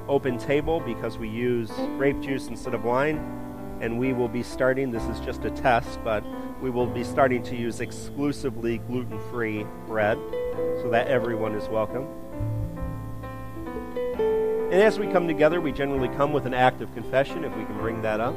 open 0.09 0.39
table 0.39 0.81
because 0.81 1.17
we 1.17 1.29
use 1.29 1.71
grape 1.97 2.21
juice 2.21 2.49
instead 2.49 2.75
of 2.75 2.85
wine, 2.85 3.19
and 3.81 3.99
we 3.99 4.13
will 4.13 4.29
be 4.29 4.43
starting. 4.43 4.91
This 4.91 5.05
is 5.05 5.21
just 5.21 5.45
a 5.45 5.51
test, 5.51 6.03
but 6.03 6.25
we 6.61 6.71
will 6.71 6.87
be 6.87 7.05
starting 7.05 7.43
to 7.45 7.57
use 7.57 7.81
exclusively 7.81 8.79
gluten 8.79 9.21
free 9.31 9.65
bread 9.87 10.19
so 10.83 10.89
that 10.91 11.07
everyone 11.07 11.55
is 11.55 11.69
welcome. 11.69 12.07
And 14.73 14.81
as 14.81 14.99
we 14.99 15.07
come 15.07 15.27
together, 15.29 15.61
we 15.61 15.73
generally 15.73 16.09
come 16.17 16.33
with 16.33 16.47
an 16.47 16.55
act 16.55 16.81
of 16.81 16.93
confession, 16.95 17.45
if 17.45 17.57
we 17.57 17.65
can 17.65 17.77
bring 17.79 18.03
that 18.03 18.21
up. 18.21 18.35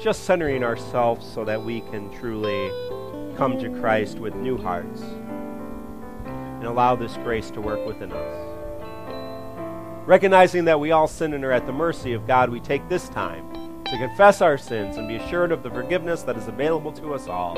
Just 0.00 0.24
centering 0.24 0.62
ourselves 0.62 1.26
so 1.26 1.44
that 1.44 1.62
we 1.62 1.80
can 1.80 2.12
truly 2.18 2.70
come 3.36 3.58
to 3.58 3.68
Christ 3.80 4.18
with 4.18 4.34
new 4.34 4.56
hearts 4.56 5.02
and 6.64 6.72
allow 6.72 6.96
this 6.96 7.18
grace 7.18 7.50
to 7.50 7.60
work 7.60 7.84
within 7.86 8.10
us. 8.10 8.56
Recognizing 10.06 10.64
that 10.64 10.80
we 10.80 10.92
all 10.92 11.06
sin 11.06 11.34
and 11.34 11.44
are 11.44 11.52
at 11.52 11.66
the 11.66 11.72
mercy 11.72 12.14
of 12.14 12.26
God, 12.26 12.48
we 12.48 12.58
take 12.58 12.88
this 12.88 13.10
time 13.10 13.52
to 13.84 13.98
confess 13.98 14.40
our 14.40 14.56
sins 14.56 14.96
and 14.96 15.06
be 15.06 15.16
assured 15.16 15.52
of 15.52 15.62
the 15.62 15.68
forgiveness 15.68 16.22
that 16.22 16.38
is 16.38 16.48
available 16.48 16.90
to 16.92 17.12
us 17.12 17.28
all 17.28 17.54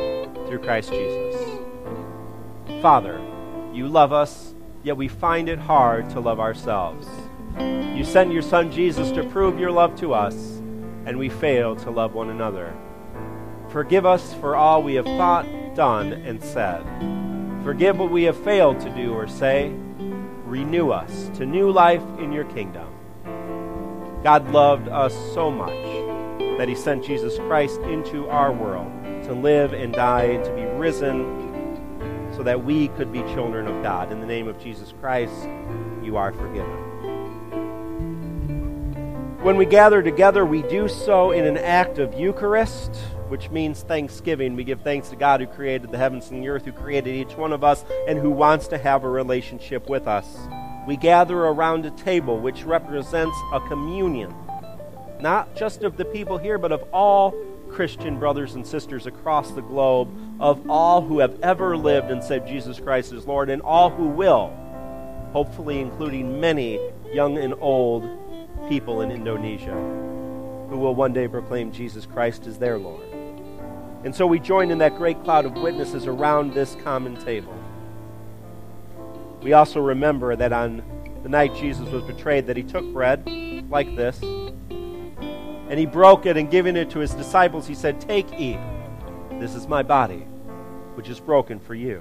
through 0.49 0.59
Christ 0.59 0.91
Jesus. 0.91 1.37
Father, 2.83 3.21
you 3.73 3.87
love 3.87 4.13
us, 4.13 4.57
yet 4.83 4.97
we 4.97 5.07
find 5.07 5.49
it 5.49 5.61
hard 5.61 6.11
to 6.11 6.19
love 6.19 6.41
ourselves. 6.41 7.07
You 7.61 8.03
sent 8.03 8.33
your 8.33 8.43
Son 8.43 8.73
Jesus 8.73 9.13
to 9.13 9.23
prove 9.29 9.61
your 9.61 9.71
love 9.71 9.95
to 10.01 10.15
us, 10.15 10.35
and 11.05 11.17
we 11.17 11.29
fail 11.29 11.77
to 11.77 11.93
love 11.93 12.15
one 12.15 12.31
another. 12.31 12.75
Forgive 13.69 14.05
us 14.05 14.35
for 14.35 14.57
all 14.57 14.83
we 14.83 14.97
have 14.97 15.05
thought, 15.05 15.47
done, 15.77 16.13
and 16.13 16.43
said. 16.43 16.85
Forgive 17.67 17.99
what 17.99 18.13
we 18.13 18.23
have 18.23 18.37
failed 18.45 18.79
to 18.79 18.91
do 18.91 19.13
or 19.13 19.27
say. 19.27 19.73
Renew 20.45 20.91
us 20.91 21.37
to 21.37 21.45
new 21.45 21.69
life 21.69 22.05
in 22.21 22.31
your 22.31 22.45
kingdom. 22.45 22.87
God 24.23 24.49
loved 24.53 24.87
us 24.87 25.13
so 25.35 25.51
much 25.51 25.73
that 26.59 26.69
he 26.69 26.77
sent 26.77 27.05
Jesus 27.05 27.37
Christ 27.39 27.81
into 27.81 28.29
our 28.29 28.53
world 28.53 28.87
to 29.25 29.33
live 29.33 29.73
and 29.73 29.93
die 29.93 30.27
and 30.27 30.45
to 30.45 30.55
be 30.55 30.63
risen 30.63 32.31
so 32.37 32.45
that 32.45 32.65
we 32.65 32.87
could 32.87 33.13
be 33.13 33.19
children 33.35 33.67
of 33.67 33.83
God. 33.83 34.13
In 34.13 34.21
the 34.21 34.27
name 34.27 34.47
of 34.47 34.61
Jesus 34.61 34.95
Christ, 35.01 35.35
you 36.05 36.17
are 36.17 36.33
forgiven. 36.33 36.71
When 39.43 39.57
we 39.57 39.67
gather 39.67 40.05
together, 40.05 40.47
we 40.47 40.63
do 40.63 40.87
so 40.87 41.33
in 41.33 41.45
an 41.45 41.59
act 41.59 41.99
of 41.99 42.15
Eucharist, 42.15 42.97
which 43.29 43.51
means 43.51 43.83
thanksgiving. 43.83 44.57
We 44.57 44.65
give 44.65 44.83
thanks 44.83 45.09
to 45.11 45.17
God 45.17 45.41
who 45.41 45.47
created 45.47 45.91
the 45.91 45.99
heavens 45.99 46.31
and 46.31 46.43
the 46.43 46.49
earth, 46.49 46.65
who 46.65 46.73
created 46.73 47.15
each 47.15 47.37
one 47.37 47.53
of 47.53 47.65
us, 47.65 47.85
and 48.07 48.19
who 48.19 48.31
wants 48.31 48.69
to 48.69 48.79
have 48.79 49.05
a 49.05 49.09
relationship 49.09 49.89
with 49.89 50.07
us. 50.07 50.27
We 50.87 50.97
gather 50.97 51.39
around 51.39 51.85
a 51.87 51.91
table, 51.91 52.39
which 52.39 52.65
represents 52.65 53.37
a 53.53 53.61
communion 53.61 54.35
not 55.21 55.55
just 55.57 55.83
of 55.83 55.97
the 55.97 56.05
people 56.05 56.39
here, 56.39 56.59
but 56.59 56.73
of 56.73 56.85
all 56.93 57.35
Christian 57.69 58.19
brothers 58.19 58.55
and 58.55 58.67
sisters 58.67 59.07
across 59.07 59.51
the 59.51 59.63
globe, 59.63 60.09
of 60.41 60.71
all 60.71 61.03
who 61.03 61.19
have 61.21 61.39
ever 61.43 61.77
lived 61.77 62.11
and 62.11 62.23
said 62.23 62.47
Jesus 62.47 62.79
Christ 62.79 63.13
is 63.13 63.27
Lord, 63.27 63.51
and 63.51 63.63
all 63.63 63.91
who 63.91 64.07
will, 64.07 64.53
hopefully, 65.33 65.81
including 65.81 66.41
many 66.41 66.79
young 67.13 67.39
and 67.39 67.55
old 67.61 68.09
people 68.69 69.01
in 69.01 69.11
Indonesia 69.11 69.75
who 70.69 70.79
will 70.79 70.95
one 70.95 71.13
day 71.13 71.29
proclaim 71.29 71.71
Jesus 71.71 72.07
Christ 72.07 72.47
as 72.47 72.59
their 72.59 72.79
Lord. 72.79 73.16
And 74.07 74.15
so 74.15 74.25
we 74.25 74.39
join 74.39 74.71
in 74.71 74.79
that 74.79 74.97
great 74.97 75.21
cloud 75.25 75.47
of 75.47 75.55
witnesses 75.55 76.07
around 76.07 76.55
this 76.55 76.77
common 76.85 77.17
table. 77.17 77.59
We 79.43 79.53
also 79.53 79.81
remember 79.81 80.37
that 80.37 80.53
on 80.53 80.85
the 81.25 81.29
night 81.29 81.57
Jesus 81.57 81.89
was 81.89 82.05
betrayed 82.05 82.47
that 82.47 82.57
he 82.57 82.63
took 82.63 82.85
bread 82.93 83.29
like 83.69 83.97
this 83.97 84.23
and 84.23 85.77
he 85.77 85.87
broke 85.87 86.25
it 86.25 86.37
and 86.37 86.49
giving 86.49 86.77
it 86.77 86.89
to 86.91 87.01
his 87.01 87.15
disciples, 87.15 87.67
he 87.67 87.75
said, 87.75 88.01
Take, 88.01 88.33
eat. 88.39 88.61
This 89.41 89.57
is 89.57 89.67
my 89.67 89.83
body, 89.83 90.25
which 90.95 91.09
is 91.09 91.19
broken 91.19 91.59
for 91.59 91.75
you. 91.75 92.01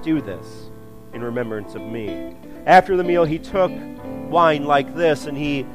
Do 0.00 0.20
this 0.20 0.70
in 1.12 1.24
remembrance 1.24 1.74
of 1.74 1.82
me. 1.82 2.36
After 2.66 2.96
the 2.96 3.02
meal, 3.02 3.24
he 3.24 3.40
took 3.40 3.72
wine 4.30 4.64
like 4.64 4.94
this, 4.94 5.26
and 5.26 5.36
he 5.36 5.66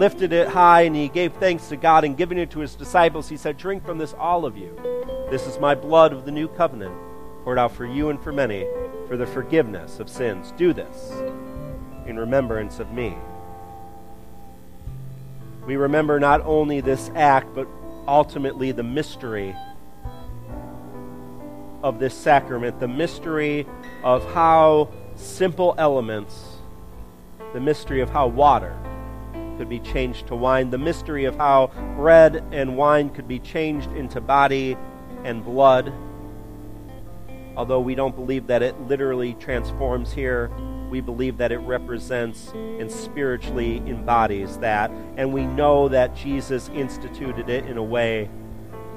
lifted 0.00 0.32
it 0.32 0.48
high, 0.48 0.82
and 0.82 0.96
he 0.96 1.08
gave 1.08 1.32
thanks 1.34 1.68
to 1.68 1.76
God, 1.76 2.02
and 2.02 2.16
giving 2.16 2.38
it 2.38 2.50
to 2.50 2.58
his 2.58 2.74
disciples, 2.74 3.28
he 3.28 3.36
said, 3.36 3.56
Drink 3.56 3.84
from 3.86 3.98
this, 3.98 4.12
all 4.14 4.44
of 4.44 4.56
you. 4.56 4.76
This 5.30 5.46
is 5.46 5.60
my 5.60 5.76
blood 5.76 6.12
of 6.12 6.24
the 6.24 6.32
new 6.32 6.48
covenant, 6.48 6.96
poured 7.44 7.58
out 7.58 7.70
for 7.70 7.86
you 7.86 8.10
and 8.10 8.20
for 8.20 8.32
many, 8.32 8.66
for 9.06 9.16
the 9.16 9.26
forgiveness 9.26 10.00
of 10.00 10.08
sins. 10.08 10.52
Do 10.56 10.72
this 10.72 11.12
in 12.06 12.18
remembrance 12.18 12.80
of 12.80 12.90
me 12.90 13.14
we 15.66 15.76
remember 15.76 16.18
not 16.18 16.40
only 16.40 16.80
this 16.80 17.10
act, 17.14 17.54
but 17.54 17.68
ultimately 18.08 18.72
the 18.72 18.82
mystery 18.82 19.54
of 21.82 21.98
this 21.98 22.12
sacrament, 22.12 22.80
the 22.80 22.88
mystery 22.88 23.66
of 24.02 24.24
how 24.32 24.88
simple 25.14 25.74
elements, 25.78 26.56
the 27.52 27.60
mystery 27.60 28.00
of 28.00 28.10
how 28.10 28.26
water 28.26 28.76
could 29.60 29.68
be 29.68 29.80
changed 29.80 30.26
to 30.26 30.34
wine, 30.34 30.70
the 30.70 30.78
mystery 30.78 31.26
of 31.26 31.36
how 31.36 31.66
bread 31.94 32.42
and 32.50 32.78
wine 32.78 33.10
could 33.10 33.28
be 33.28 33.38
changed 33.38 33.92
into 33.92 34.18
body 34.18 34.74
and 35.22 35.44
blood. 35.44 35.92
Although 37.58 37.80
we 37.80 37.94
don't 37.94 38.16
believe 38.16 38.46
that 38.46 38.62
it 38.62 38.80
literally 38.80 39.34
transforms 39.34 40.14
here, 40.14 40.50
we 40.88 41.02
believe 41.02 41.36
that 41.36 41.52
it 41.52 41.58
represents 41.58 42.48
and 42.54 42.90
spiritually 42.90 43.82
embodies 43.86 44.56
that. 44.60 44.90
And 45.18 45.30
we 45.30 45.44
know 45.44 45.88
that 45.88 46.16
Jesus 46.16 46.70
instituted 46.70 47.50
it 47.50 47.66
in 47.66 47.76
a 47.76 47.84
way 47.84 48.30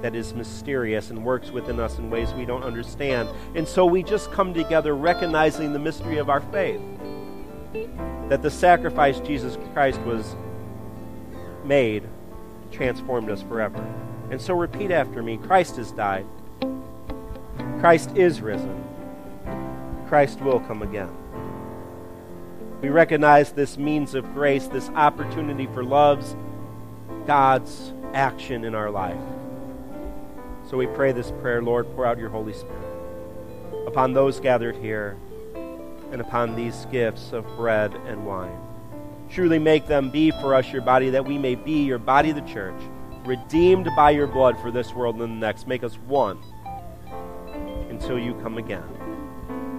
that 0.02 0.16
is 0.16 0.34
mysterious 0.34 1.10
and 1.10 1.26
works 1.26 1.52
within 1.52 1.78
us 1.82 1.98
in 1.98 2.10
ways 2.10 2.32
we 2.36 2.46
don't 2.46 2.64
understand. 2.64 3.28
And 3.54 3.68
so 3.68 3.86
we 3.86 4.02
just 4.02 4.32
come 4.32 4.54
together 4.54 4.96
recognizing 4.96 5.74
the 5.74 5.80
mystery 5.80 6.20
of 6.20 6.30
our 6.30 6.40
faith 6.40 6.80
that 8.30 8.42
the 8.42 8.50
sacrifice 8.50 9.20
Jesus 9.20 9.58
Christ 9.74 10.00
was 10.04 10.38
made 11.66 12.04
transformed 12.72 13.30
us 13.30 13.42
forever. 13.44 13.86
And 14.30 14.42
so 14.42 14.54
repeat 14.54 14.92
after 14.92 15.22
me 15.22 15.38
Christ 15.38 15.78
has 15.78 15.92
died. 15.92 16.26
Christ 17.80 18.16
is 18.16 18.42
risen. 18.42 18.84
Christ 20.08 20.42
will 20.42 20.60
come 20.62 20.82
again. 20.82 21.10
We 22.82 22.90
recognize 22.90 23.52
this 23.52 23.78
means 23.78 24.16
of 24.16 24.34
grace, 24.34 24.68
this 24.68 24.90
opportunity 24.90 25.68
for 25.68 25.84
love's 25.84 26.36
God's 27.26 27.94
action 28.14 28.66
in 28.66 28.76
our 28.76 28.90
life. 28.90 29.22
So 30.70 30.78
we 30.78 30.88
pray 30.88 31.12
this 31.12 31.32
prayer, 31.32 31.62
Lord, 31.62 31.94
pour 31.96 32.06
out 32.06 32.18
your 32.18 32.30
Holy 32.30 32.54
Spirit 32.54 32.94
upon 33.88 34.14
those 34.14 34.40
gathered 34.40 34.76
here 34.78 35.18
and 36.12 36.20
upon 36.22 36.56
these 36.56 36.86
gifts 36.92 37.32
of 37.34 37.46
bread 37.56 37.94
and 38.08 38.26
wine. 38.26 38.60
Truly 39.34 39.58
make 39.58 39.88
them 39.88 40.12
be 40.12 40.30
for 40.30 40.54
us 40.54 40.72
your 40.72 40.84
body, 40.84 41.10
that 41.10 41.26
we 41.26 41.40
may 41.40 41.56
be 41.56 41.84
your 41.84 41.98
body, 41.98 42.32
the 42.32 42.42
church, 42.42 42.80
redeemed 43.26 43.90
by 43.96 44.12
your 44.12 44.28
blood 44.28 44.60
for 44.60 44.70
this 44.70 44.94
world 44.94 45.16
and 45.16 45.24
the 45.24 45.28
next. 45.28 45.68
Make 45.68 45.84
us 45.84 45.96
one 45.96 46.40
until 47.90 48.20
you 48.20 48.36
come 48.36 48.60
again 48.60 48.84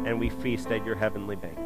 and 0.06 0.18
we 0.18 0.28
feast 0.28 0.72
at 0.72 0.84
your 0.84 0.96
heavenly 0.96 1.36
banquet. 1.36 1.64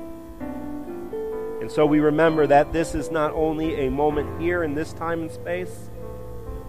And 1.63 1.71
so 1.71 1.87
we 1.87 2.01
remember 2.01 2.47
that 2.47 2.75
this 2.75 2.95
is 2.95 3.11
not 3.11 3.33
only 3.33 3.87
a 3.87 3.91
moment 3.91 4.41
here 4.41 4.63
in 4.63 4.75
this 4.75 4.93
time 4.93 5.23
and 5.23 5.31
space, 5.31 5.91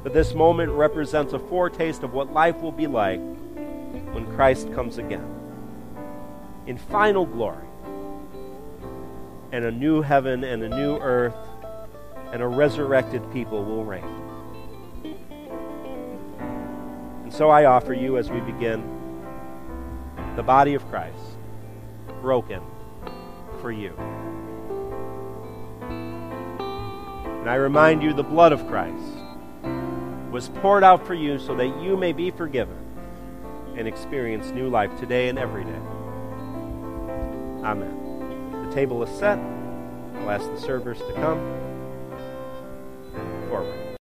but 0.03 0.13
this 0.13 0.34
moment 0.34 0.72
represents 0.72 1.34
a 1.34 1.39
foretaste 1.39 2.03
of 2.03 2.13
what 2.13 2.32
life 2.32 2.61
will 2.61 2.72
be 2.72 2.88
like 2.88 3.20
when 3.20 4.26
Christ 4.36 4.74
comes 4.74 4.97
again 4.97 5.36
in 6.65 6.78
final 6.78 7.26
glory 7.26 7.68
and 9.51 9.65
a 9.65 9.71
new 9.71 10.01
heaven 10.01 10.43
and 10.43 10.63
a 10.63 10.69
new 10.69 10.97
earth 10.97 11.35
and 12.31 12.41
a 12.41 12.47
resurrected 12.47 13.31
people 13.31 13.63
will 13.63 13.83
reign. 13.83 14.03
And 17.23 17.33
so 17.33 17.49
I 17.49 17.65
offer 17.65 17.93
you 17.93 18.17
as 18.17 18.29
we 18.29 18.39
begin 18.41 18.83
the 20.35 20.43
body 20.43 20.73
of 20.73 20.87
Christ 20.89 21.37
broken 22.21 22.61
for 23.61 23.71
you. 23.71 23.93
And 27.39 27.49
I 27.49 27.55
remind 27.55 28.03
you 28.03 28.13
the 28.13 28.23
blood 28.23 28.51
of 28.51 28.67
Christ 28.67 29.03
was 30.31 30.49
poured 30.61 30.83
out 30.83 31.07
for 31.07 31.13
you 31.13 31.39
so 31.39 31.55
that 31.55 31.81
you 31.81 31.97
may 31.97 32.13
be 32.13 32.31
forgiven 32.31 32.77
and 33.77 33.87
experience 33.87 34.51
new 34.51 34.69
life 34.69 34.97
today 34.99 35.29
and 35.29 35.39
every 35.39 35.63
day. 35.63 35.81
Amen. 37.63 38.09
The 38.70 38.76
table 38.76 39.01
is 39.01 39.09
set. 39.17 39.39
I'll 39.39 40.30
ask 40.30 40.45
the 40.45 40.59
servers 40.59 40.99
to 40.99 41.13
come 41.13 41.39
forward. 43.49 43.88